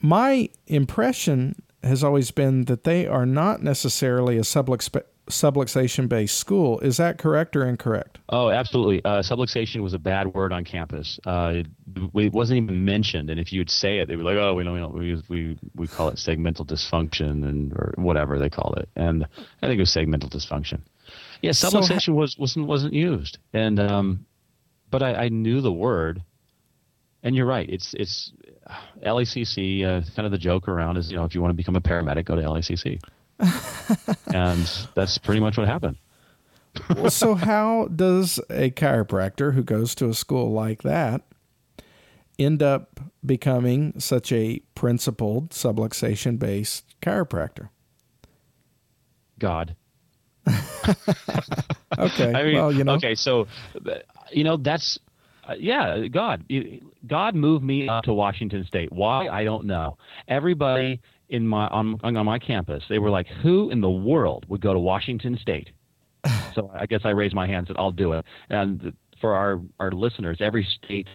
my 0.00 0.48
impression 0.66 1.62
has 1.82 2.04
always 2.04 2.30
been 2.30 2.66
that 2.66 2.84
they 2.84 3.06
are 3.06 3.26
not 3.26 3.62
necessarily 3.62 4.38
a 4.38 4.42
subluxation 4.42 5.02
subluxation 5.28 6.08
based 6.08 6.36
school. 6.36 6.80
Is 6.80 6.96
that 6.96 7.18
correct 7.18 7.56
or 7.56 7.64
incorrect? 7.64 8.11
Oh, 8.32 8.48
absolutely. 8.48 9.04
Uh, 9.04 9.18
subluxation 9.18 9.82
was 9.82 9.92
a 9.92 9.98
bad 9.98 10.32
word 10.32 10.54
on 10.54 10.64
campus. 10.64 11.20
Uh, 11.26 11.52
it, 11.56 11.66
it, 12.14 12.32
wasn't 12.32 12.62
even 12.62 12.82
mentioned, 12.82 13.28
and 13.28 13.38
if 13.38 13.52
you'd 13.52 13.68
say 13.68 13.98
it, 13.98 14.08
they'd 14.08 14.16
be 14.16 14.22
like, 14.22 14.38
"Oh, 14.38 14.54
we 14.54 14.64
don't, 14.64 14.72
we 14.72 14.80
don't, 14.80 14.94
we 14.94 15.22
we, 15.28 15.58
we 15.76 15.86
call 15.86 16.08
it 16.08 16.14
segmental 16.14 16.66
dysfunction 16.66 17.46
and 17.46 17.74
or 17.74 17.92
whatever 17.96 18.38
they 18.38 18.48
call 18.48 18.72
it." 18.78 18.88
And 18.96 19.24
I 19.62 19.66
think 19.66 19.76
it 19.76 19.80
was 19.80 19.90
segmental 19.90 20.30
dysfunction. 20.30 20.80
Yeah, 21.42 21.50
subluxation 21.50 22.06
so, 22.06 22.12
was 22.14 22.38
wasn't 22.38 22.66
wasn't 22.66 22.94
used, 22.94 23.36
and 23.52 23.78
um, 23.78 24.24
but 24.90 25.02
I, 25.02 25.24
I 25.24 25.28
knew 25.28 25.60
the 25.60 25.72
word. 25.72 26.22
And 27.24 27.36
you're 27.36 27.46
right. 27.46 27.68
It's 27.68 27.94
it's 27.94 28.32
LACC. 29.04 29.84
Uh, 29.84 30.00
kind 30.16 30.26
of 30.26 30.32
the 30.32 30.38
joke 30.38 30.66
around 30.66 30.96
is 30.96 31.08
you 31.08 31.16
know 31.16 31.24
if 31.24 31.34
you 31.34 31.42
want 31.42 31.50
to 31.50 31.56
become 31.56 31.76
a 31.76 31.80
paramedic, 31.80 32.24
go 32.24 32.34
to 32.34 32.42
LACC. 32.42 32.98
and 34.34 34.88
that's 34.94 35.18
pretty 35.18 35.40
much 35.40 35.56
what 35.56 35.68
happened. 35.68 35.98
Well, 36.96 37.10
so 37.10 37.34
how 37.34 37.88
does 37.94 38.38
a 38.50 38.70
chiropractor 38.70 39.54
who 39.54 39.62
goes 39.62 39.94
to 39.96 40.08
a 40.08 40.14
school 40.14 40.52
like 40.52 40.82
that 40.82 41.22
end 42.38 42.62
up 42.62 43.00
becoming 43.24 43.98
such 43.98 44.32
a 44.32 44.60
principled 44.74 45.50
subluxation 45.50 46.38
based 46.38 46.84
chiropractor? 47.00 47.68
God. 49.38 49.76
okay. 50.48 50.64
I 51.98 52.42
mean, 52.44 52.54
well, 52.54 52.72
you 52.72 52.84
know. 52.84 52.94
Okay, 52.94 53.14
so 53.14 53.46
you 54.30 54.44
know 54.44 54.56
that's 54.56 54.98
uh, 55.48 55.54
yeah, 55.58 56.06
God. 56.06 56.44
God 57.06 57.34
moved 57.34 57.64
me 57.64 57.88
up 57.88 58.04
to 58.04 58.12
Washington 58.12 58.64
State. 58.66 58.92
Why? 58.92 59.28
I 59.28 59.44
don't 59.44 59.66
know. 59.66 59.98
Everybody 60.28 61.00
in 61.28 61.46
my 61.46 61.66
on 61.68 61.98
on 62.02 62.26
my 62.26 62.38
campus, 62.38 62.84
they 62.88 62.98
were 62.98 63.10
like, 63.10 63.26
"Who 63.42 63.70
in 63.70 63.80
the 63.80 63.90
world 63.90 64.46
would 64.48 64.60
go 64.60 64.72
to 64.72 64.78
Washington 64.78 65.38
State?" 65.40 65.70
So 66.54 66.70
I 66.74 66.86
guess 66.86 67.00
I 67.04 67.10
raised 67.10 67.34
my 67.34 67.46
hand 67.46 67.58
and 67.58 67.66
said, 67.68 67.76
"I'll 67.78 67.92
do 67.92 68.12
it." 68.12 68.24
And 68.50 68.92
for 69.20 69.34
our 69.34 69.60
our 69.80 69.92
listeners, 69.92 70.38
every 70.40 70.64
state 70.64 71.08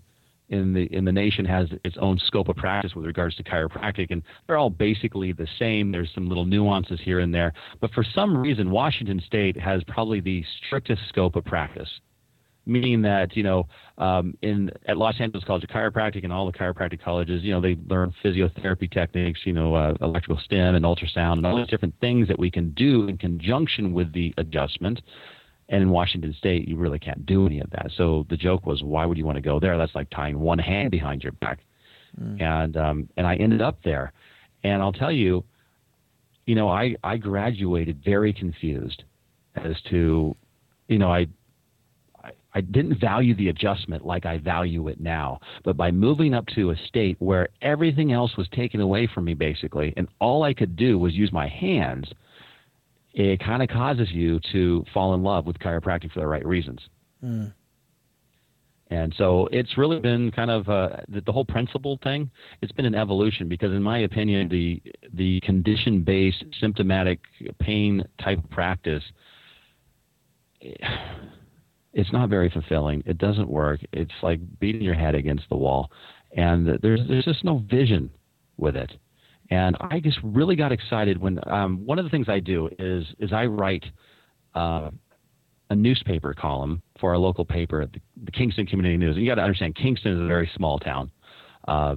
in 0.49 0.74
the 0.74 0.84
in 0.93 1.05
the 1.05 1.12
nation 1.12 1.45
has 1.45 1.70
its 1.84 1.97
own 1.99 2.18
scope 2.20 2.47
of 2.49 2.55
practice 2.55 2.95
with 2.95 3.05
regards 3.05 3.36
to 3.36 3.43
chiropractic, 3.43 4.12
and 4.12 4.24
they're 4.45 4.58
all 4.58 4.70
basically 4.70 5.32
the 5.34 5.47
same. 5.60 5.91
There's 5.91 6.12
some 6.14 6.28
little 6.28 6.45
nuances 6.45 6.99
here 7.01 7.20
and 7.20 7.34
there, 7.34 7.53
but 7.82 7.91
for 7.91 8.03
some 8.03 8.38
reason, 8.38 8.72
Washington 8.72 9.22
State 9.26 9.58
has 9.58 9.84
probably 9.86 10.20
the 10.22 10.43
strictest 10.66 11.01
scope 11.10 11.36
of 11.36 11.45
practice 11.45 11.89
meaning 12.68 13.01
that 13.03 13.36
you 13.36 13.43
know 13.43 13.68
um, 13.97 14.38
in 14.41 14.72
at 14.88 14.97
Los 14.97 15.15
Angeles 15.20 15.43
College 15.43 15.63
of 15.63 15.70
Chiropractic 15.70 16.24
and 16.24 16.34
all 16.34 16.45
the 16.49 16.57
chiropractic 16.57 17.01
colleges, 17.01 17.43
you 17.43 17.51
know 17.51 17.61
they 17.61 17.78
learn 17.88 18.13
physiotherapy 18.24 18.91
techniques, 18.91 19.41
you 19.45 19.53
know 19.53 19.76
uh, 19.76 19.93
electrical 20.01 20.39
stim 20.43 20.76
and 20.76 20.86
ultrasound 20.86 21.34
and 21.34 21.45
all 21.45 21.57
these 21.57 21.68
different 21.68 21.95
things 21.99 22.28
that 22.28 22.38
we 22.38 22.51
can 22.51 22.72
do 22.72 23.07
in 23.07 23.18
conjunction 23.18 23.93
with 23.93 24.13
the 24.13 24.34
adjustment. 24.38 25.01
And 25.70 25.82
in 25.82 25.89
Washington 25.89 26.34
State, 26.38 26.68
you 26.68 26.78
really 26.78 26.99
can't 26.99 27.26
do 27.26 27.45
any 27.45 27.59
of 27.59 27.70
that. 27.72 27.91
So 27.97 28.26
the 28.30 28.38
joke 28.38 28.65
was, 28.65 28.84
why 28.84 29.05
would 29.05 29.18
you 29.18 29.26
want 29.26 29.36
to 29.36 29.41
go 29.41 29.59
there? 29.59 29.78
That's 29.78 29.93
like 29.95 30.09
tying 30.09 30.39
one 30.39 30.59
hand 30.59 30.91
behind 30.91 31.24
your 31.24 31.34
back. 31.34 31.59
mm. 32.20 32.41
and 32.41 32.78
um, 32.78 33.09
and 33.18 33.28
I 33.28 33.36
ended 33.36 33.61
up 33.61 33.80
there. 33.84 34.13
And 34.63 34.82
I'll 34.82 34.93
tell 34.93 35.11
you, 35.11 35.43
you 36.45 36.55
know, 36.55 36.70
I 36.70 36.95
I 37.03 37.18
graduated 37.18 38.01
very 38.03 38.34
confused 38.34 39.03
as 39.55 39.76
to, 39.89 40.36
you 40.88 40.97
know, 40.97 41.11
I 41.11 41.28
I 42.54 42.62
didn't 42.62 43.00
value 43.00 43.36
the 43.36 43.50
adjustment 43.50 44.06
like 44.06 44.26
I 44.26 44.38
value 44.38 44.88
it 44.88 45.00
now. 45.00 45.39
But 45.64 45.78
by 45.78 45.91
moving 45.91 46.34
up 46.34 46.48
to 46.56 46.72
a 46.72 46.76
state 46.88 47.18
where 47.20 47.50
everything 47.62 48.12
else 48.12 48.36
was 48.38 48.48
taken 48.50 48.80
away 48.82 49.08
from 49.14 49.26
me, 49.26 49.34
basically, 49.34 49.93
and 49.98 50.08
all 50.20 50.43
I 50.43 50.54
could 50.54 50.76
do 50.76 50.98
was 50.98 51.14
use 51.14 51.32
my 51.32 51.48
hands, 51.48 52.12
it 53.14 53.39
kind 53.39 53.62
of 53.62 53.70
causes 53.70 54.10
you 54.12 54.39
to 54.52 54.86
fall 54.93 55.14
in 55.14 55.24
love 55.24 55.45
with 55.45 55.60
chiropractic 55.60 56.12
for 56.12 56.20
the 56.20 56.28
right 56.28 56.45
reasons. 56.45 56.80
Mm. 57.24 57.54
And 58.89 59.14
so 59.18 59.50
it's 59.52 59.78
really 59.78 60.00
been 60.00 60.32
kind 60.32 60.50
of 60.50 60.70
uh, 60.70 60.98
the, 61.10 61.22
the, 61.22 61.32
whole 61.32 61.43
principle 61.43 62.00
thing. 62.04 62.32
It's 62.62 62.72
been 62.72 62.86
an 62.86 62.95
evolution 62.95 63.50
because, 63.50 63.72
in 63.72 63.84
my 63.84 64.00
opinion, 64.00 64.48
the 64.48 64.82
the 65.14 65.41
condition 65.41 66.04
based 66.04 66.45
symptomatic 66.62 67.20
pain 67.60 68.08
type 68.24 68.39
practice 68.50 69.04
it's 71.98 72.14
not 72.14 72.30
very 72.30 72.50
fulfilling. 72.50 73.02
It 73.08 73.18
doesn't 73.18 73.50
work. 73.50 73.82
It's 73.91 74.14
like 74.22 74.39
beating 74.60 74.84
your 74.84 74.93
head 74.93 75.16
against 75.16 75.50
the 75.50 75.58
wall, 75.58 75.91
and 76.32 76.68
there's 76.82 77.02
there's 77.10 77.26
just 77.26 77.43
no 77.43 77.58
vision 77.70 78.12
with 78.56 78.76
it. 78.76 78.91
And 79.50 79.76
I 79.82 80.00
just 80.00 80.20
really 80.22 80.56
got 80.56 80.72
excited 80.72 81.20
when 81.20 81.39
um, 81.50 81.84
one 81.86 81.98
of 81.98 82.06
the 82.06 82.12
things 82.12 82.30
I 82.30 82.39
do 82.39 82.70
is 82.78 83.04
is 83.18 83.34
I 83.34 83.48
write 83.48 83.84
uh, 84.54 84.91
a 85.72 85.76
newspaper 85.76 86.36
column 86.36 86.84
for 87.00 87.10
our 87.12 87.18
local 87.18 87.43
paper, 87.43 87.88
the, 87.88 88.00
the 88.26 88.32
Kingston 88.32 88.68
Community 88.68 88.95
News. 88.98 89.16
And 89.16 89.26
you 89.26 89.32
got 89.32 89.36
to 89.36 89.41
understand, 89.41 89.76
Kingston 89.76 90.14
is 90.14 90.20
a 90.22 90.28
very 90.28 90.50
small 90.56 90.78
town. 90.78 91.10
Uh, 91.68 91.95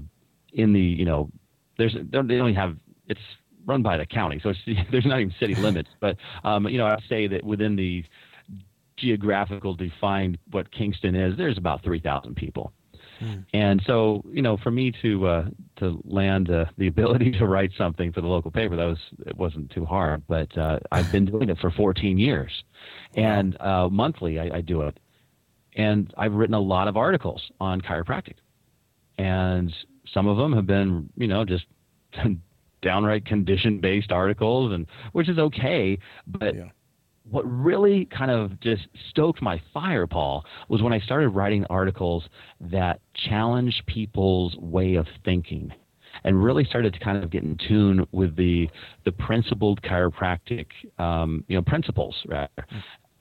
in 0.54 0.72
the 0.72 0.80
you 0.80 1.04
know, 1.04 1.30
there's 1.76 1.94
they 2.10 2.36
only 2.40 2.54
have 2.54 2.74
it's 3.06 3.20
run 3.66 3.82
by 3.82 3.98
the 3.98 4.06
county, 4.06 4.40
so 4.42 4.54
there's 4.90 5.04
not 5.04 5.20
even 5.20 5.34
city 5.38 5.56
limits. 5.56 5.90
But 6.00 6.16
um, 6.42 6.66
you 6.68 6.78
know, 6.78 6.86
I'd 6.86 7.02
say 7.06 7.26
that 7.26 7.44
within 7.44 7.76
the 7.76 8.02
geographical 9.00 9.74
defined 9.74 10.38
what 10.50 10.70
Kingston 10.70 11.14
is, 11.14 11.36
there's 11.36 11.58
about 11.58 11.82
3,000 11.82 12.34
people. 12.34 12.72
Hmm. 13.20 13.40
And 13.52 13.82
so, 13.86 14.24
you 14.32 14.40
know, 14.40 14.56
for 14.56 14.70
me 14.70 14.92
to 15.02 15.26
uh, 15.26 15.44
to 15.76 16.00
land 16.04 16.50
uh, 16.50 16.64
the 16.78 16.86
ability 16.86 17.32
to 17.38 17.46
write 17.46 17.70
something 17.76 18.12
for 18.12 18.22
the 18.22 18.26
local 18.26 18.50
paper, 18.50 18.76
that 18.76 18.86
was 18.86 18.98
it 19.26 19.36
wasn't 19.36 19.70
too 19.70 19.84
hard. 19.84 20.22
But 20.26 20.56
uh, 20.56 20.78
I've 20.90 21.12
been 21.12 21.26
doing 21.26 21.50
it 21.50 21.58
for 21.58 21.70
14 21.70 22.18
years, 22.18 22.50
and 23.14 23.60
uh, 23.60 23.88
monthly 23.90 24.40
I, 24.40 24.56
I 24.56 24.60
do 24.62 24.82
it. 24.82 24.98
And 25.76 26.12
I've 26.16 26.32
written 26.32 26.54
a 26.54 26.60
lot 26.60 26.88
of 26.88 26.96
articles 26.96 27.42
on 27.60 27.82
chiropractic, 27.82 28.36
and 29.18 29.72
some 30.12 30.26
of 30.26 30.38
them 30.38 30.54
have 30.54 30.66
been, 30.66 31.10
you 31.14 31.28
know, 31.28 31.44
just 31.44 31.66
downright 32.82 33.26
condition-based 33.26 34.10
articles, 34.10 34.72
and 34.72 34.86
which 35.12 35.28
is 35.28 35.38
okay. 35.38 35.98
But 36.26 36.54
yeah 36.54 36.70
what 37.30 37.44
really 37.44 38.06
kind 38.06 38.30
of 38.30 38.58
just 38.60 38.82
stoked 39.10 39.40
my 39.40 39.60
fire, 39.72 40.06
Paul, 40.06 40.44
was 40.68 40.82
when 40.82 40.92
I 40.92 41.00
started 41.00 41.30
writing 41.30 41.64
articles 41.70 42.24
that 42.60 43.00
challenged 43.14 43.82
people's 43.86 44.56
way 44.56 44.96
of 44.96 45.06
thinking 45.24 45.72
and 46.24 46.42
really 46.42 46.64
started 46.64 46.92
to 46.92 46.98
kind 46.98 47.22
of 47.22 47.30
get 47.30 47.42
in 47.42 47.56
tune 47.68 48.06
with 48.12 48.36
the 48.36 48.68
the 49.04 49.12
principled 49.12 49.80
chiropractic 49.82 50.66
um, 50.98 51.44
you 51.48 51.56
know 51.56 51.62
principles 51.62 52.16
rather 52.26 52.48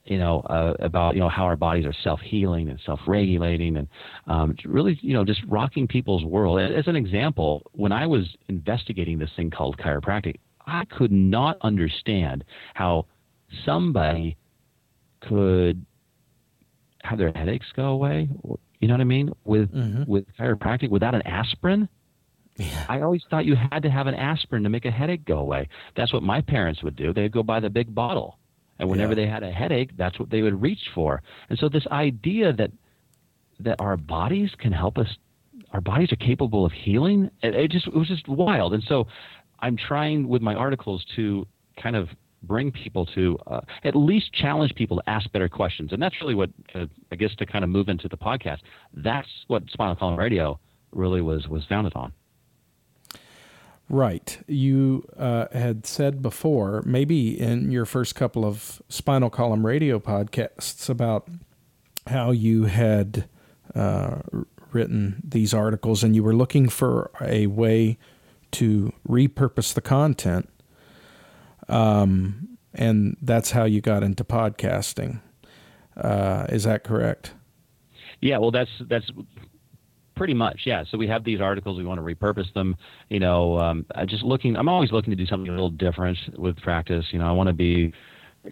you 0.04 0.18
know 0.18 0.40
uh, 0.40 0.74
about 0.80 1.14
you 1.14 1.20
know 1.20 1.28
how 1.28 1.44
our 1.44 1.56
bodies 1.56 1.86
are 1.86 1.94
self 2.02 2.20
healing 2.20 2.68
and 2.68 2.80
self 2.84 3.00
regulating 3.06 3.76
and 3.76 3.88
um, 4.26 4.56
really 4.64 4.98
you 5.02 5.14
know 5.14 5.24
just 5.24 5.40
rocking 5.46 5.86
people's 5.86 6.24
world. 6.24 6.60
As 6.60 6.88
an 6.88 6.96
example 6.96 7.62
when 7.72 7.92
I 7.92 8.06
was 8.06 8.24
investigating 8.48 9.18
this 9.18 9.30
thing 9.36 9.50
called 9.50 9.76
chiropractic 9.78 10.36
I 10.66 10.84
could 10.84 11.12
not 11.12 11.56
understand 11.62 12.44
how 12.74 13.06
somebody 13.64 14.36
could 15.20 15.84
have 17.02 17.18
their 17.18 17.32
headaches 17.34 17.66
go 17.74 17.86
away. 17.86 18.28
You 18.78 18.88
know 18.88 18.94
what 18.94 19.00
I 19.00 19.04
mean? 19.04 19.32
With 19.44 19.72
mm-hmm. 19.72 20.10
with 20.10 20.24
chiropractic, 20.38 20.90
without 20.90 21.14
an 21.14 21.22
aspirin. 21.22 21.88
Yeah. 22.56 22.84
I 22.88 23.00
always 23.00 23.22
thought 23.30 23.46
you 23.46 23.56
had 23.56 23.82
to 23.84 23.90
have 23.90 24.06
an 24.06 24.14
aspirin 24.14 24.64
to 24.64 24.68
make 24.68 24.84
a 24.84 24.90
headache 24.90 25.24
go 25.24 25.38
away. 25.38 25.68
That's 25.96 26.12
what 26.12 26.22
my 26.22 26.40
parents 26.42 26.82
would 26.82 26.96
do. 26.96 27.12
They'd 27.12 27.32
go 27.32 27.42
buy 27.42 27.60
the 27.60 27.70
big 27.70 27.94
bottle, 27.94 28.38
and 28.78 28.88
whenever 28.88 29.12
yeah. 29.12 29.24
they 29.24 29.26
had 29.26 29.42
a 29.42 29.50
headache, 29.50 29.96
that's 29.96 30.18
what 30.18 30.30
they 30.30 30.42
would 30.42 30.60
reach 30.60 30.90
for. 30.94 31.22
And 31.48 31.58
so 31.58 31.68
this 31.68 31.86
idea 31.90 32.52
that 32.54 32.70
that 33.60 33.80
our 33.80 33.96
bodies 33.96 34.50
can 34.58 34.72
help 34.72 34.98
us, 34.98 35.08
our 35.72 35.80
bodies 35.80 36.12
are 36.12 36.16
capable 36.16 36.64
of 36.64 36.72
healing. 36.72 37.30
It, 37.42 37.54
it 37.54 37.70
just 37.70 37.86
it 37.86 37.94
was 37.94 38.08
just 38.08 38.28
wild. 38.28 38.74
And 38.74 38.82
so 38.82 39.06
I'm 39.60 39.76
trying 39.76 40.28
with 40.28 40.42
my 40.42 40.54
articles 40.54 41.04
to 41.16 41.46
kind 41.80 41.96
of 41.96 42.08
bring 42.42 42.72
people 42.72 43.06
to 43.06 43.38
uh, 43.46 43.60
at 43.84 43.94
least 43.94 44.32
challenge 44.32 44.74
people 44.74 44.96
to 44.96 45.10
ask 45.10 45.30
better 45.32 45.48
questions. 45.48 45.92
And 45.92 46.02
that's 46.02 46.14
really 46.20 46.34
what, 46.34 46.50
uh, 46.74 46.86
I 47.12 47.16
guess, 47.16 47.34
to 47.36 47.46
kind 47.46 47.64
of 47.64 47.70
move 47.70 47.88
into 47.88 48.08
the 48.08 48.16
podcast. 48.16 48.58
That's 48.94 49.28
what 49.46 49.64
Spinal 49.70 49.96
Column 49.96 50.18
Radio 50.18 50.58
really 50.92 51.20
was 51.20 51.48
was 51.48 51.64
founded 51.68 51.92
on. 51.94 52.12
Right. 53.88 54.38
You 54.46 55.04
uh, 55.18 55.46
had 55.52 55.84
said 55.84 56.22
before, 56.22 56.82
maybe 56.86 57.38
in 57.38 57.72
your 57.72 57.84
first 57.84 58.14
couple 58.14 58.44
of 58.44 58.80
Spinal 58.88 59.30
Column 59.30 59.66
Radio 59.66 59.98
podcasts, 59.98 60.88
about 60.88 61.28
how 62.06 62.30
you 62.30 62.64
had 62.64 63.28
uh, 63.74 64.20
written 64.72 65.20
these 65.24 65.52
articles 65.52 66.04
and 66.04 66.14
you 66.14 66.22
were 66.22 66.34
looking 66.34 66.68
for 66.68 67.10
a 67.20 67.48
way 67.48 67.98
to 68.52 68.92
repurpose 69.08 69.74
the 69.74 69.80
content 69.80 70.48
um, 71.70 72.58
and 72.74 73.16
that's 73.22 73.50
how 73.50 73.64
you 73.64 73.80
got 73.80 74.02
into 74.02 74.24
podcasting. 74.24 75.20
Uh, 75.96 76.46
is 76.48 76.64
that 76.64 76.84
correct? 76.84 77.34
Yeah, 78.20 78.38
well, 78.38 78.50
that's 78.50 78.70
that's 78.88 79.10
pretty 80.14 80.34
much 80.34 80.62
yeah. 80.64 80.84
So 80.90 80.98
we 80.98 81.06
have 81.08 81.24
these 81.24 81.40
articles. 81.40 81.78
We 81.78 81.84
want 81.84 81.98
to 81.98 82.14
repurpose 82.14 82.52
them. 82.52 82.76
You 83.08 83.20
know, 83.20 83.58
um, 83.58 83.86
just 84.06 84.22
looking. 84.22 84.56
I'm 84.56 84.68
always 84.68 84.92
looking 84.92 85.10
to 85.10 85.16
do 85.16 85.26
something 85.26 85.48
a 85.48 85.52
little 85.52 85.70
different 85.70 86.18
with 86.36 86.56
practice. 86.58 87.06
You 87.10 87.18
know, 87.18 87.26
I 87.26 87.32
want 87.32 87.48
to 87.48 87.52
be 87.54 87.92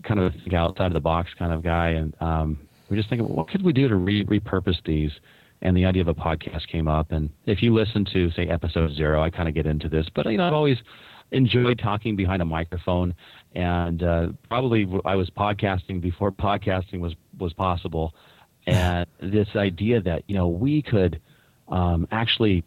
kind 0.03 0.21
of 0.21 0.33
think 0.33 0.55
outside 0.55 0.87
of 0.87 0.95
the 0.95 1.01
box 1.01 1.31
kind 1.39 1.53
of 1.53 1.63
guy, 1.63 1.91
and 1.91 2.15
um, 2.21 2.59
we're 2.89 2.97
just 2.97 3.09
thinking, 3.09 3.29
what 3.29 3.49
could 3.49 3.63
we 3.63 3.73
do 3.73 3.89
to 3.89 3.97
re- 3.97 4.25
repurpose 4.25 4.77
these? 4.85 5.13
And 5.61 5.77
the 5.77 5.85
idea 5.85 6.03
of 6.03 6.09
a 6.09 6.15
podcast 6.15 6.69
came 6.69 6.87
up. 6.87 7.11
And 7.11 7.31
if 7.47 7.63
you 7.63 7.75
listen 7.75 8.05
to 8.13 8.31
say 8.31 8.47
episode 8.47 8.95
zero, 8.95 9.21
I 9.21 9.29
kind 9.31 9.49
of 9.49 9.55
get 9.55 9.67
into 9.67 9.89
this, 9.89 10.07
but 10.15 10.27
you 10.27 10.37
know, 10.37 10.47
I've 10.47 10.53
always 10.53 10.79
enjoyed 11.31 11.79
talking 11.79 12.17
behind 12.17 12.43
a 12.43 12.45
microphone, 12.45 13.15
and 13.55 14.03
uh, 14.03 14.29
probably 14.49 14.87
I 15.05 15.15
was 15.15 15.31
podcasting 15.31 16.01
before 16.01 16.33
podcasting 16.33 17.01
was 17.01 17.15
was 17.39 17.53
possible, 17.53 18.15
and 18.67 19.07
this 19.21 19.49
idea 19.57 20.01
that 20.03 20.25
you 20.27 20.35
know 20.35 20.49
we 20.49 20.83
could 20.83 21.21
um, 21.69 22.09
actually 22.11 22.65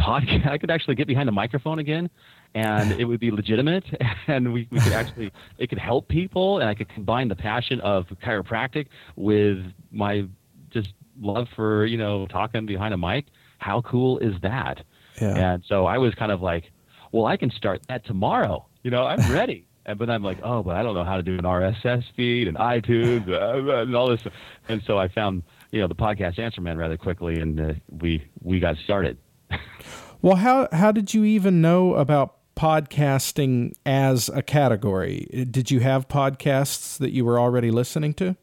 podcast, 0.00 0.48
I 0.48 0.58
could 0.58 0.70
actually 0.70 0.94
get 0.94 1.06
behind 1.06 1.28
a 1.28 1.32
microphone 1.32 1.78
again, 1.78 2.10
and 2.54 2.92
it 2.92 3.04
would 3.04 3.20
be 3.20 3.30
legitimate, 3.30 3.84
and 4.26 4.52
we, 4.52 4.68
we 4.70 4.80
could 4.80 4.92
actually 4.92 5.32
it 5.58 5.68
could 5.68 5.78
help 5.78 6.08
people, 6.08 6.58
and 6.58 6.68
I 6.68 6.74
could 6.74 6.88
combine 6.88 7.28
the 7.28 7.36
passion 7.36 7.80
of 7.80 8.06
chiropractic 8.24 8.86
with 9.16 9.58
my 9.90 10.26
just 10.70 10.92
love 11.20 11.48
for 11.54 11.86
you 11.86 11.98
know 11.98 12.26
talking 12.26 12.66
behind 12.66 12.94
a 12.94 12.98
mic. 12.98 13.26
How 13.58 13.82
cool 13.82 14.18
is 14.18 14.34
that? 14.42 14.82
Yeah. 15.20 15.52
And 15.52 15.62
so 15.68 15.86
I 15.86 15.98
was 15.98 16.14
kind 16.14 16.32
of 16.32 16.40
like, 16.40 16.72
well, 17.12 17.26
I 17.26 17.36
can 17.36 17.50
start 17.50 17.82
that 17.88 18.04
tomorrow. 18.04 18.66
You 18.82 18.90
know, 18.90 19.04
I'm 19.04 19.32
ready. 19.32 19.66
and, 19.86 19.98
but 19.98 20.10
I'm 20.10 20.22
like, 20.22 20.38
oh, 20.42 20.62
but 20.62 20.76
I 20.76 20.82
don't 20.82 20.94
know 20.94 21.04
how 21.04 21.16
to 21.16 21.22
do 21.22 21.34
an 21.34 21.44
RSS 21.44 22.04
feed 22.16 22.48
and 22.48 22.56
iTunes 22.56 23.28
uh, 23.28 23.82
and 23.82 23.94
all 23.94 24.08
this. 24.08 24.22
And 24.68 24.82
so 24.86 24.98
I 24.98 25.08
found, 25.08 25.42
you 25.70 25.80
know, 25.80 25.88
the 25.88 25.94
podcast 25.94 26.38
Answer 26.38 26.60
Man 26.60 26.78
rather 26.78 26.96
quickly, 26.96 27.40
and 27.40 27.60
uh, 27.60 27.74
we 27.88 28.24
we 28.42 28.60
got 28.60 28.76
started. 28.84 29.18
well, 30.22 30.36
how 30.36 30.68
how 30.72 30.92
did 30.92 31.14
you 31.14 31.24
even 31.24 31.60
know 31.60 31.94
about 31.94 32.36
podcasting 32.56 33.72
as 33.86 34.28
a 34.28 34.42
category? 34.42 35.46
Did 35.50 35.70
you 35.70 35.80
have 35.80 36.08
podcasts 36.08 36.98
that 36.98 37.12
you 37.12 37.24
were 37.24 37.40
already 37.40 37.70
listening 37.70 38.12
to? 38.14 38.36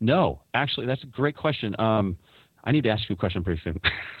No, 0.00 0.40
actually, 0.54 0.86
that's 0.86 1.02
a 1.02 1.06
great 1.06 1.36
question. 1.36 1.78
Um, 1.78 2.16
I 2.64 2.72
need 2.72 2.84
to 2.84 2.90
ask 2.90 3.08
you 3.08 3.14
a 3.14 3.18
question 3.18 3.44
pretty 3.44 3.60
soon. 3.62 3.80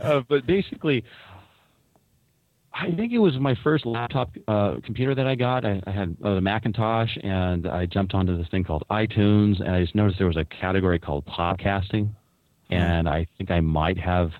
uh, 0.00 0.22
but 0.26 0.46
basically, 0.46 1.04
I 2.74 2.90
think 2.90 3.12
it 3.12 3.18
was 3.18 3.38
my 3.38 3.54
first 3.62 3.86
laptop 3.86 4.30
uh, 4.48 4.76
computer 4.84 5.14
that 5.14 5.26
I 5.26 5.36
got. 5.36 5.64
I, 5.64 5.80
I 5.86 5.90
had 5.92 6.16
a 6.24 6.40
Macintosh, 6.40 7.16
and 7.22 7.68
I 7.68 7.86
jumped 7.86 8.14
onto 8.14 8.36
this 8.36 8.48
thing 8.48 8.64
called 8.64 8.82
iTunes, 8.90 9.60
and 9.60 9.70
I 9.70 9.80
just 9.80 9.94
noticed 9.94 10.18
there 10.18 10.26
was 10.26 10.36
a 10.36 10.44
category 10.44 10.98
called 10.98 11.24
podcasting, 11.24 12.10
hmm. 12.68 12.74
and 12.74 13.08
I 13.08 13.28
think 13.38 13.52
I 13.52 13.60
might 13.60 13.96
have, 13.98 14.32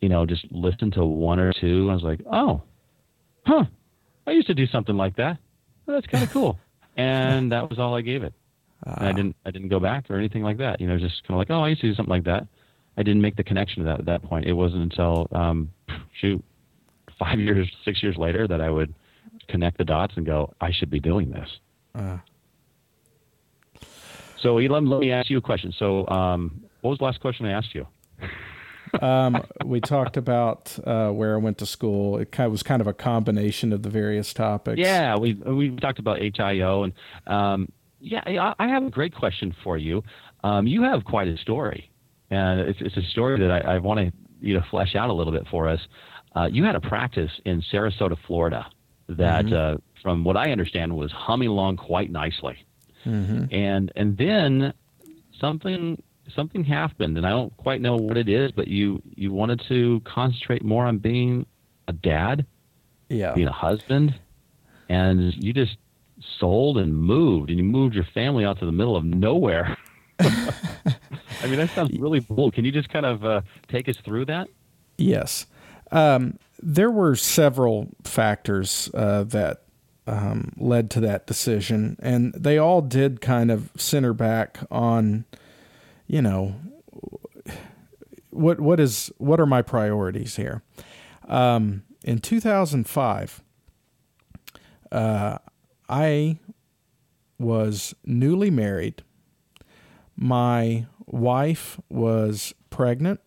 you 0.00 0.10
know, 0.10 0.26
just 0.26 0.44
listened 0.50 0.92
to 0.94 1.04
one 1.04 1.38
or 1.38 1.54
two. 1.58 1.88
I 1.90 1.94
was 1.94 2.02
like, 2.02 2.20
oh, 2.30 2.62
huh, 3.46 3.64
I 4.26 4.32
used 4.32 4.48
to 4.48 4.54
do 4.54 4.66
something 4.66 4.96
like 4.96 5.16
that. 5.16 5.38
Well, 5.86 5.96
that's 5.96 6.06
kind 6.06 6.24
of 6.24 6.30
cool, 6.30 6.58
and 6.98 7.50
that 7.52 7.70
was 7.70 7.78
all 7.78 7.94
I 7.94 8.02
gave 8.02 8.24
it. 8.24 8.34
Uh, 8.86 8.94
I 8.98 9.12
didn't, 9.12 9.36
I 9.46 9.50
didn't 9.50 9.68
go 9.68 9.80
back 9.80 10.10
or 10.10 10.18
anything 10.18 10.42
like 10.42 10.58
that. 10.58 10.82
You 10.82 10.86
know, 10.86 10.98
just 10.98 11.22
kind 11.26 11.34
of 11.34 11.38
like, 11.38 11.50
oh, 11.50 11.64
I 11.64 11.68
used 11.68 11.80
to 11.80 11.88
do 11.88 11.94
something 11.94 12.12
like 12.12 12.24
that, 12.24 12.46
I 12.98 13.02
didn't 13.02 13.22
make 13.22 13.36
the 13.36 13.44
connection 13.44 13.84
to 13.84 13.88
that 13.88 14.00
at 14.00 14.06
that 14.06 14.22
point. 14.22 14.44
It 14.44 14.52
wasn't 14.52 14.82
until 14.82 15.28
um, 15.32 15.70
shoot 16.20 16.44
five 17.18 17.38
years, 17.40 17.70
six 17.84 18.02
years 18.02 18.16
later 18.16 18.46
that 18.48 18.60
I 18.60 18.70
would 18.70 18.94
connect 19.48 19.78
the 19.78 19.84
dots 19.84 20.14
and 20.16 20.26
go, 20.26 20.54
I 20.60 20.72
should 20.72 20.90
be 20.90 21.00
doing 21.00 21.30
this. 21.30 21.48
Uh. 21.94 22.18
So 24.40 24.54
let, 24.54 24.84
let 24.84 25.00
me 25.00 25.10
ask 25.10 25.30
you 25.30 25.38
a 25.38 25.42
question. 25.42 25.72
So 25.76 26.06
um, 26.08 26.64
what 26.80 26.90
was 26.90 26.98
the 26.98 27.04
last 27.04 27.20
question 27.20 27.46
I 27.46 27.52
asked 27.52 27.74
you? 27.74 27.86
um, 29.02 29.44
we 29.64 29.80
talked 29.80 30.16
about 30.16 30.78
uh, 30.86 31.10
where 31.10 31.34
I 31.34 31.38
went 31.38 31.58
to 31.58 31.66
school. 31.66 32.18
It 32.18 32.30
kind 32.30 32.46
of 32.46 32.52
was 32.52 32.62
kind 32.62 32.80
of 32.80 32.86
a 32.86 32.92
combination 32.92 33.72
of 33.72 33.82
the 33.82 33.90
various 33.90 34.32
topics. 34.32 34.78
Yeah, 34.78 35.16
we 35.16 35.34
we 35.34 35.74
talked 35.76 35.98
about 35.98 36.20
HIO 36.20 36.84
and 36.84 36.92
um, 37.26 37.72
yeah, 38.00 38.54
I 38.58 38.68
have 38.68 38.84
a 38.84 38.90
great 38.90 39.14
question 39.14 39.54
for 39.64 39.76
you. 39.76 40.04
Um, 40.44 40.66
you 40.66 40.82
have 40.82 41.04
quite 41.04 41.26
a 41.26 41.36
story, 41.36 41.90
and 42.30 42.60
it's, 42.60 42.78
it's 42.80 42.96
a 42.96 43.02
story 43.10 43.40
that 43.40 43.50
I, 43.50 43.74
I 43.74 43.78
want 43.78 43.98
to 43.98 44.12
you 44.40 44.54
know 44.54 44.62
flesh 44.70 44.94
out 44.94 45.10
a 45.10 45.12
little 45.12 45.32
bit 45.32 45.46
for 45.50 45.68
us. 45.68 45.80
Uh, 46.38 46.46
you 46.46 46.62
had 46.62 46.76
a 46.76 46.80
practice 46.80 47.32
in 47.44 47.60
Sarasota, 47.62 48.16
Florida, 48.26 48.64
that, 49.08 49.46
mm-hmm. 49.46 49.76
uh, 49.76 49.76
from 50.02 50.22
what 50.22 50.36
I 50.36 50.52
understand, 50.52 50.96
was 50.96 51.10
humming 51.10 51.48
along 51.48 51.78
quite 51.78 52.12
nicely. 52.12 52.64
Mm-hmm. 53.04 53.52
And 53.52 53.90
and 53.96 54.16
then 54.16 54.72
something 55.40 56.00
something 56.32 56.62
happened, 56.62 57.16
and 57.16 57.26
I 57.26 57.30
don't 57.30 57.56
quite 57.56 57.80
know 57.80 57.96
what 57.96 58.16
it 58.16 58.28
is, 58.28 58.52
but 58.52 58.68
you 58.68 59.02
you 59.16 59.32
wanted 59.32 59.62
to 59.68 60.00
concentrate 60.04 60.64
more 60.64 60.86
on 60.86 60.98
being 60.98 61.44
a 61.88 61.92
dad, 61.92 62.46
yeah, 63.08 63.34
being 63.34 63.48
a 63.48 63.52
husband, 63.52 64.14
and 64.88 65.34
you 65.42 65.52
just 65.52 65.76
sold 66.38 66.78
and 66.78 66.94
moved, 66.96 67.50
and 67.50 67.58
you 67.58 67.64
moved 67.64 67.96
your 67.96 68.06
family 68.14 68.44
out 68.44 68.60
to 68.60 68.66
the 68.66 68.72
middle 68.72 68.94
of 68.94 69.04
nowhere. 69.04 69.76
I 70.20 71.46
mean, 71.46 71.56
that 71.56 71.70
sounds 71.70 71.98
really 71.98 72.20
cool. 72.20 72.52
Can 72.52 72.64
you 72.64 72.70
just 72.70 72.90
kind 72.90 73.06
of 73.06 73.24
uh, 73.24 73.40
take 73.68 73.88
us 73.88 73.96
through 74.04 74.26
that? 74.26 74.48
Yes. 74.98 75.46
Um, 75.90 76.38
there 76.60 76.90
were 76.90 77.14
several 77.16 77.88
factors 78.04 78.90
uh, 78.94 79.24
that 79.24 79.62
um, 80.06 80.52
led 80.56 80.90
to 80.92 81.00
that 81.00 81.26
decision, 81.26 81.96
and 82.00 82.32
they 82.34 82.58
all 82.58 82.80
did 82.80 83.20
kind 83.20 83.50
of 83.50 83.70
center 83.76 84.12
back 84.12 84.58
on, 84.70 85.24
you 86.06 86.22
know, 86.22 86.56
what 88.30 88.60
what 88.60 88.80
is 88.80 89.12
what 89.18 89.40
are 89.40 89.46
my 89.46 89.62
priorities 89.62 90.36
here? 90.36 90.62
Um, 91.26 91.82
in 92.04 92.20
2005, 92.20 93.42
uh, 94.90 95.38
I 95.88 96.38
was 97.38 97.94
newly 98.04 98.50
married. 98.50 99.02
My 100.16 100.86
wife 101.06 101.80
was 101.88 102.54
pregnant. 102.70 103.20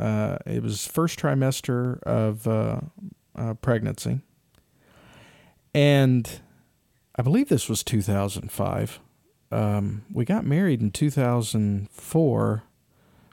Uh, 0.00 0.38
it 0.46 0.62
was 0.62 0.86
first 0.86 1.18
trimester 1.18 2.02
of 2.04 2.46
uh, 2.46 2.80
uh, 3.36 3.54
pregnancy, 3.54 4.20
and 5.74 6.40
I 7.16 7.22
believe 7.22 7.48
this 7.50 7.68
was 7.68 7.84
2005. 7.84 8.98
Um, 9.52 10.04
we 10.12 10.24
got 10.24 10.46
married 10.46 10.80
in 10.80 10.90
2004. 10.90 12.62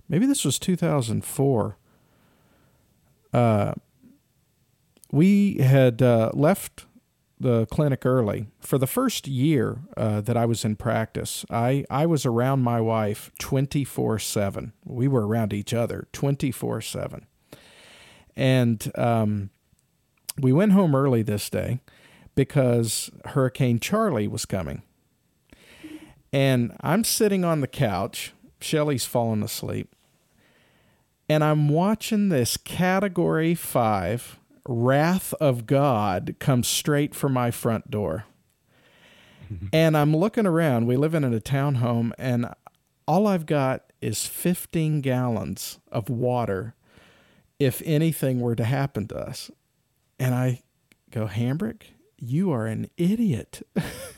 Maybe 0.09 0.25
this 0.25 0.43
was 0.43 0.59
2004. 0.59 1.77
Uh, 3.33 3.73
we 5.11 5.55
had 5.55 6.01
uh, 6.01 6.31
left 6.33 6.85
the 7.39 7.65
clinic 7.67 8.05
early. 8.05 8.47
For 8.59 8.77
the 8.77 8.87
first 8.87 9.27
year 9.27 9.79
uh, 9.95 10.21
that 10.21 10.37
I 10.37 10.45
was 10.45 10.65
in 10.65 10.75
practice, 10.75 11.45
I, 11.49 11.85
I 11.89 12.05
was 12.05 12.25
around 12.25 12.61
my 12.61 12.81
wife 12.81 13.31
24 13.39 14.19
7. 14.19 14.73
We 14.85 15.07
were 15.07 15.27
around 15.27 15.53
each 15.53 15.73
other 15.73 16.07
24 16.13 16.81
7. 16.81 17.27
And 18.35 18.91
um, 18.95 19.49
we 20.39 20.53
went 20.53 20.73
home 20.73 20.95
early 20.95 21.23
this 21.23 21.49
day 21.49 21.79
because 22.35 23.09
Hurricane 23.25 23.79
Charley 23.79 24.27
was 24.27 24.45
coming. 24.45 24.83
And 26.31 26.75
I'm 26.81 27.03
sitting 27.03 27.43
on 27.43 27.61
the 27.61 27.67
couch. 27.67 28.33
Shelly's 28.59 29.05
fallen 29.05 29.43
asleep. 29.43 29.93
And 31.29 31.43
I'm 31.43 31.69
watching 31.69 32.29
this 32.29 32.57
Category 32.57 33.53
5 33.55 34.39
wrath 34.67 35.33
of 35.35 35.65
God 35.65 36.35
comes 36.39 36.67
straight 36.67 37.15
from 37.15 37.33
my 37.33 37.51
front 37.51 37.89
door. 37.89 38.25
and 39.73 39.97
I'm 39.97 40.15
looking 40.15 40.45
around. 40.45 40.87
We 40.87 40.97
live 40.97 41.13
in 41.13 41.23
a 41.23 41.39
townhome, 41.39 42.11
and 42.17 42.53
all 43.07 43.27
I've 43.27 43.45
got 43.45 43.91
is 44.01 44.25
15 44.25 45.01
gallons 45.01 45.79
of 45.91 46.09
water 46.09 46.75
if 47.59 47.81
anything 47.85 48.39
were 48.39 48.55
to 48.55 48.65
happen 48.65 49.07
to 49.07 49.17
us. 49.17 49.49
And 50.19 50.35
I 50.35 50.61
go, 51.11 51.27
Hambrick, 51.27 51.83
you 52.17 52.51
are 52.51 52.67
an 52.67 52.89
idiot. 52.97 53.61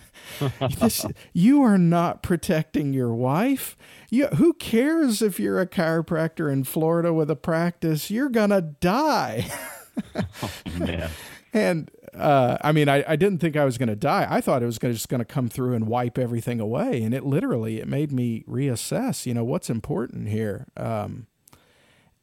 this, 0.80 1.06
you 1.34 1.62
are 1.62 1.78
not 1.78 2.24
protecting 2.24 2.94
your 2.94 3.14
wife. 3.14 3.78
You, 4.10 4.28
who 4.28 4.54
cares 4.54 5.22
if 5.22 5.40
you're 5.40 5.60
a 5.60 5.68
chiropractor 5.68 6.52
in 6.52 6.64
Florida 6.64 7.14
with 7.14 7.30
a 7.30 7.36
practice? 7.36 8.10
You're 8.10 8.30
going 8.30 8.50
to 8.50 8.62
die. 8.62 9.50
oh, 10.16 10.52
man. 10.78 11.10
And 11.54 11.90
uh, 12.14 12.58
I 12.62 12.72
mean, 12.72 12.90
I, 12.90 13.04
I 13.08 13.16
didn't 13.16 13.40
think 13.40 13.56
I 13.56 13.66
was 13.66 13.78
going 13.78 13.90
to 13.90 13.96
die. 13.96 14.28
I 14.30 14.42
thought 14.42 14.62
it 14.62 14.68
was 14.68 14.78
gonna, 14.78 14.94
just 14.94 15.10
going 15.10 15.20
to 15.20 15.26
come 15.26 15.50
through 15.50 15.74
and 15.74 15.88
wipe 15.88 16.18
everything 16.18 16.60
away. 16.60 17.02
And 17.02 17.14
it 17.14 17.26
literally, 17.26 17.80
it 17.80 17.88
made 17.88 18.12
me 18.12 18.44
reassess, 18.48 19.26
you 19.26 19.34
know, 19.34 19.44
what's 19.44 19.70
important 19.70 20.30
here. 20.30 20.68
Um, 20.78 21.28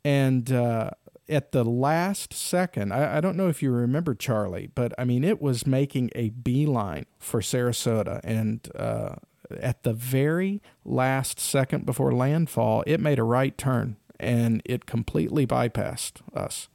and 0.05 0.53
uh, 0.53 0.91
at 1.29 1.53
the 1.53 1.65
last 1.65 2.33
second, 2.33 2.93
I, 2.93 3.19
I 3.19 3.21
don't 3.21 3.37
know 3.37 3.49
if 3.49 3.63
you 3.63 3.73
remember 3.73 4.15
Charley, 4.15 4.71
but 4.75 4.93
I 4.99 5.05
mean, 5.05 5.25
it 5.25 5.43
was 5.43 5.67
making 5.67 6.11
a 6.15 6.31
beeline 6.31 7.07
for 7.19 7.41
Sarasota. 7.41 8.21
And 8.23 8.69
uh, 8.77 9.17
at 9.61 9.83
the 9.83 9.93
very 9.93 10.63
last 10.85 11.41
second 11.41 11.87
before 11.87 12.13
landfall, 12.13 12.85
it 12.87 13.01
made 13.01 13.19
a 13.19 13.25
right 13.25 13.57
turn 13.59 13.97
and 14.19 14.63
it 14.65 14.87
completely 14.87 15.47
bypassed 15.47 16.21
us. 16.35 16.69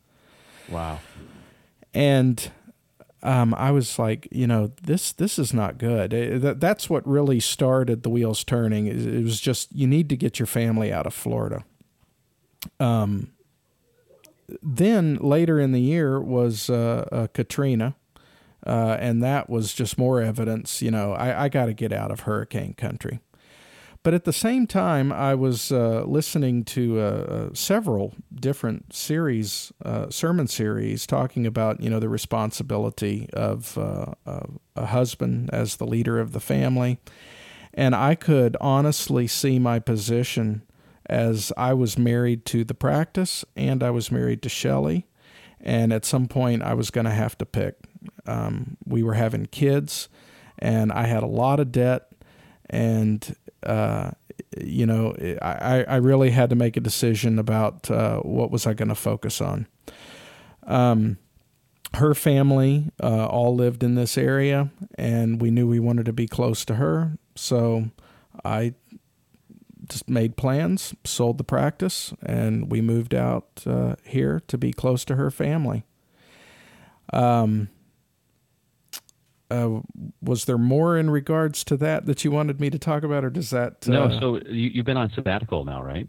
Wow. 0.72 1.00
And 1.94 2.52
um, 3.24 3.54
I 3.54 3.72
was 3.72 4.00
like, 4.00 4.28
you 4.32 4.48
know, 4.48 4.72
this 4.82 5.12
this 5.12 5.38
is 5.38 5.54
not 5.54 5.78
good. 5.78 6.14
It, 6.14 6.42
that, 6.42 6.60
that's 6.60 6.90
what 6.90 7.08
really 7.08 7.40
started 7.40 8.04
the 8.04 8.10
wheels 8.10 8.44
turning. 8.44 8.88
It, 8.88 8.98
it, 8.98 9.24
was 9.24 9.40
just 9.40 9.72
you 9.74 9.86
need 9.86 10.10
to 10.10 10.18
get 10.18 10.40
your 10.40 10.48
family 10.48 10.92
out 10.92 11.06
of 11.06 11.14
Florida. 11.14 11.64
Um, 12.80 13.32
then 14.62 15.16
later 15.16 15.60
in 15.60 15.72
the 15.72 15.82
year 15.82 16.20
was 16.20 16.70
uh, 16.70 17.08
uh, 17.12 17.28
Katrina, 17.28 17.96
uh, 18.66 18.98
and 19.00 19.22
that 19.24 19.50
was 19.50 19.74
just 19.74 19.98
more 19.98 20.22
evidence. 20.22 20.82
You 20.82 20.92
know, 20.92 21.14
I, 21.14 21.46
I 21.46 21.50
got 21.50 21.68
to 21.68 21.74
get 21.74 21.94
out 21.94 22.12
of 22.12 22.22
hurricane 22.22 22.74
country. 22.74 23.20
But 24.04 24.16
at 24.16 24.24
the 24.24 24.34
same 24.34 24.66
time, 24.66 25.12
I 25.12 25.36
was 25.36 25.72
uh, 25.72 26.04
listening 26.08 26.64
to 26.66 27.00
uh, 27.00 27.04
uh, 27.04 27.50
several 27.54 28.16
different 28.34 28.94
series, 28.94 29.72
uh, 29.86 30.10
sermon 30.10 30.48
series, 30.48 31.06
talking 31.06 31.46
about 31.46 31.82
you 31.82 31.90
know 31.90 32.00
the 32.00 32.10
responsibility 32.10 33.30
of 33.34 33.78
uh, 33.78 34.14
a 34.76 34.86
husband 34.88 35.52
as 35.54 35.76
the 35.76 35.86
leader 35.86 36.20
of 36.20 36.32
the 36.32 36.40
family, 36.40 36.98
and 37.76 37.94
I 37.94 38.16
could 38.16 38.58
honestly 38.60 39.28
see 39.28 39.60
my 39.60 39.78
position 39.78 40.64
as 41.06 41.52
I 41.56 41.74
was 41.74 41.98
married 41.98 42.46
to 42.48 42.64
the 42.64 42.74
practice 42.74 43.44
and 43.56 43.84
I 43.84 43.92
was 43.92 44.12
married 44.12 44.42
to 44.44 44.50
Shelley, 44.50 45.06
and 45.60 45.94
at 45.94 46.06
some 46.06 46.28
point 46.28 46.64
I 46.64 46.74
was 46.74 46.90
going 46.90 47.06
to 47.06 47.12
have 47.12 47.38
to 47.38 47.46
pick. 47.46 47.76
Um, 48.26 48.78
we 48.84 49.04
were 49.04 49.14
having 49.14 49.46
kids, 49.46 50.10
and 50.58 50.92
I 50.92 51.06
had 51.06 51.22
a 51.22 51.28
lot 51.28 51.60
of 51.60 51.72
debt. 51.72 52.08
And 52.74 53.36
uh, 53.64 54.12
you 54.60 54.86
know, 54.86 55.16
I, 55.42 55.84
I 55.88 55.96
really 55.98 56.32
had 56.32 56.50
to 56.50 56.56
make 56.56 56.78
a 56.78 56.82
decision 56.82 57.40
about 57.40 57.90
uh, 57.90 58.20
what 58.20 58.52
was 58.52 58.66
I 58.68 58.74
going 58.74 58.90
to 58.90 58.96
focus 58.96 59.42
on. 59.42 59.68
Um, 60.64 61.18
her 61.96 62.14
family 62.14 62.92
uh, 63.02 63.26
all 63.26 63.56
lived 63.56 63.84
in 63.84 63.96
this 63.96 64.18
area, 64.18 64.72
and 64.96 65.42
we 65.42 65.52
knew 65.52 65.68
we 65.68 65.80
wanted 65.80 66.06
to 66.06 66.14
be 66.14 66.28
close 66.28 66.64
to 66.66 66.76
her. 66.76 67.18
So 67.36 67.92
I 68.46 68.74
just 69.90 70.10
made 70.10 70.38
plans, 70.38 70.94
sold 71.04 71.38
the 71.38 71.44
practice, 71.44 72.14
and 72.24 72.72
we 72.72 72.82
moved 72.82 73.14
out 73.14 73.64
uh, 73.66 73.96
here 74.06 74.42
to 74.48 74.58
be 74.58 74.72
close 74.72 75.04
to 75.06 75.16
her 75.16 75.30
family. 75.30 75.84
Um, 77.12 77.70
uh, 79.52 79.82
was 80.22 80.46
there 80.46 80.58
more 80.58 80.98
in 80.98 81.10
regards 81.10 81.64
to 81.66 81.78
that 81.78 82.06
that 82.06 82.24
you 82.24 82.32
wanted 82.32 82.60
me 82.60 82.70
to 82.70 82.80
talk 82.80 83.04
about, 83.04 83.24
or 83.26 83.30
does 83.30 83.50
that? 83.50 83.88
Uh, 83.88 83.92
no. 83.92 84.20
So 84.20 84.40
you, 84.48 84.72
have 84.78 84.86
been 84.86 84.98
on 84.98 85.12
sabbatical 85.12 85.66
now, 85.66 85.84
right? 85.84 86.08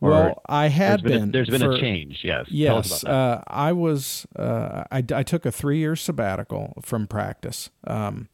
Or 0.00 0.10
well, 0.10 0.42
I 0.48 0.66
had 0.68 1.02
there's 1.02 1.12
been. 1.12 1.28
A, 1.28 1.32
there's 1.32 1.48
been 1.48 1.60
for, 1.60 1.72
a 1.72 1.80
change. 1.80 2.20
Yes. 2.24 2.46
Yes. 2.48 3.04
Uh, 3.04 3.42
I 3.46 3.72
was. 3.72 4.26
Uh, 4.36 4.84
I, 4.90 5.04
I 5.14 5.22
took 5.22 5.46
a 5.46 5.52
three 5.52 5.78
year 5.78 5.94
sabbatical 5.94 6.74
from 6.82 7.06
practice, 7.06 7.70
um, 7.86 8.28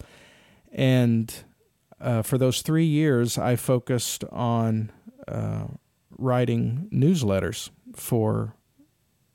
and 0.73 1.33
uh, 2.01 2.23
for 2.23 2.39
those 2.39 2.63
three 2.63 2.87
years, 2.87 3.37
I 3.37 3.57
focused 3.57 4.25
on 4.33 4.91
uh, 5.27 5.67
writing 6.17 6.89
newsletters 6.93 7.71
for 7.95 8.55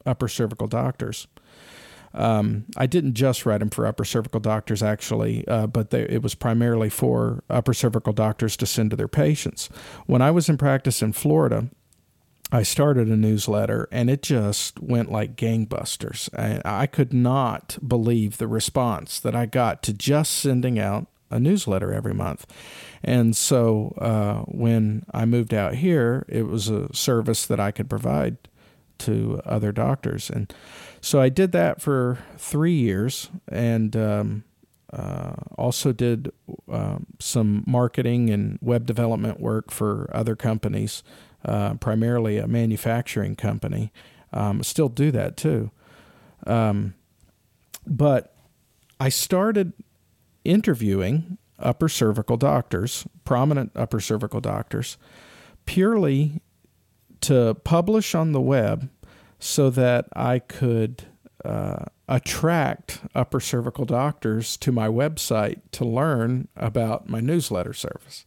upper 0.06 0.28
cervical 0.28 0.68
doctors. 0.68 1.28
Um, 2.14 2.66
I 2.78 2.86
didn't 2.86 3.16
just 3.16 3.46
write 3.46 3.60
them 3.60 3.70
for 3.70 3.88
upper 3.88 4.06
cervical 4.06 4.40
doctors, 4.40 4.84
actually, 4.84 5.48
uh, 5.48 5.68
but 5.68 5.90
they, 5.90 6.04
it 6.04 6.22
was 6.22 6.36
primarily 6.36 6.90
for 6.90 7.44
upper 7.50 7.74
cervical 7.74 8.14
doctors 8.14 8.56
to 8.58 8.66
send 8.66 8.92
to 8.92 8.96
their 8.96 9.08
patients. 9.08 9.70
When 10.06 10.22
I 10.22 10.32
was 10.32 10.48
in 10.48 10.58
practice 10.58 11.02
in 11.02 11.14
Florida, 11.14 11.70
I 12.52 12.62
started 12.62 13.08
a 13.08 13.18
newsletter 13.18 13.88
and 13.92 14.12
it 14.12 14.22
just 14.22 14.80
went 14.80 15.12
like 15.12 15.36
gangbusters. 15.36 16.30
I, 16.38 16.62
I 16.84 16.86
could 16.86 17.12
not 17.12 17.80
believe 17.86 18.38
the 18.38 18.48
response 18.48 19.20
that 19.20 19.36
I 19.36 19.48
got 19.48 19.82
to 19.84 19.94
just 19.94 20.34
sending 20.34 20.78
out 20.78 21.08
a 21.32 21.40
newsletter 21.40 21.92
every 21.92 22.14
month. 22.14 22.46
And 23.04 23.36
so 23.36 23.96
uh, 23.98 24.44
when 24.44 25.04
I 25.12 25.26
moved 25.26 25.52
out 25.52 25.76
here, 25.76 26.28
it 26.30 26.44
was 26.44 26.70
a 26.70 26.94
service 26.94 27.48
that 27.48 27.60
I 27.60 27.72
could 27.72 27.90
provide 27.90 28.38
to 29.00 29.42
other 29.44 29.72
doctors. 29.72 30.30
And 30.30 30.54
so 31.04 31.20
I 31.20 31.28
did 31.28 31.52
that 31.52 31.82
for 31.82 32.18
three 32.38 32.76
years 32.76 33.30
and 33.50 33.94
um, 33.94 34.46
uh, 34.94 35.34
also 35.58 35.92
did 35.92 36.32
uh, 36.72 37.00
some 37.20 37.66
marketing 37.68 38.30
and 38.30 38.58
web 38.62 38.86
development 38.86 39.42
work 39.42 39.70
for 39.70 40.10
other 40.14 40.38
companies, 40.38 41.04
uh, 41.44 41.74
primarily 41.74 42.38
a 42.38 42.48
manufacturing 42.48 43.36
company. 43.36 43.92
Um, 44.32 44.64
still 44.64 44.88
do 44.88 45.12
that 45.12 45.36
too. 45.36 45.72
Um, 46.48 46.94
but 47.86 48.34
I 48.98 49.10
started 49.10 49.74
interviewing 50.46 51.38
upper 51.60 51.90
cervical 51.90 52.38
doctors, 52.38 53.06
prominent 53.26 53.74
upper 53.76 54.00
cervical 54.00 54.40
doctors, 54.40 54.98
purely 55.66 56.42
to 57.20 57.56
publish 57.66 58.16
on 58.16 58.32
the 58.32 58.40
web 58.40 58.90
so 59.44 59.70
that 59.70 60.08
I 60.16 60.40
could 60.40 61.04
uh, 61.44 61.84
attract 62.08 63.02
upper 63.14 63.42
cervical 63.42 63.84
doctors 63.84 64.56
to 64.56 64.72
my 64.72 64.88
website 64.88 65.60
to 65.74 65.84
learn 65.84 66.48
about 66.56 67.10
my 67.10 67.20
newsletter 67.20 67.74
service. 67.74 68.26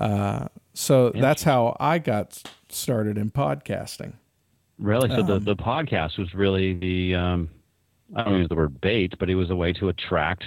Uh, 0.00 0.46
so 0.72 1.10
that's 1.10 1.42
how 1.42 1.76
I 1.80 1.98
got 1.98 2.40
started 2.68 3.18
in 3.18 3.32
podcasting. 3.32 4.12
Really? 4.78 5.08
So 5.08 5.16
um, 5.16 5.26
the, 5.26 5.40
the 5.40 5.56
podcast 5.56 6.16
was 6.16 6.32
really 6.32 6.74
the, 6.74 7.16
um, 7.16 7.50
I 8.14 8.22
don't 8.22 8.38
use 8.38 8.48
the 8.48 8.54
word 8.54 8.80
bait, 8.80 9.14
but 9.18 9.28
it 9.28 9.34
was 9.34 9.50
a 9.50 9.56
way 9.56 9.72
to 9.72 9.88
attract 9.88 10.44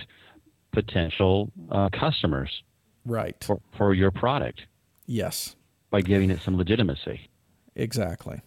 potential 0.72 1.52
uh, 1.72 1.90
customers. 1.90 2.64
Right. 3.06 3.36
For, 3.44 3.60
for 3.78 3.94
your 3.94 4.12
product. 4.12 4.62
Yes. 5.06 5.58
By 5.90 6.02
giving 6.02 6.30
it 6.30 6.40
some 6.42 6.56
legitimacy. 6.56 7.30
Exactly. 7.76 8.42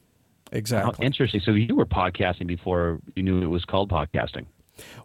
Exactly. 0.52 0.94
How 0.98 1.06
interesting. 1.06 1.40
So 1.44 1.52
you 1.52 1.74
were 1.74 1.86
podcasting 1.86 2.46
before 2.46 3.00
you 3.14 3.22
knew 3.22 3.42
it 3.42 3.46
was 3.46 3.64
called 3.64 3.90
podcasting. 3.90 4.46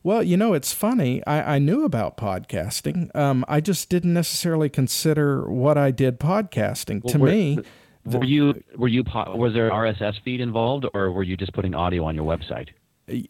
Well, 0.03 0.23
you 0.23 0.37
know, 0.37 0.53
it's 0.53 0.73
funny. 0.73 1.25
I, 1.27 1.55
I 1.55 1.59
knew 1.59 1.83
about 1.83 2.17
podcasting. 2.17 3.13
Um, 3.15 3.43
I 3.47 3.61
just 3.61 3.89
didn't 3.89 4.13
necessarily 4.13 4.69
consider 4.69 5.49
what 5.49 5.77
I 5.77 5.91
did 5.91 6.19
podcasting. 6.19 7.03
Well, 7.03 7.13
to 7.13 7.19
were, 7.19 7.27
me, 7.27 7.59
were 8.05 8.23
you 8.23 8.63
were 8.77 8.87
you 8.87 9.03
was 9.03 9.53
there 9.53 9.69
RSS 9.71 10.21
feed 10.23 10.41
involved, 10.41 10.85
or 10.93 11.11
were 11.11 11.23
you 11.23 11.35
just 11.35 11.53
putting 11.53 11.75
audio 11.75 12.05
on 12.05 12.15
your 12.15 12.25
website? 12.25 12.69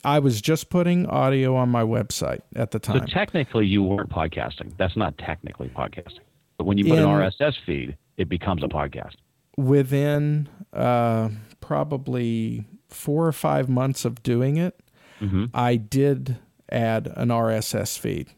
I 0.03 0.19
was 0.19 0.41
just 0.41 0.69
putting 0.69 1.05
audio 1.07 1.55
on 1.55 1.69
my 1.69 1.83
website 1.83 2.41
at 2.55 2.71
the 2.71 2.79
time. 2.79 2.99
So 2.99 3.05
technically, 3.13 3.65
you 3.65 3.83
weren't 3.83 4.09
podcasting. 4.09 4.71
That's 4.77 4.95
not 4.95 5.17
technically 5.17 5.67
podcasting. 5.69 6.21
But 6.57 6.65
when 6.65 6.77
you 6.77 6.85
put 6.85 6.99
In, 6.99 7.03
an 7.03 7.09
RSS 7.09 7.55
feed, 7.65 7.97
it 8.17 8.29
becomes 8.29 8.63
a 8.63 8.67
podcast. 8.67 9.15
Within 9.57 10.47
uh, 10.71 11.29
probably 11.65 12.63
four 12.89 13.25
or 13.25 13.31
five 13.31 13.67
months 13.67 14.05
of 14.05 14.21
doing 14.21 14.57
it, 14.57 14.79
mm-hmm. 15.19 15.45
I 15.51 15.77
did 15.77 16.37
add 16.71 17.11
an 17.15 17.29
RSS 17.29 17.97
feed, 17.97 18.29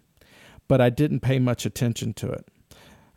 but 0.69 0.79
I 0.79 0.89
didn't 0.89 1.19
pay 1.19 1.37
much 1.37 1.65
attention 1.65 2.13
to 2.15 2.31
it. 2.31 2.47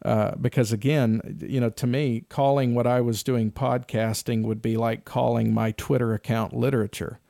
Uh, 0.05 0.35
because 0.41 0.73
again, 0.73 1.39
you 1.47 1.61
know, 1.61 1.71
to 1.71 1.87
me, 1.87 2.25
calling 2.29 2.75
what 2.75 2.87
I 2.87 3.01
was 3.03 3.23
doing 3.23 3.53
podcasting 3.53 4.43
would 4.45 4.61
be 4.61 4.77
like 4.77 5.05
calling 5.05 5.55
my 5.55 5.73
Twitter 5.73 6.13
account 6.13 6.55
literature. 6.55 7.21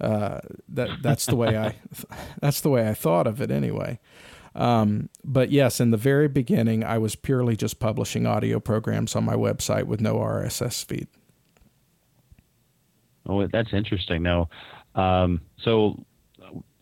Uh, 0.00 0.40
that 0.68 0.90
that's 1.02 1.26
the 1.26 1.36
way 1.36 1.56
I 1.56 1.76
that's 2.40 2.60
the 2.60 2.70
way 2.70 2.88
I 2.88 2.94
thought 2.94 3.26
of 3.26 3.40
it 3.40 3.50
anyway. 3.50 4.00
Um, 4.54 5.08
but 5.24 5.50
yes, 5.50 5.80
in 5.80 5.92
the 5.92 5.96
very 5.96 6.28
beginning, 6.28 6.82
I 6.84 6.98
was 6.98 7.14
purely 7.14 7.56
just 7.56 7.78
publishing 7.78 8.26
audio 8.26 8.58
programs 8.60 9.14
on 9.14 9.24
my 9.24 9.34
website 9.34 9.84
with 9.84 10.00
no 10.00 10.16
RSS 10.16 10.84
feed. 10.84 11.06
Oh, 13.28 13.46
that's 13.46 13.72
interesting. 13.72 14.22
Now, 14.22 14.48
um, 14.94 15.40
so 15.62 16.02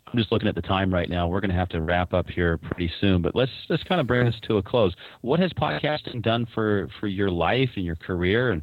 I'm 0.07 0.17
just 0.17 0.31
looking 0.31 0.47
at 0.47 0.55
the 0.55 0.61
time 0.61 0.93
right 0.93 1.09
now. 1.09 1.27
We're 1.27 1.41
going 1.41 1.51
to 1.51 1.57
have 1.57 1.69
to 1.69 1.81
wrap 1.81 2.13
up 2.13 2.29
here 2.29 2.57
pretty 2.57 2.91
soon, 3.01 3.21
but 3.21 3.35
let's 3.35 3.51
just 3.67 3.85
kind 3.85 3.99
of 3.99 4.07
bring 4.07 4.25
this 4.25 4.35
to 4.43 4.57
a 4.57 4.63
close. 4.63 4.93
What 5.21 5.39
has 5.39 5.51
podcasting 5.53 6.21
done 6.21 6.47
for 6.53 6.87
for 6.99 7.07
your 7.07 7.29
life 7.29 7.71
and 7.75 7.85
your 7.85 7.97
career, 7.97 8.51
and 8.51 8.61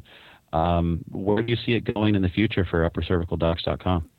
um, 0.53 1.03
where 1.11 1.43
do 1.43 1.51
you 1.51 1.57
see 1.65 1.73
it 1.73 1.93
going 1.93 2.15
in 2.15 2.21
the 2.21 2.29
future 2.29 2.65
for 2.65 2.89
UpperCervicalDocs.com? 2.89 4.09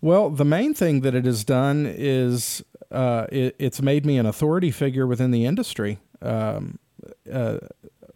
Well, 0.00 0.30
the 0.30 0.44
main 0.44 0.74
thing 0.74 1.02
that 1.02 1.14
it 1.14 1.24
has 1.26 1.44
done 1.44 1.86
is 1.86 2.64
uh, 2.90 3.26
it, 3.30 3.54
it's 3.58 3.82
made 3.82 4.06
me 4.06 4.18
an 4.18 4.26
authority 4.26 4.70
figure 4.70 5.06
within 5.06 5.30
the 5.30 5.44
industry. 5.44 6.00
Um, 6.20 6.78
uh, 7.30 7.58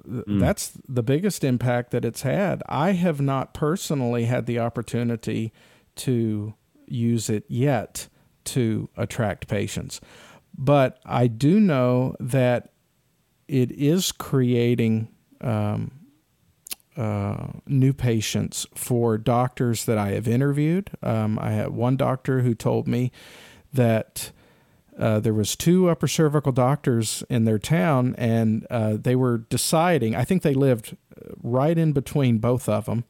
Mm. 0.06 0.40
That's 0.40 0.72
the 0.88 1.02
biggest 1.02 1.44
impact 1.44 1.90
that 1.90 2.04
it's 2.04 2.22
had. 2.22 2.62
I 2.68 2.92
have 2.92 3.20
not 3.20 3.54
personally 3.54 4.24
had 4.24 4.46
the 4.46 4.58
opportunity 4.58 5.52
to 5.96 6.54
use 6.86 7.28
it 7.28 7.44
yet 7.48 8.08
to 8.44 8.88
attract 8.96 9.48
patients, 9.48 10.00
but 10.56 11.00
I 11.04 11.26
do 11.26 11.58
know 11.58 12.14
that 12.20 12.70
it 13.48 13.72
is 13.72 14.12
creating 14.12 15.08
um, 15.40 15.92
uh, 16.96 17.48
new 17.66 17.92
patients 17.92 18.66
for 18.74 19.18
doctors 19.18 19.84
that 19.84 19.98
I 19.98 20.12
have 20.12 20.26
interviewed. 20.26 20.90
Um, 21.02 21.38
I 21.38 21.50
had 21.50 21.70
one 21.70 21.96
doctor 21.96 22.40
who 22.40 22.54
told 22.54 22.88
me 22.88 23.12
that 23.72 24.32
uh, 24.98 25.20
there 25.20 25.34
was 25.34 25.56
two 25.56 25.88
upper 25.88 26.08
cervical 26.08 26.52
doctors 26.52 27.22
in 27.28 27.44
their 27.44 27.58
town, 27.58 28.14
and 28.16 28.66
uh, 28.70 28.96
they 28.98 29.14
were 29.14 29.38
deciding. 29.38 30.14
I 30.14 30.24
think 30.24 30.42
they 30.42 30.54
lived 30.54 30.96
uh, 31.16 31.34
right 31.42 31.76
in 31.76 31.92
between 31.92 32.38
both 32.38 32.68
of 32.68 32.86
them, 32.86 33.04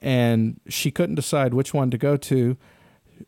and 0.00 0.60
she 0.68 0.90
couldn't 0.90 1.14
decide 1.14 1.54
which 1.54 1.72
one 1.72 1.90
to 1.90 1.98
go 1.98 2.16
to. 2.16 2.56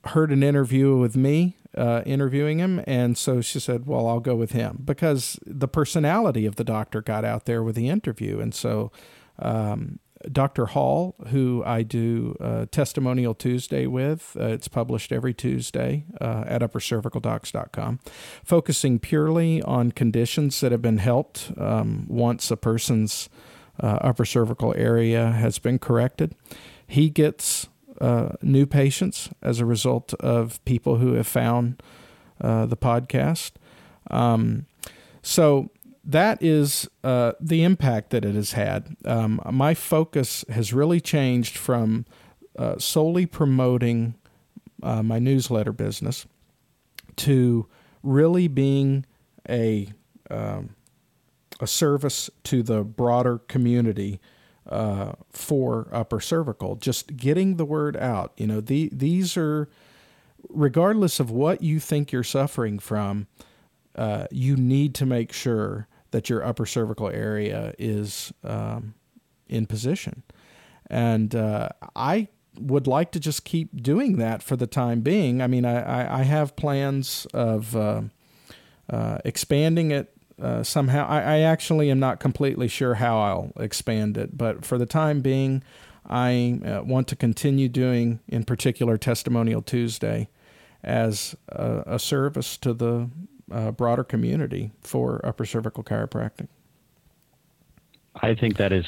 Heard 0.06 0.32
an 0.32 0.42
interview 0.42 0.96
with 0.96 1.16
me 1.16 1.56
uh, 1.76 2.02
interviewing 2.04 2.58
him, 2.58 2.82
and 2.86 3.16
so 3.16 3.40
she 3.40 3.58
said, 3.58 3.86
"Well, 3.86 4.06
I'll 4.06 4.20
go 4.20 4.34
with 4.34 4.52
him 4.52 4.82
because 4.84 5.38
the 5.46 5.68
personality 5.68 6.44
of 6.46 6.56
the 6.56 6.64
doctor 6.64 7.00
got 7.00 7.24
out 7.24 7.46
there 7.46 7.62
with 7.62 7.74
the 7.74 7.88
interview." 7.88 8.38
And 8.40 8.54
so 8.54 8.92
um, 9.38 9.98
Dr. 10.30 10.66
Hall, 10.66 11.14
who 11.28 11.62
I 11.64 11.82
do 11.82 12.36
uh, 12.40 12.66
Testimonial 12.70 13.34
Tuesday 13.34 13.86
with. 13.86 14.36
Uh, 14.38 14.46
it's 14.46 14.68
published 14.68 15.12
every 15.12 15.34
Tuesday 15.34 16.04
uh, 16.20 16.44
at 16.46 16.62
uppercervicaldocs.com, 16.62 18.00
focusing 18.44 18.98
purely 18.98 19.62
on 19.62 19.92
conditions 19.92 20.60
that 20.60 20.72
have 20.72 20.82
been 20.82 20.98
helped 20.98 21.52
um, 21.56 22.06
once 22.08 22.50
a 22.50 22.56
person's 22.56 23.28
uh, 23.82 23.98
upper 24.00 24.24
cervical 24.24 24.74
area 24.76 25.30
has 25.32 25.58
been 25.58 25.78
corrected. 25.78 26.34
He 26.86 27.10
gets 27.10 27.68
uh, 28.00 28.30
new 28.42 28.66
patients 28.66 29.30
as 29.42 29.60
a 29.60 29.64
result 29.64 30.14
of 30.14 30.64
people 30.64 30.96
who 30.96 31.14
have 31.14 31.26
found 31.26 31.82
uh, 32.40 32.66
the 32.66 32.76
podcast. 32.76 33.52
Um, 34.10 34.66
so 35.22 35.70
that 36.04 36.42
is 36.42 36.88
uh, 37.02 37.32
the 37.40 37.62
impact 37.62 38.10
that 38.10 38.24
it 38.24 38.34
has 38.34 38.52
had. 38.52 38.96
Um, 39.04 39.40
my 39.50 39.74
focus 39.74 40.44
has 40.48 40.72
really 40.72 41.00
changed 41.00 41.56
from 41.56 42.04
uh, 42.58 42.78
solely 42.78 43.26
promoting 43.26 44.14
uh, 44.82 45.02
my 45.02 45.18
newsletter 45.18 45.72
business 45.72 46.26
to 47.16 47.66
really 48.02 48.48
being 48.48 49.06
a 49.48 49.88
um, 50.30 50.74
a 51.60 51.66
service 51.66 52.30
to 52.42 52.62
the 52.62 52.82
broader 52.82 53.38
community 53.38 54.20
uh, 54.68 55.12
for 55.30 55.88
upper 55.92 56.20
cervical. 56.20 56.76
Just 56.76 57.16
getting 57.16 57.56
the 57.56 57.64
word 57.64 57.96
out. 57.96 58.32
You 58.36 58.46
know, 58.46 58.60
the, 58.60 58.90
these 58.92 59.36
are 59.36 59.68
regardless 60.48 61.20
of 61.20 61.30
what 61.30 61.62
you 61.62 61.80
think 61.80 62.12
you're 62.12 62.24
suffering 62.24 62.78
from. 62.78 63.26
Uh, 63.94 64.26
you 64.30 64.56
need 64.56 64.94
to 64.96 65.06
make 65.06 65.32
sure 65.32 65.86
that 66.14 66.30
your 66.30 66.44
upper 66.44 66.64
cervical 66.64 67.08
area 67.08 67.74
is 67.76 68.32
um, 68.44 68.94
in 69.48 69.66
position. 69.66 70.22
And 70.88 71.34
uh, 71.34 71.70
I 71.96 72.28
would 72.56 72.86
like 72.86 73.10
to 73.12 73.18
just 73.18 73.44
keep 73.44 73.82
doing 73.82 74.18
that 74.18 74.40
for 74.40 74.54
the 74.54 74.68
time 74.68 75.00
being. 75.00 75.42
I 75.42 75.48
mean, 75.48 75.64
I, 75.64 76.20
I 76.20 76.22
have 76.22 76.54
plans 76.54 77.26
of 77.34 77.74
uh, 77.74 78.02
uh, 78.88 79.18
expanding 79.24 79.90
it 79.90 80.16
uh, 80.40 80.62
somehow. 80.62 81.04
I, 81.08 81.20
I, 81.20 81.38
actually 81.38 81.90
am 81.90 81.98
not 81.98 82.20
completely 82.20 82.68
sure 82.68 82.94
how 82.94 83.20
I'll 83.20 83.52
expand 83.56 84.16
it, 84.16 84.38
but 84.38 84.64
for 84.64 84.78
the 84.78 84.86
time 84.86 85.20
being, 85.20 85.64
I 86.06 86.60
uh, 86.64 86.84
want 86.84 87.08
to 87.08 87.16
continue 87.16 87.68
doing, 87.68 88.20
in 88.28 88.44
particular, 88.44 88.98
Testimonial 88.98 89.62
Tuesday 89.62 90.28
as 90.84 91.34
a, 91.48 91.82
a 91.86 91.98
service 91.98 92.56
to 92.58 92.72
the 92.72 93.10
uh, 93.50 93.70
broader 93.70 94.04
community 94.04 94.72
for 94.82 95.24
upper 95.24 95.44
cervical 95.44 95.82
chiropractic. 95.82 96.48
I 98.16 98.34
think 98.34 98.56
that 98.58 98.72
is 98.72 98.86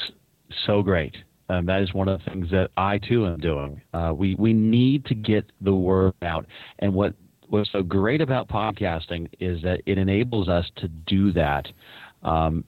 so 0.65 0.81
great. 0.81 1.15
Um, 1.49 1.65
that 1.65 1.81
is 1.81 1.93
one 1.93 2.07
of 2.07 2.19
the 2.19 2.29
things 2.29 2.51
that 2.51 2.71
I 2.75 2.97
too 2.97 3.25
am 3.25 3.39
doing. 3.39 3.81
Uh, 3.93 4.13
we 4.15 4.35
we 4.35 4.53
need 4.53 5.05
to 5.05 5.15
get 5.15 5.49
the 5.61 5.73
word 5.73 6.13
out, 6.21 6.45
and 6.79 6.93
what 6.93 7.13
what's 7.47 7.71
so 7.71 7.83
great 7.83 8.19
about 8.21 8.49
podcasting 8.49 9.29
is 9.39 9.61
that 9.61 9.81
it 9.85 9.97
enables 9.97 10.49
us 10.49 10.65
to 10.77 10.87
do 10.87 11.31
that. 11.33 11.67
Um, 12.23 12.65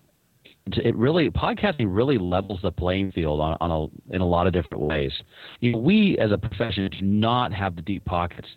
it 0.78 0.96
really 0.96 1.30
podcasting 1.30 1.88
really 1.90 2.18
levels 2.18 2.60
the 2.62 2.72
playing 2.72 3.12
field 3.12 3.40
on, 3.40 3.58
on 3.62 3.72
a, 3.72 4.16
in 4.16 4.22
a 4.22 4.26
lot 4.26 4.48
of 4.48 4.54
different 4.54 4.84
ways. 4.84 5.12
You 5.60 5.74
know, 5.74 5.80
we 5.80 6.18
as 6.18 6.32
a 6.32 6.38
profession 6.38 6.90
do 6.90 7.06
not 7.06 7.54
have 7.54 7.76
the 7.76 7.82
deep 7.82 8.06
pockets 8.06 8.48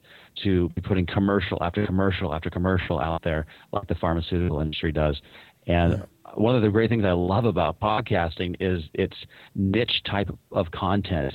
to 0.42 0.68
be 0.70 0.80
putting 0.80 1.06
commercial 1.06 1.58
after 1.62 1.84
commercial 1.86 2.34
after 2.34 2.50
commercial 2.50 2.98
out 2.98 3.22
there 3.22 3.46
like 3.72 3.86
the 3.88 3.94
pharmaceutical 3.94 4.60
industry 4.60 4.92
does. 4.92 5.20
And 5.66 5.92
yeah. 5.92 6.32
one 6.34 6.56
of 6.56 6.62
the 6.62 6.68
great 6.68 6.90
things 6.90 7.04
I 7.04 7.12
love 7.12 7.44
about 7.44 7.78
podcasting 7.80 8.56
is 8.60 8.82
its 8.94 9.16
niche 9.54 10.02
type 10.04 10.30
of 10.50 10.70
content. 10.70 11.34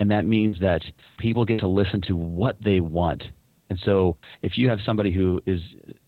And 0.00 0.10
that 0.10 0.24
means 0.24 0.58
that 0.60 0.82
people 1.18 1.44
get 1.44 1.60
to 1.60 1.68
listen 1.68 2.00
to 2.08 2.16
what 2.16 2.56
they 2.62 2.80
want. 2.80 3.22
And 3.70 3.78
so 3.84 4.16
if 4.42 4.58
you 4.58 4.68
have 4.68 4.80
somebody 4.84 5.12
who 5.12 5.40
is 5.46 5.60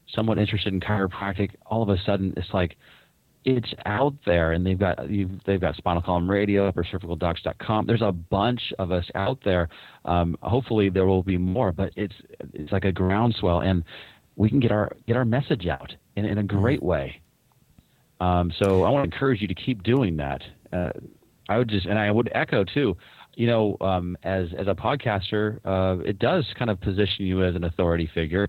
somewhat 0.09 0.38
interested 0.38 0.72
in 0.72 0.80
chiropractic, 0.80 1.51
all 1.64 1.82
of 1.82 1.88
a 1.88 1.97
sudden 2.05 2.34
it's 2.36 2.53
like, 2.53 2.76
it's 3.47 3.72
out 3.86 4.14
there, 4.26 4.53
and 4.53 4.66
they've 4.66 4.78
got 4.78 4.99
they've 5.47 5.61
got 5.61 5.76
Spinal 5.76 6.03
Column 6.03 6.28
Radio, 6.28 6.70
uppercervicaldocs.com. 6.70 7.86
There's 7.86 8.03
a 8.03 8.11
bunch 8.11 8.61
of 8.80 8.90
us 8.90 9.05
out 9.14 9.38
there. 9.44 9.68
Um, 10.05 10.36
hopefully, 10.42 10.90
there 10.90 11.07
will 11.07 11.22
be 11.22 11.38
more, 11.38 11.70
but 11.70 11.92
it's 11.94 12.14
it's 12.53 12.72
like 12.72 12.84
a 12.84 12.90
groundswell, 12.90 13.61
and 13.61 13.84
we 14.34 14.49
can 14.51 14.59
get 14.59 14.72
our 14.72 14.90
get 15.07 15.16
our 15.16 15.24
message 15.24 15.68
out 15.68 15.94
in, 16.16 16.24
in 16.24 16.38
a 16.38 16.42
mm-hmm. 16.42 16.59
great 16.59 16.82
way. 16.82 17.22
Um, 18.20 18.53
so 18.59 18.82
I 18.82 18.90
want 18.90 19.09
to 19.09 19.14
encourage 19.14 19.40
you 19.40 19.49
to 19.49 19.55
keep 19.55 19.84
doing 19.84 20.16
that. 20.16 20.42
Uh, 20.72 20.90
I 21.49 21.59
would 21.59 21.68
just, 21.68 21.86
and 21.86 21.99
I 21.99 22.11
would 22.11 22.28
echo 22.34 22.64
too. 22.64 22.97
You 23.36 23.47
know, 23.47 23.76
um, 23.80 24.16
as 24.24 24.49
as 24.59 24.66
a 24.66 24.74
podcaster, 24.74 25.61
uh, 25.64 26.03
it 26.03 26.18
does 26.18 26.44
kind 26.59 26.68
of 26.68 26.80
position 26.80 27.26
you 27.26 27.44
as 27.44 27.55
an 27.55 27.62
authority 27.62 28.11
figure, 28.12 28.49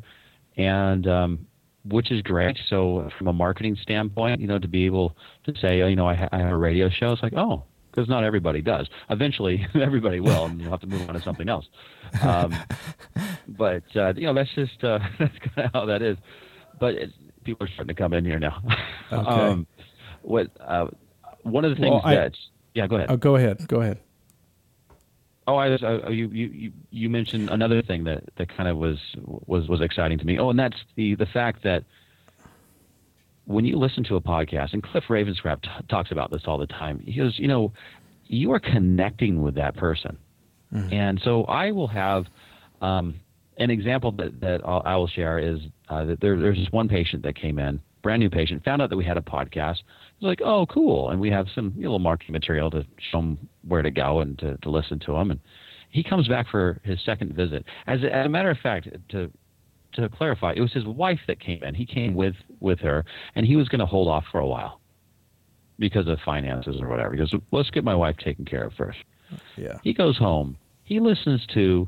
and 0.55 1.05
um, 1.07 1.47
which 1.89 2.11
is 2.11 2.21
great. 2.21 2.57
So 2.69 3.09
from 3.17 3.27
a 3.27 3.33
marketing 3.33 3.77
standpoint, 3.81 4.41
you 4.41 4.47
know, 4.47 4.59
to 4.59 4.67
be 4.67 4.85
able 4.85 5.15
to 5.45 5.53
say, 5.59 5.81
oh, 5.81 5.87
you 5.87 5.95
know, 5.95 6.07
I, 6.07 6.15
ha- 6.15 6.29
I 6.31 6.39
have 6.39 6.51
a 6.51 6.57
radio 6.57 6.89
show, 6.89 7.11
it's 7.13 7.23
like, 7.23 7.33
oh, 7.35 7.63
because 7.97 8.07
not 8.07 8.23
everybody 8.23 8.61
does. 8.61 8.87
Eventually, 9.09 9.65
everybody 9.75 10.19
will, 10.19 10.45
and 10.45 10.61
you'll 10.61 10.71
have 10.71 10.81
to 10.81 10.87
move 10.87 11.07
on 11.09 11.15
to 11.15 11.21
something 11.21 11.49
else. 11.49 11.67
Um, 12.21 12.55
but 13.47 13.83
uh, 13.95 14.13
you 14.15 14.27
know, 14.27 14.33
that's 14.33 14.53
just 14.53 14.83
uh, 14.83 14.99
that's 15.19 15.35
kind 15.39 15.67
of 15.67 15.71
how 15.73 15.85
that 15.85 16.01
is. 16.01 16.17
But 16.79 16.95
it, 16.95 17.13
people 17.43 17.65
are 17.65 17.69
starting 17.69 17.95
to 17.95 18.01
come 18.01 18.13
in 18.13 18.23
here 18.23 18.39
now. 18.39 18.61
Okay. 19.11 19.29
um, 19.29 19.67
what 20.21 20.51
uh, 20.59 20.87
one 21.43 21.65
of 21.65 21.71
the 21.71 21.81
things 21.81 22.01
well, 22.03 22.13
that 22.13 22.33
yeah, 22.75 22.87
go 22.87 22.97
ahead. 22.97 23.09
Oh, 23.09 23.17
go 23.17 23.35
ahead. 23.35 23.67
Go 23.67 23.81
ahead. 23.81 23.99
Oh, 25.47 25.55
I 25.55 25.69
was. 25.69 25.81
Uh, 25.81 26.09
you, 26.09 26.27
you 26.27 26.71
you 26.91 27.09
mentioned 27.09 27.49
another 27.49 27.81
thing 27.81 28.03
that, 28.03 28.23
that 28.37 28.55
kind 28.55 28.67
of 28.67 28.77
was 28.77 28.97
was 29.23 29.67
was 29.69 29.79
exciting 29.79 30.17
to 30.19 30.25
me. 30.25 30.37
Oh, 30.37 30.49
and 30.49 30.59
that's 30.59 30.75
the 30.95 31.15
the 31.15 31.25
fact 31.25 31.63
that 31.63 31.85
when 33.45 33.63
you 33.63 33.77
listen 33.77 34.03
to 34.05 34.17
a 34.17 34.21
podcast, 34.21 34.73
and 34.73 34.83
Cliff 34.83 35.05
Ravenscraft 35.07 35.63
t- 35.63 35.69
talks 35.89 36.11
about 36.11 36.31
this 36.31 36.41
all 36.47 36.57
the 36.57 36.67
time. 36.67 36.99
He 36.99 37.17
goes, 37.17 37.39
you 37.39 37.47
know, 37.47 37.71
you 38.25 38.51
are 38.51 38.59
connecting 38.59 39.41
with 39.41 39.55
that 39.55 39.77
person, 39.77 40.17
mm-hmm. 40.73 40.93
and 40.93 41.21
so 41.23 41.45
I 41.45 41.71
will 41.71 41.87
have 41.87 42.25
um, 42.81 43.15
an 43.57 43.69
example 43.69 44.11
that 44.13 44.41
that 44.41 44.61
I'll, 44.65 44.81
I 44.85 44.97
will 44.97 45.07
share 45.07 45.39
is 45.39 45.59
uh, 45.87 46.03
that 46.05 46.19
there, 46.19 46.37
there's 46.37 46.57
this 46.57 46.71
one 46.71 46.89
patient 46.89 47.23
that 47.23 47.37
came 47.37 47.57
in, 47.57 47.79
brand 48.03 48.19
new 48.19 48.29
patient, 48.29 48.65
found 48.65 48.81
out 48.81 48.89
that 48.89 48.97
we 48.97 49.05
had 49.05 49.15
a 49.15 49.21
podcast 49.21 49.77
like, 50.21 50.41
oh, 50.43 50.65
cool. 50.67 51.09
And 51.09 51.19
we 51.19 51.29
have 51.29 51.47
some 51.53 51.73
you 51.75 51.83
know, 51.83 51.89
little 51.89 51.99
marketing 51.99 52.33
material 52.33 52.71
to 52.71 52.85
show 53.11 53.19
him 53.19 53.49
where 53.67 53.81
to 53.81 53.91
go 53.91 54.21
and 54.21 54.37
to, 54.39 54.57
to 54.57 54.69
listen 54.69 54.99
to 54.99 55.15
him. 55.15 55.31
And 55.31 55.39
he 55.89 56.03
comes 56.03 56.27
back 56.27 56.47
for 56.49 56.79
his 56.83 56.99
second 57.05 57.33
visit. 57.33 57.65
As 57.85 58.03
a, 58.03 58.13
as 58.13 58.25
a 58.25 58.29
matter 58.29 58.49
of 58.49 58.57
fact, 58.57 58.87
to 59.09 59.31
to 59.93 60.09
clarify, 60.09 60.53
it 60.55 60.61
was 60.61 60.73
his 60.73 60.85
wife 60.85 61.19
that 61.27 61.39
came 61.39 61.63
in. 61.63 61.73
He 61.73 61.85
came 61.85 62.13
with 62.13 62.35
with 62.59 62.79
her, 62.79 63.05
and 63.35 63.45
he 63.45 63.55
was 63.55 63.67
going 63.67 63.79
to 63.79 63.85
hold 63.85 64.07
off 64.07 64.25
for 64.31 64.39
a 64.39 64.45
while 64.45 64.79
because 65.79 66.07
of 66.07 66.19
finances 66.25 66.77
or 66.81 66.89
whatever. 66.89 67.13
He 67.13 67.17
goes, 67.17 67.33
let's 67.51 67.69
get 67.69 67.83
my 67.83 67.95
wife 67.95 68.17
taken 68.17 68.45
care 68.45 68.63
of 68.63 68.73
first. 68.73 68.97
Yeah. 69.55 69.77
He 69.83 69.93
goes 69.93 70.17
home. 70.17 70.57
He 70.83 70.99
listens 70.99 71.45
to. 71.53 71.87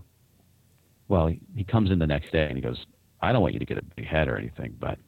Well, 1.08 1.28
he, 1.28 1.40
he 1.56 1.64
comes 1.64 1.90
in 1.90 1.98
the 1.98 2.06
next 2.06 2.32
day 2.32 2.46
and 2.46 2.56
he 2.56 2.62
goes, 2.62 2.78
I 3.22 3.32
don't 3.32 3.42
want 3.42 3.54
you 3.54 3.60
to 3.60 3.66
get 3.66 3.78
a 3.78 3.84
big 3.96 4.06
head 4.06 4.28
or 4.28 4.38
anything, 4.38 4.76
but 4.80 5.00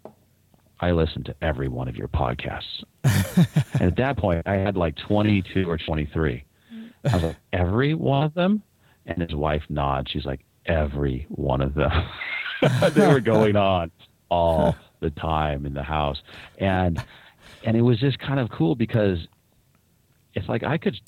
I 0.81 0.91
listened 0.91 1.25
to 1.25 1.35
every 1.41 1.67
one 1.67 1.87
of 1.87 1.95
your 1.95 2.07
podcasts. 2.07 2.83
and 3.73 3.83
at 3.83 3.95
that 3.97 4.17
point, 4.17 4.47
I 4.47 4.55
had 4.55 4.75
like 4.75 4.95
22 4.97 5.69
or 5.69 5.77
23. 5.77 6.43
I 7.09 7.13
was 7.13 7.23
like, 7.23 7.35
every 7.53 7.93
one 7.93 8.23
of 8.23 8.33
them? 8.33 8.63
And 9.05 9.21
his 9.21 9.33
wife 9.33 9.63
nods. 9.69 10.11
She's 10.11 10.25
like, 10.25 10.41
every 10.65 11.27
one 11.29 11.61
of 11.61 11.75
them. 11.75 11.91
they 12.93 13.07
were 13.07 13.19
going 13.19 13.55
on 13.55 13.91
all 14.29 14.75
the 14.99 15.11
time 15.11 15.65
in 15.65 15.73
the 15.73 15.83
house. 15.83 16.21
And 16.57 17.03
and 17.63 17.75
it 17.77 17.81
was 17.81 17.99
just 17.99 18.19
kind 18.19 18.39
of 18.39 18.49
cool 18.49 18.75
because 18.75 19.19
it's 20.33 20.47
like 20.47 20.63
I 20.63 20.77
could 20.77 20.99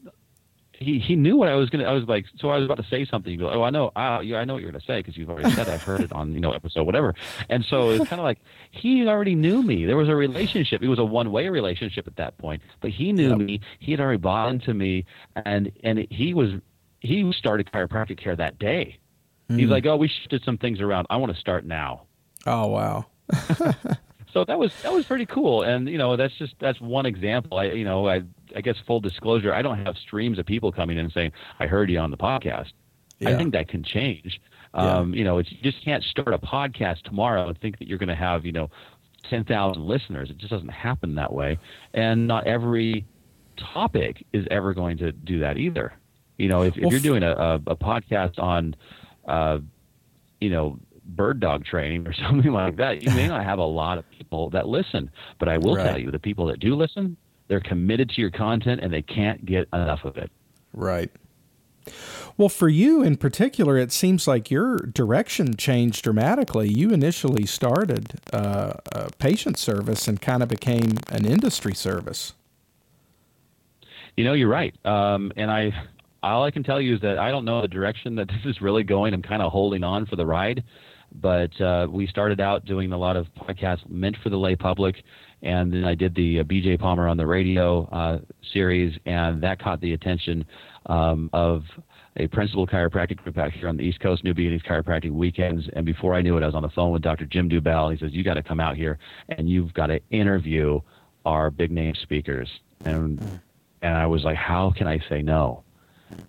he 0.83 0.99
he 0.99 1.15
knew 1.15 1.35
what 1.37 1.49
I 1.49 1.55
was 1.55 1.69
gonna. 1.69 1.85
I 1.85 1.93
was 1.93 2.03
like, 2.05 2.25
so 2.37 2.49
I 2.49 2.57
was 2.57 2.65
about 2.65 2.77
to 2.77 2.87
say 2.89 3.05
something. 3.05 3.31
You 3.31 3.39
go, 3.39 3.49
oh, 3.49 3.63
I 3.63 3.69
know, 3.69 3.91
I, 3.95 4.21
yeah, 4.21 4.37
I 4.37 4.45
know 4.45 4.53
what 4.53 4.61
you're 4.61 4.71
gonna 4.71 4.83
say 4.85 4.99
because 4.99 5.17
you've 5.17 5.29
already 5.29 5.51
said. 5.51 5.67
It. 5.67 5.73
I've 5.73 5.81
heard 5.81 6.01
it 6.01 6.11
on 6.11 6.33
you 6.33 6.39
know 6.39 6.51
episode 6.51 6.83
whatever. 6.83 7.15
And 7.49 7.65
so 7.65 7.89
it's 7.89 8.07
kind 8.07 8.19
of 8.19 8.25
like 8.25 8.39
he 8.71 9.07
already 9.07 9.35
knew 9.35 9.63
me. 9.63 9.85
There 9.85 9.97
was 9.97 10.09
a 10.09 10.15
relationship. 10.15 10.81
It 10.83 10.87
was 10.87 10.99
a 10.99 11.05
one 11.05 11.31
way 11.31 11.49
relationship 11.49 12.07
at 12.07 12.15
that 12.17 12.37
point. 12.37 12.61
But 12.81 12.91
he 12.91 13.11
knew 13.11 13.29
yep. 13.29 13.37
me. 13.37 13.61
He 13.79 13.91
had 13.91 13.99
already 13.99 14.17
bought 14.17 14.51
into 14.51 14.73
me, 14.73 15.05
and 15.35 15.71
and 15.83 16.07
he 16.09 16.33
was 16.33 16.51
he 16.99 17.31
started 17.33 17.69
chiropractic 17.71 18.21
care 18.21 18.35
that 18.35 18.59
day. 18.59 18.99
Mm. 19.49 19.59
He's 19.59 19.69
like, 19.69 19.85
oh, 19.85 19.97
we 19.97 20.07
shifted 20.07 20.43
some 20.43 20.57
things 20.57 20.81
around. 20.81 21.07
I 21.09 21.17
want 21.17 21.33
to 21.33 21.39
start 21.39 21.65
now. 21.65 22.03
Oh 22.45 22.67
wow. 22.67 23.05
so 24.33 24.43
that 24.45 24.57
was 24.57 24.73
that 24.81 24.91
was 24.91 25.05
pretty 25.05 25.25
cool. 25.27 25.61
And 25.61 25.87
you 25.87 25.97
know 25.97 26.15
that's 26.15 26.33
just 26.37 26.55
that's 26.59 26.81
one 26.81 27.05
example. 27.05 27.59
I 27.59 27.65
you 27.65 27.85
know 27.85 28.07
i 28.07 28.23
i 28.55 28.61
guess 28.61 28.75
full 28.85 28.99
disclosure 28.99 29.53
i 29.53 29.61
don't 29.61 29.83
have 29.85 29.97
streams 29.97 30.37
of 30.37 30.45
people 30.45 30.71
coming 30.71 30.97
in 30.97 31.05
and 31.05 31.13
saying 31.13 31.31
i 31.59 31.67
heard 31.67 31.89
you 31.89 31.99
on 31.99 32.11
the 32.11 32.17
podcast. 32.17 32.71
Yeah. 33.19 33.29
i 33.29 33.37
think 33.37 33.53
that 33.53 33.67
can 33.67 33.83
change. 33.83 34.41
Yeah. 34.75 34.97
um 34.97 35.13
you 35.13 35.23
know 35.23 35.37
it's, 35.37 35.51
you 35.51 35.59
just 35.61 35.83
can't 35.83 36.03
start 36.03 36.33
a 36.33 36.39
podcast 36.39 37.03
tomorrow 37.03 37.47
and 37.47 37.59
think 37.59 37.77
that 37.79 37.87
you're 37.87 37.99
going 37.99 38.09
to 38.09 38.15
have 38.15 38.45
you 38.45 38.51
know 38.51 38.69
10,000 39.29 39.81
listeners. 39.81 40.29
It 40.29 40.37
just 40.37 40.51
doesn't 40.51 40.67
happen 40.69 41.15
that 41.15 41.31
way. 41.31 41.57
And 41.93 42.27
not 42.27 42.45
every 42.45 43.05
topic 43.55 44.25
is 44.33 44.45
ever 44.51 44.73
going 44.73 44.97
to 44.97 45.13
do 45.13 45.39
that 45.39 45.57
either. 45.57 45.93
You 46.37 46.49
know 46.49 46.63
if, 46.63 46.75
if 46.77 46.91
you're 46.91 46.99
doing 46.99 47.23
a, 47.23 47.31
a, 47.31 47.55
a 47.67 47.75
podcast 47.75 48.39
on 48.39 48.75
uh 49.27 49.59
you 50.41 50.49
know 50.49 50.79
bird 51.05 51.39
dog 51.39 51.65
training 51.65 52.07
or 52.07 52.13
something 52.27 52.51
like 52.51 52.77
that, 52.77 53.03
you 53.03 53.11
may 53.11 53.27
not 53.27 53.43
have 53.43 53.59
a 53.59 53.65
lot 53.65 53.97
of 53.97 54.09
people 54.09 54.49
that 54.51 54.67
listen. 54.67 55.09
But 55.39 55.49
I 55.49 55.57
will 55.57 55.75
right. 55.75 55.85
tell 55.85 55.99
you, 55.99 56.11
the 56.11 56.19
people 56.19 56.45
that 56.47 56.59
do 56.59 56.75
listen, 56.75 57.17
they're 57.47 57.61
committed 57.61 58.09
to 58.09 58.21
your 58.21 58.31
content 58.31 58.81
and 58.81 58.91
they 58.91 59.01
can't 59.01 59.45
get 59.45 59.67
enough 59.73 60.05
of 60.05 60.17
it. 60.17 60.31
Right. 60.73 61.11
Well, 62.37 62.49
for 62.49 62.69
you 62.69 63.03
in 63.03 63.17
particular, 63.17 63.77
it 63.77 63.91
seems 63.91 64.27
like 64.27 64.49
your 64.49 64.77
direction 64.77 65.55
changed 65.55 66.03
dramatically. 66.03 66.69
You 66.69 66.91
initially 66.91 67.45
started 67.45 68.19
uh, 68.31 68.73
a 68.93 69.11
patient 69.19 69.57
service 69.57 70.07
and 70.07 70.21
kind 70.21 70.41
of 70.41 70.49
became 70.49 70.97
an 71.09 71.25
industry 71.25 71.75
service. 71.75 72.33
You 74.17 74.23
know, 74.23 74.33
you're 74.33 74.49
right. 74.49 74.73
Um, 74.85 75.31
and 75.35 75.51
I, 75.51 75.73
all 76.23 76.43
I 76.43 76.51
can 76.51 76.63
tell 76.63 76.79
you 76.81 76.95
is 76.95 77.01
that 77.01 77.17
I 77.19 77.31
don't 77.31 77.45
know 77.45 77.61
the 77.61 77.67
direction 77.67 78.15
that 78.15 78.27
this 78.43 78.45
is 78.45 78.61
really 78.61 78.83
going. 78.83 79.13
I'm 79.13 79.21
kind 79.21 79.41
of 79.41 79.51
holding 79.51 79.83
on 79.83 80.05
for 80.05 80.15
the 80.15 80.25
ride. 80.25 80.63
But 81.15 81.59
uh, 81.61 81.87
we 81.91 82.07
started 82.07 82.41
out 82.41 82.65
doing 82.65 82.91
a 82.91 82.97
lot 82.97 83.15
of 83.15 83.27
podcasts 83.35 83.87
meant 83.87 84.17
for 84.23 84.29
the 84.29 84.37
lay 84.37 84.55
public, 84.55 85.03
and 85.43 85.71
then 85.71 85.83
I 85.83 85.93
did 85.93 86.15
the 86.15 86.39
uh, 86.39 86.43
BJ 86.43 86.79
Palmer 86.79 87.07
on 87.07 87.17
the 87.17 87.27
radio 87.27 87.85
uh, 87.91 88.17
series, 88.51 88.97
and 89.05 89.41
that 89.43 89.61
caught 89.61 89.79
the 89.79 89.93
attention 89.93 90.43
um, 90.87 91.29
of 91.31 91.63
a 92.17 92.27
principal 92.27 92.65
chiropractic 92.65 93.17
group 93.17 93.37
out 93.37 93.51
here 93.51 93.69
on 93.69 93.77
the 93.77 93.83
East 93.83 93.99
Coast, 93.99 94.23
New 94.23 94.33
Beginnings 94.33 94.63
Chiropractic 94.63 95.11
Weekends. 95.11 95.69
And 95.73 95.85
before 95.85 96.15
I 96.15 96.21
knew 96.21 96.35
it, 96.37 96.43
I 96.43 96.47
was 96.47 96.55
on 96.55 96.63
the 96.63 96.69
phone 96.69 96.91
with 96.91 97.03
Dr. 97.03 97.25
Jim 97.25 97.47
Dubel. 97.47 97.91
He 97.91 97.97
says, 97.99 98.11
"You 98.11 98.23
got 98.23 98.35
to 98.35 98.43
come 98.43 98.59
out 98.59 98.75
here, 98.75 98.97
and 99.29 99.47
you've 99.47 99.73
got 99.73 99.87
to 99.87 99.99
interview 100.09 100.79
our 101.25 101.51
big 101.51 101.71
name 101.71 101.93
speakers." 102.01 102.49
And 102.85 103.21
and 103.83 103.95
I 103.95 104.07
was 104.07 104.23
like, 104.23 104.37
"How 104.37 104.73
can 104.75 104.87
I 104.87 104.99
say 105.09 105.21
no?" 105.21 105.63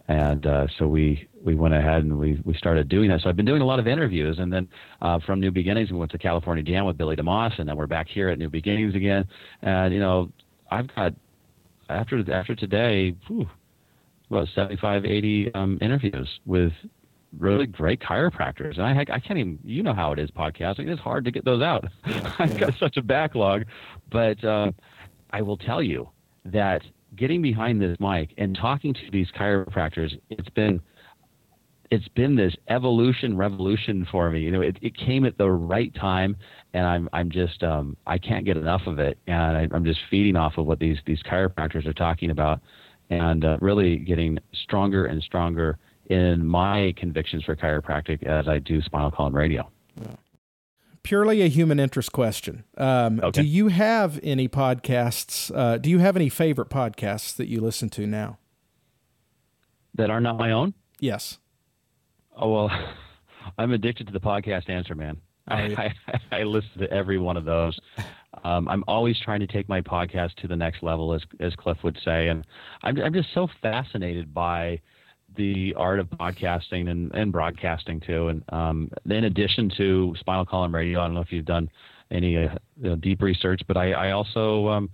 And 0.09 0.47
uh, 0.47 0.67
so 0.79 0.87
we 0.87 1.29
we 1.43 1.55
went 1.55 1.75
ahead 1.75 2.03
and 2.03 2.19
we 2.19 2.41
we 2.45 2.55
started 2.55 2.89
doing 2.89 3.11
that. 3.11 3.21
So 3.21 3.29
I've 3.29 3.37
been 3.37 3.47
doing 3.47 3.63
a 3.63 3.67
lot 3.67 3.79
of 3.79 3.87
interviews, 3.87 4.39
and 4.39 4.53
then 4.53 4.69
uh, 5.03 5.19
from 5.21 5.41
New 5.41 5.51
Beginnings 5.51 5.91
we 5.91 5.99
went 5.99 6.11
to 6.13 6.19
California 6.19 6.63
Jam 6.63 6.85
with 6.85 6.97
Billy 6.97 7.17
DeMoss, 7.17 7.59
and 7.59 7.69
then 7.69 7.77
we're 7.77 7.87
back 7.87 8.09
here 8.09 8.29
at 8.29 8.39
New 8.39 8.51
Beginnings 8.51 8.95
again. 8.95 9.27
And 9.63 9.93
you 9.93 10.01
know, 10.01 10.31
I've 10.71 10.95
got 10.95 11.15
after 11.89 12.25
after 12.33 12.55
today, 12.55 13.15
whew, 13.29 13.49
about 14.31 14.49
75, 14.55 15.05
80 15.05 15.55
um, 15.55 15.79
interviews 15.81 16.29
with 16.47 16.73
really 17.39 17.67
great 17.67 18.01
chiropractors. 18.01 18.79
And 18.79 18.83
I, 18.83 19.01
I 19.13 19.21
can't 19.21 19.39
even, 19.39 19.59
you 19.65 19.83
know 19.83 19.95
how 19.95 20.13
it 20.13 20.19
is 20.19 20.31
podcasting. 20.31 20.89
It's 20.89 21.01
hard 21.01 21.25
to 21.25 21.31
get 21.31 21.45
those 21.45 21.63
out. 21.63 21.85
I've 22.39 22.59
got 22.59 22.75
such 22.79 22.97
a 22.97 23.03
backlog. 23.03 23.65
But 24.11 24.43
uh, 24.45 24.73
I 25.31 25.43
will 25.43 25.57
tell 25.57 25.83
you 25.83 26.09
that 26.45 26.83
getting 27.17 27.43
behind 27.43 27.81
this 27.81 27.97
mic 28.01 28.35
and 28.39 28.57
talking 28.57 28.95
to 28.95 29.11
these 29.13 29.29
chiropractors, 29.39 30.19
it's 30.31 30.49
been 30.51 30.81
it's 31.91 32.09
been 32.09 32.35
this 32.35 32.55
evolution 32.69 33.37
revolution 33.37 34.07
for 34.11 34.31
me. 34.31 34.41
You 34.41 34.51
know, 34.51 34.63
it, 34.63 34.79
it 34.83 34.97
came 34.97 35.25
at 35.25 35.39
the 35.39 35.51
right 35.51 35.95
time, 35.95 36.37
and 36.73 36.87
I'm 36.87 37.09
I'm 37.13 37.31
just 37.31 37.63
um, 37.63 37.97
I 38.07 38.19
can't 38.19 38.45
get 38.45 38.57
enough 38.57 38.83
of 38.87 38.99
it, 38.99 39.19
and 39.27 39.57
I, 39.57 39.69
I'm 39.73 39.85
just 39.85 40.01
feeding 40.11 40.37
off 40.37 40.55
of 40.59 40.67
what 40.67 40.79
these 40.79 40.99
these 41.07 41.23
chiropractors 41.23 41.87
are 41.87 41.93
talking 41.93 42.31
about, 42.31 42.61
and 43.11 43.45
uh, 43.45 43.59
really 43.61 43.97
getting 43.97 44.39
stronger 44.65 45.07
and 45.07 45.23
stronger 45.23 45.79
in 46.07 46.45
my 46.45 46.93
convictions 46.97 47.45
for 47.45 47.57
chiropractic 47.57 48.23
as 48.25 48.49
I 48.49 48.59
do 48.59 48.83
spinal 48.83 49.11
column 49.11 49.35
radio. 49.35 49.71
Purely 51.05 51.43
a 51.43 51.49
human 51.49 51.79
interest 51.79 52.13
question. 52.13 52.65
Um, 52.79 53.21
okay. 53.23 53.43
Do 53.43 53.47
you 53.47 53.69
have 53.69 54.19
any 54.23 54.49
podcasts? 54.49 55.55
Uh, 55.55 55.77
do 55.77 55.91
you 55.91 55.99
have 55.99 56.17
any 56.17 56.31
favorite 56.31 56.71
podcasts 56.71 57.37
that 57.37 57.47
you 57.47 57.61
listen 57.61 57.91
to 57.91 58.07
now? 58.07 58.39
That 59.95 60.09
are 60.11 60.21
not 60.21 60.39
my 60.39 60.51
own? 60.51 60.73
Yes. 60.99 61.39
Oh 62.35 62.51
well, 62.51 62.71
I'm 63.59 63.73
addicted 63.73 64.07
to 64.07 64.15
the 64.15 64.21
podcast 64.21 64.71
Answer 64.71 64.95
Man. 64.95 65.19
Oh, 65.51 65.55
I, 65.55 65.95
I, 66.09 66.21
I, 66.33 66.43
listen 66.45 66.79
to 66.79 66.91
every 66.91 67.19
one 67.19 67.37
of 67.37 67.45
those. 67.45 67.79
Um, 68.43 68.67
I'm 68.67 68.83
always 68.89 69.21
trying 69.21 69.41
to 69.41 69.47
take 69.47 69.69
my 69.69 69.83
podcast 69.83 70.37
to 70.37 70.49
the 70.49 70.57
next 70.57 70.83
level, 70.83 71.13
as 71.13 71.23
as 71.39 71.55
Cliff 71.55 71.77
would 71.85 71.99
say, 72.03 72.29
and 72.29 72.47
I'm 72.83 72.99
I'm 72.99 73.13
just 73.13 73.29
so 73.35 73.47
fascinated 73.61 74.33
by 74.33 74.81
the 75.37 75.75
art 75.77 76.01
of 76.01 76.09
podcasting 76.11 76.91
and, 76.91 77.13
and 77.15 77.33
broadcasting 77.33 78.01
too. 78.01 78.29
And 78.29 78.43
um, 78.51 78.91
in 79.07 79.25
addition 79.25 79.71
to 79.77 80.15
Spinal 80.19 80.47
Column 80.47 80.75
Radio, 80.75 81.01
I 81.01 81.07
don't 81.07 81.15
know 81.15 81.21
if 81.21 81.33
you've 81.33 81.45
done 81.45 81.71
any 82.11 82.37
uh, 82.37 82.95
deep 83.01 83.23
research, 83.23 83.61
but 83.67 83.77
I, 83.77 83.93
I 83.93 84.11
also 84.13 84.69
um, 84.69 84.91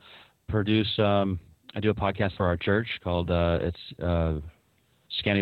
produce. 0.48 0.98
Um, 0.98 1.38
I 1.74 1.80
do 1.80 1.90
a 1.90 1.94
podcast 1.94 2.36
for 2.36 2.46
our 2.46 2.56
church 2.56 2.88
called 3.02 3.30
uh, 3.30 3.58
it's 3.62 4.00
uh, 4.02 4.40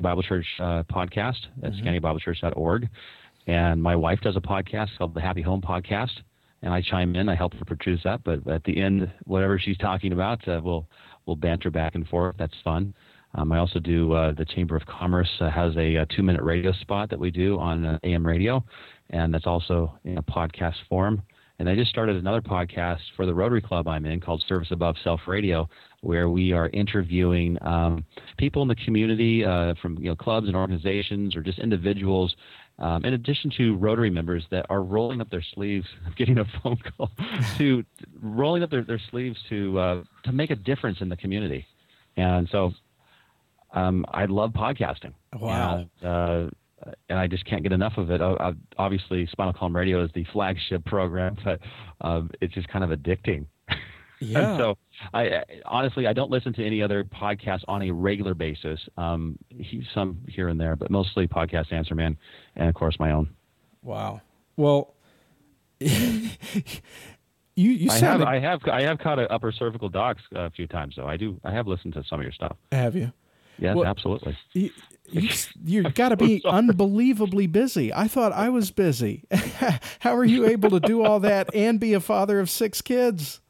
Bible 0.02 0.22
Church 0.22 0.46
uh, 0.60 0.82
podcast 0.84 1.38
at 1.62 1.72
mm-hmm. 1.72 2.84
And 3.46 3.82
my 3.82 3.96
wife 3.96 4.20
does 4.20 4.36
a 4.36 4.40
podcast 4.40 4.88
called 4.98 5.14
the 5.14 5.20
Happy 5.20 5.42
Home 5.42 5.62
Podcast. 5.62 6.10
And 6.60 6.74
I 6.74 6.82
chime 6.82 7.14
in, 7.14 7.28
I 7.28 7.34
help 7.34 7.54
her 7.54 7.64
produce 7.64 8.00
that. 8.04 8.24
But 8.24 8.46
at 8.48 8.64
the 8.64 8.82
end, 8.82 9.10
whatever 9.24 9.58
she's 9.58 9.78
talking 9.78 10.12
about, 10.12 10.46
uh, 10.48 10.60
we'll, 10.62 10.86
we'll 11.24 11.36
banter 11.36 11.70
back 11.70 11.94
and 11.94 12.06
forth. 12.08 12.36
That's 12.38 12.54
fun. 12.62 12.94
Um, 13.34 13.52
I 13.52 13.58
also 13.58 13.78
do 13.78 14.12
uh, 14.12 14.32
the 14.32 14.44
Chamber 14.44 14.76
of 14.76 14.86
Commerce 14.86 15.30
uh, 15.40 15.50
has 15.50 15.76
a, 15.76 15.96
a, 15.96 16.06
two 16.06 16.22
minute 16.22 16.42
radio 16.42 16.72
spot 16.72 17.10
that 17.10 17.18
we 17.18 17.30
do 17.30 17.58
on 17.58 17.84
uh, 17.84 17.98
AM 18.02 18.26
radio, 18.26 18.64
and 19.10 19.32
that's 19.32 19.46
also 19.46 19.98
in 20.04 20.18
a 20.18 20.22
podcast 20.22 20.76
form. 20.88 21.22
And 21.58 21.68
I 21.68 21.74
just 21.74 21.90
started 21.90 22.16
another 22.16 22.40
podcast 22.40 23.00
for 23.16 23.26
the 23.26 23.34
Rotary 23.34 23.60
Club 23.60 23.88
I'm 23.88 24.06
in 24.06 24.20
called 24.20 24.44
Service 24.48 24.68
Above 24.70 24.94
Self 25.02 25.22
Radio, 25.26 25.68
where 26.02 26.30
we 26.30 26.52
are 26.52 26.68
interviewing 26.68 27.58
um, 27.62 28.04
people 28.36 28.62
in 28.62 28.68
the 28.68 28.76
community 28.76 29.44
uh, 29.44 29.74
from 29.82 29.98
you 29.98 30.08
know 30.08 30.16
clubs 30.16 30.46
and 30.46 30.56
organizations 30.56 31.34
or 31.34 31.42
just 31.42 31.58
individuals. 31.58 32.34
Um, 32.78 33.04
in 33.04 33.14
addition 33.14 33.50
to 33.56 33.76
Rotary 33.76 34.08
members 34.08 34.44
that 34.52 34.66
are 34.70 34.82
rolling 34.82 35.20
up 35.20 35.30
their 35.30 35.44
sleeves, 35.54 35.86
getting 36.16 36.38
a 36.38 36.44
phone 36.62 36.78
call, 36.96 37.10
to 37.58 37.84
rolling 38.22 38.62
up 38.62 38.70
their, 38.70 38.84
their 38.84 39.00
sleeves 39.10 39.38
to 39.48 39.78
uh, 39.78 40.02
to 40.24 40.32
make 40.32 40.50
a 40.50 40.56
difference 40.56 41.00
in 41.00 41.08
the 41.08 41.16
community, 41.16 41.66
and 42.16 42.48
so 42.52 42.72
um, 43.72 44.04
I 44.08 44.24
love 44.26 44.52
podcasting. 44.52 45.12
Wow. 45.38 45.86
And, 46.00 46.08
uh, 46.08 46.50
and 47.08 47.18
I 47.18 47.26
just 47.26 47.44
can't 47.44 47.62
get 47.62 47.72
enough 47.72 47.94
of 47.96 48.10
it. 48.10 48.20
I, 48.20 48.52
obviously, 48.76 49.26
Spinal 49.26 49.52
Column 49.52 49.76
Radio 49.76 50.02
is 50.04 50.10
the 50.14 50.24
flagship 50.32 50.84
program, 50.84 51.36
but 51.44 51.60
um, 52.00 52.30
it's 52.40 52.54
just 52.54 52.68
kind 52.68 52.84
of 52.84 52.90
addicting. 52.90 53.46
Yeah. 54.20 54.58
so, 54.58 54.78
I 55.14 55.44
honestly 55.64 56.08
I 56.08 56.12
don't 56.12 56.28
listen 56.28 56.52
to 56.54 56.66
any 56.66 56.82
other 56.82 57.04
podcasts 57.04 57.62
on 57.68 57.82
a 57.82 57.92
regular 57.92 58.34
basis. 58.34 58.80
Um, 58.96 59.38
he, 59.48 59.86
some 59.94 60.18
here 60.26 60.48
and 60.48 60.60
there, 60.60 60.74
but 60.74 60.90
mostly 60.90 61.28
podcast 61.28 61.72
Answer 61.72 61.94
Man, 61.94 62.18
and 62.56 62.68
of 62.68 62.74
course 62.74 62.98
my 62.98 63.12
own. 63.12 63.30
Wow. 63.80 64.20
Well. 64.56 64.94
you 65.78 66.32
you 67.54 67.90
I 67.92 67.98
have 67.98 68.22
I 68.22 68.40
have 68.40 68.60
I 68.64 68.82
have 68.82 68.98
caught 68.98 69.20
a 69.20 69.32
upper 69.32 69.52
cervical 69.52 69.88
docs 69.88 70.22
a 70.34 70.50
few 70.50 70.66
times 70.66 70.94
though. 70.96 71.06
I 71.06 71.16
do 71.16 71.40
I 71.44 71.52
have 71.52 71.68
listened 71.68 71.94
to 71.94 72.02
some 72.10 72.18
of 72.18 72.24
your 72.24 72.32
stuff. 72.32 72.56
Have 72.72 72.96
you? 72.96 73.12
Yes, 73.58 73.76
well, 73.76 73.86
absolutely. 73.86 74.36
You, 74.52 74.70
you, 75.10 75.28
you 75.64 75.82
got 75.90 76.10
to 76.10 76.16
be 76.16 76.42
unbelievably 76.48 77.48
busy. 77.48 77.92
I 77.92 78.08
thought 78.08 78.32
I 78.32 78.48
was 78.48 78.70
busy. 78.70 79.24
How 80.00 80.16
are 80.16 80.24
you 80.24 80.46
able 80.46 80.70
to 80.70 80.80
do 80.80 81.02
all 81.02 81.20
that 81.20 81.54
and 81.54 81.80
be 81.80 81.94
a 81.94 82.00
father 82.00 82.40
of 82.40 82.50
six 82.50 82.80
kids? 82.80 83.40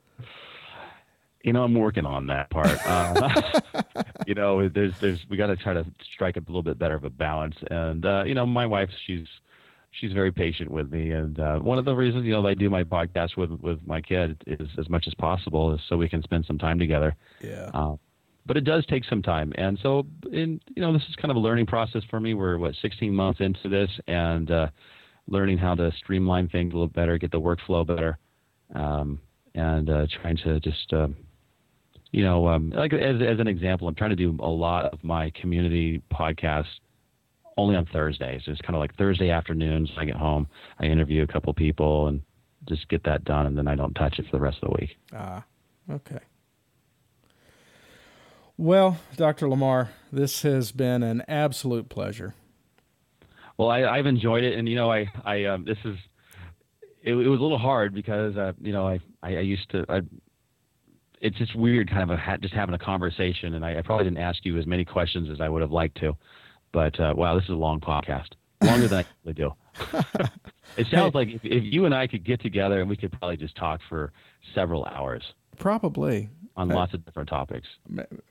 You 1.45 1.53
know, 1.53 1.63
I'm 1.63 1.75
working 1.75 2.05
on 2.05 2.27
that 2.27 2.51
part. 2.51 2.79
Uh, 2.87 3.61
you 4.27 4.35
know, 4.35 4.69
there's, 4.69 4.99
there's, 5.01 5.25
we 5.31 5.37
got 5.37 5.47
to 5.47 5.57
try 5.57 5.73
to 5.73 5.85
strike 6.13 6.37
a 6.37 6.41
little 6.41 6.63
bit 6.63 6.79
better 6.79 6.95
of 6.95 7.05
a 7.05 7.11
balance. 7.11 7.57
And 7.71 8.05
uh, 8.05 8.25
you 8.27 8.35
know, 8.35 8.45
my 8.45 8.67
wife, 8.67 8.91
she's, 9.07 9.27
she's 9.93 10.13
very 10.13 10.33
patient 10.33 10.71
with 10.71 10.91
me. 10.91 11.13
And 11.13 11.39
uh, 11.39 11.59
one 11.59 11.79
of 11.79 11.85
the 11.85 11.95
reasons, 11.95 12.25
you 12.25 12.33
know, 12.33 12.47
I 12.47 12.55
do 12.55 12.69
my 12.69 12.85
podcast 12.85 13.37
with 13.37 13.51
with 13.51 13.79
my 13.87 14.01
kid 14.01 14.43
is 14.47 14.69
as 14.79 14.89
much 14.89 15.07
as 15.07 15.15
possible 15.15 15.75
is 15.75 15.81
so 15.89 15.97
we 15.97 16.09
can 16.09 16.23
spend 16.23 16.45
some 16.47 16.59
time 16.59 16.79
together. 16.79 17.17
Yeah. 17.41 17.71
Uh, 17.73 17.97
but 18.49 18.57
it 18.57 18.65
does 18.65 18.85
take 18.87 19.05
some 19.05 19.23
time. 19.23 19.53
And 19.57 19.79
so, 19.83 20.07
in 20.33 20.59
you 20.75 20.83
know, 20.83 20.93
this 20.93 21.03
is 21.09 21.15
kind 21.17 21.31
of 21.31 21.37
a 21.37 21.41
learning 21.41 21.67
process 21.67 22.03
for 22.11 22.19
me. 22.19 22.33
We're 22.35 22.57
what 22.57 22.75
16 22.81 23.15
months 23.15 23.41
into 23.41 23.69
this, 23.69 23.91
and 24.09 24.51
uh, 24.51 24.69
learning 25.29 25.59
how 25.59 25.75
to 25.75 25.93
streamline 25.99 26.49
things 26.49 26.73
a 26.73 26.77
little 26.77 26.89
better, 26.89 27.19
get 27.19 27.31
the 27.31 27.41
workflow 27.41 27.87
better, 27.87 28.19
um, 28.75 29.21
and 29.55 29.91
uh, 29.91 30.07
trying 30.21 30.39
to 30.39 30.59
just, 30.61 30.93
uh, 30.95 31.09
you 32.11 32.25
know, 32.25 32.49
um, 32.49 32.71
like 32.71 32.95
as 32.95 33.17
as 33.21 33.39
an 33.39 33.47
example, 33.47 33.87
I'm 33.87 33.95
trying 33.95 34.11
to 34.11 34.17
do 34.17 34.37
a 34.41 34.49
lot 34.49 34.87
of 34.87 35.05
my 35.05 35.31
community 35.41 36.03
podcasts 36.11 36.65
only 37.59 37.77
on 37.77 37.85
Thursdays. 37.87 38.43
It's 38.47 38.61
kind 38.63 38.75
of 38.75 38.81
like 38.81 38.97
Thursday 38.97 39.29
afternoons. 39.29 39.91
I 39.99 40.07
get 40.07 40.17
home, 40.17 40.49
I 40.81 40.87
interview 40.87 41.23
a 41.23 41.27
couple 41.27 41.53
people, 41.53 42.07
and 42.07 42.23
just 42.67 42.89
get 42.89 43.05
that 43.05 43.25
done, 43.25 43.47
and 43.47 43.59
then 43.59 43.69
I 43.69 43.75
don't 43.75 43.93
touch 43.93 44.19
it 44.19 44.25
for 44.25 44.39
the 44.39 44.41
rest 44.41 44.59
of 44.63 44.71
the 44.71 44.77
week. 44.81 44.97
Ah, 45.15 45.45
okay. 45.91 46.21
Well, 48.61 48.99
Dr. 49.17 49.49
Lamar, 49.49 49.91
this 50.11 50.43
has 50.43 50.73
been 50.73 51.05
an 51.05 51.23
absolute 51.29 51.89
pleasure. 51.89 52.35
Well, 53.57 53.71
I, 53.71 53.97
have 53.97 54.07
enjoyed 54.07 54.43
it, 54.43 54.59
and 54.59 54.69
you 54.69 54.75
know, 54.75 54.91
I, 54.91 55.07
I, 55.25 55.45
um, 55.45 55.65
this 55.65 55.79
is, 55.85 55.97
it, 57.01 57.13
it, 57.13 57.29
was 57.29 57.39
a 57.39 57.43
little 57.43 57.59
hard 57.59 57.95
because, 57.95 58.37
uh, 58.37 58.55
you 58.61 58.73
know, 58.73 58.89
I, 58.89 58.99
I, 59.23 59.37
I 59.37 59.41
used 59.41 59.71
to, 59.71 59.85
I, 59.89 60.01
it's 61.21 61.39
just 61.39 61.55
weird, 61.55 61.89
kind 61.89 62.11
of 62.11 62.19
a, 62.19 62.39
just 62.39 62.53
having 62.53 62.75
a 62.75 62.79
conversation, 62.81 63.55
and 63.55 63.65
I, 63.65 63.79
I, 63.79 63.83
probably 63.83 64.05
didn't 64.05 64.19
ask 64.19 64.45
you 64.45 64.59
as 64.59 64.67
many 64.67 64.85
questions 64.85 65.31
as 65.31 65.41
I 65.41 65.49
would 65.49 65.63
have 65.63 65.73
liked 65.73 65.99
to, 66.01 66.17
but 66.73 66.99
uh, 66.99 67.15
wow, 67.17 67.37
this 67.37 67.45
is 67.45 67.51
a 67.51 67.55
long 67.55 67.79
podcast, 67.79 68.31
longer 68.61 68.89
than 68.89 69.05
I 69.05 69.07
usually 69.25 69.35
do. 69.35 69.53
it 70.77 70.89
sounds 70.91 71.15
like 71.15 71.29
if, 71.29 71.45
if 71.45 71.63
you 71.63 71.85
and 71.85 71.95
I 71.95 72.09
could 72.09 72.25
get 72.25 72.41
together, 72.43 72.81
and 72.81 72.91
we 72.91 72.97
could 72.97 73.13
probably 73.13 73.37
just 73.37 73.55
talk 73.55 73.81
for 73.89 74.13
several 74.53 74.85
hours. 74.85 75.23
Probably 75.59 76.29
on 76.59 76.71
uh, 76.71 76.75
lots 76.75 76.93
of 76.93 77.05
different 77.07 77.29
topics. 77.29 77.69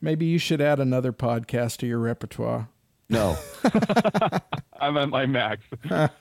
Maybe 0.01 0.25
you 0.25 0.37
should 0.37 0.61
add 0.61 0.79
another 0.79 1.11
podcast 1.13 1.77
to 1.77 1.87
your 1.87 1.99
repertoire. 1.99 2.67
No, 3.09 3.37
I'm 4.79 4.97
at 4.97 5.09
my 5.09 5.25
max. 5.25 5.63
I 5.89 6.11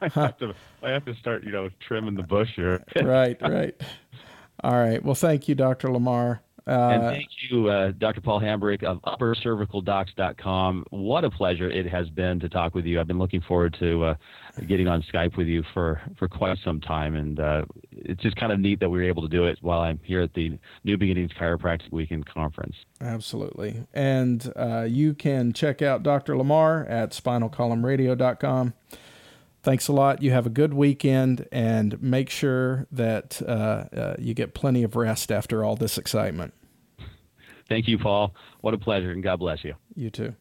have 0.00 0.38
to. 0.38 0.54
I 0.82 0.90
have 0.90 1.04
to 1.06 1.14
start, 1.16 1.42
you 1.42 1.50
know, 1.50 1.68
trimming 1.86 2.14
the 2.14 2.22
bush 2.22 2.50
here. 2.54 2.82
right, 3.02 3.36
right. 3.42 3.74
All 4.62 4.74
right. 4.74 5.04
Well, 5.04 5.16
thank 5.16 5.48
you, 5.48 5.56
Dr. 5.56 5.90
Lamar. 5.90 6.40
Uh, 6.66 6.70
and 6.70 7.02
thank 7.02 7.28
you, 7.50 7.68
uh, 7.68 7.92
Dr. 7.98 8.22
Paul 8.22 8.40
Hambrick 8.40 8.82
of 8.84 9.00
uppercervicaldocs.com. 9.02 10.84
What 10.90 11.24
a 11.24 11.30
pleasure 11.30 11.70
it 11.70 11.86
has 11.86 12.08
been 12.08 12.40
to 12.40 12.48
talk 12.48 12.74
with 12.74 12.86
you. 12.86 12.98
I've 12.98 13.06
been 13.06 13.18
looking 13.18 13.42
forward 13.42 13.76
to 13.80 14.04
uh, 14.04 14.14
getting 14.66 14.88
on 14.88 15.02
Skype 15.02 15.36
with 15.36 15.46
you 15.46 15.62
for, 15.74 16.00
for 16.18 16.26
quite 16.26 16.56
some 16.64 16.80
time, 16.80 17.16
and 17.16 17.38
uh, 17.38 17.64
it's 17.92 18.22
just 18.22 18.36
kind 18.36 18.50
of 18.50 18.60
neat 18.60 18.80
that 18.80 18.88
we 18.88 18.98
were 18.98 19.04
able 19.04 19.22
to 19.22 19.28
do 19.28 19.44
it 19.44 19.58
while 19.60 19.80
I'm 19.80 20.00
here 20.02 20.22
at 20.22 20.32
the 20.32 20.58
New 20.84 20.96
Beginnings 20.96 21.32
Chiropractic 21.38 21.92
Weekend 21.92 22.24
Conference. 22.26 22.76
Absolutely. 23.00 23.84
And 23.92 24.50
uh, 24.56 24.86
you 24.88 25.12
can 25.12 25.52
check 25.52 25.82
out 25.82 26.02
Dr. 26.02 26.36
Lamar 26.36 26.86
at 26.86 27.10
spinalcolumnradio.com. 27.10 28.72
Thanks 29.64 29.88
a 29.88 29.92
lot. 29.92 30.22
You 30.22 30.30
have 30.30 30.44
a 30.46 30.50
good 30.50 30.74
weekend 30.74 31.48
and 31.50 32.00
make 32.02 32.28
sure 32.28 32.86
that 32.92 33.40
uh, 33.40 33.86
uh, 33.96 34.16
you 34.18 34.34
get 34.34 34.52
plenty 34.52 34.82
of 34.82 34.94
rest 34.94 35.32
after 35.32 35.64
all 35.64 35.74
this 35.74 35.96
excitement. 35.96 36.52
Thank 37.66 37.88
you, 37.88 37.98
Paul. 37.98 38.34
What 38.60 38.74
a 38.74 38.78
pleasure, 38.78 39.10
and 39.10 39.22
God 39.22 39.38
bless 39.38 39.64
you. 39.64 39.74
You 39.96 40.10
too. 40.10 40.34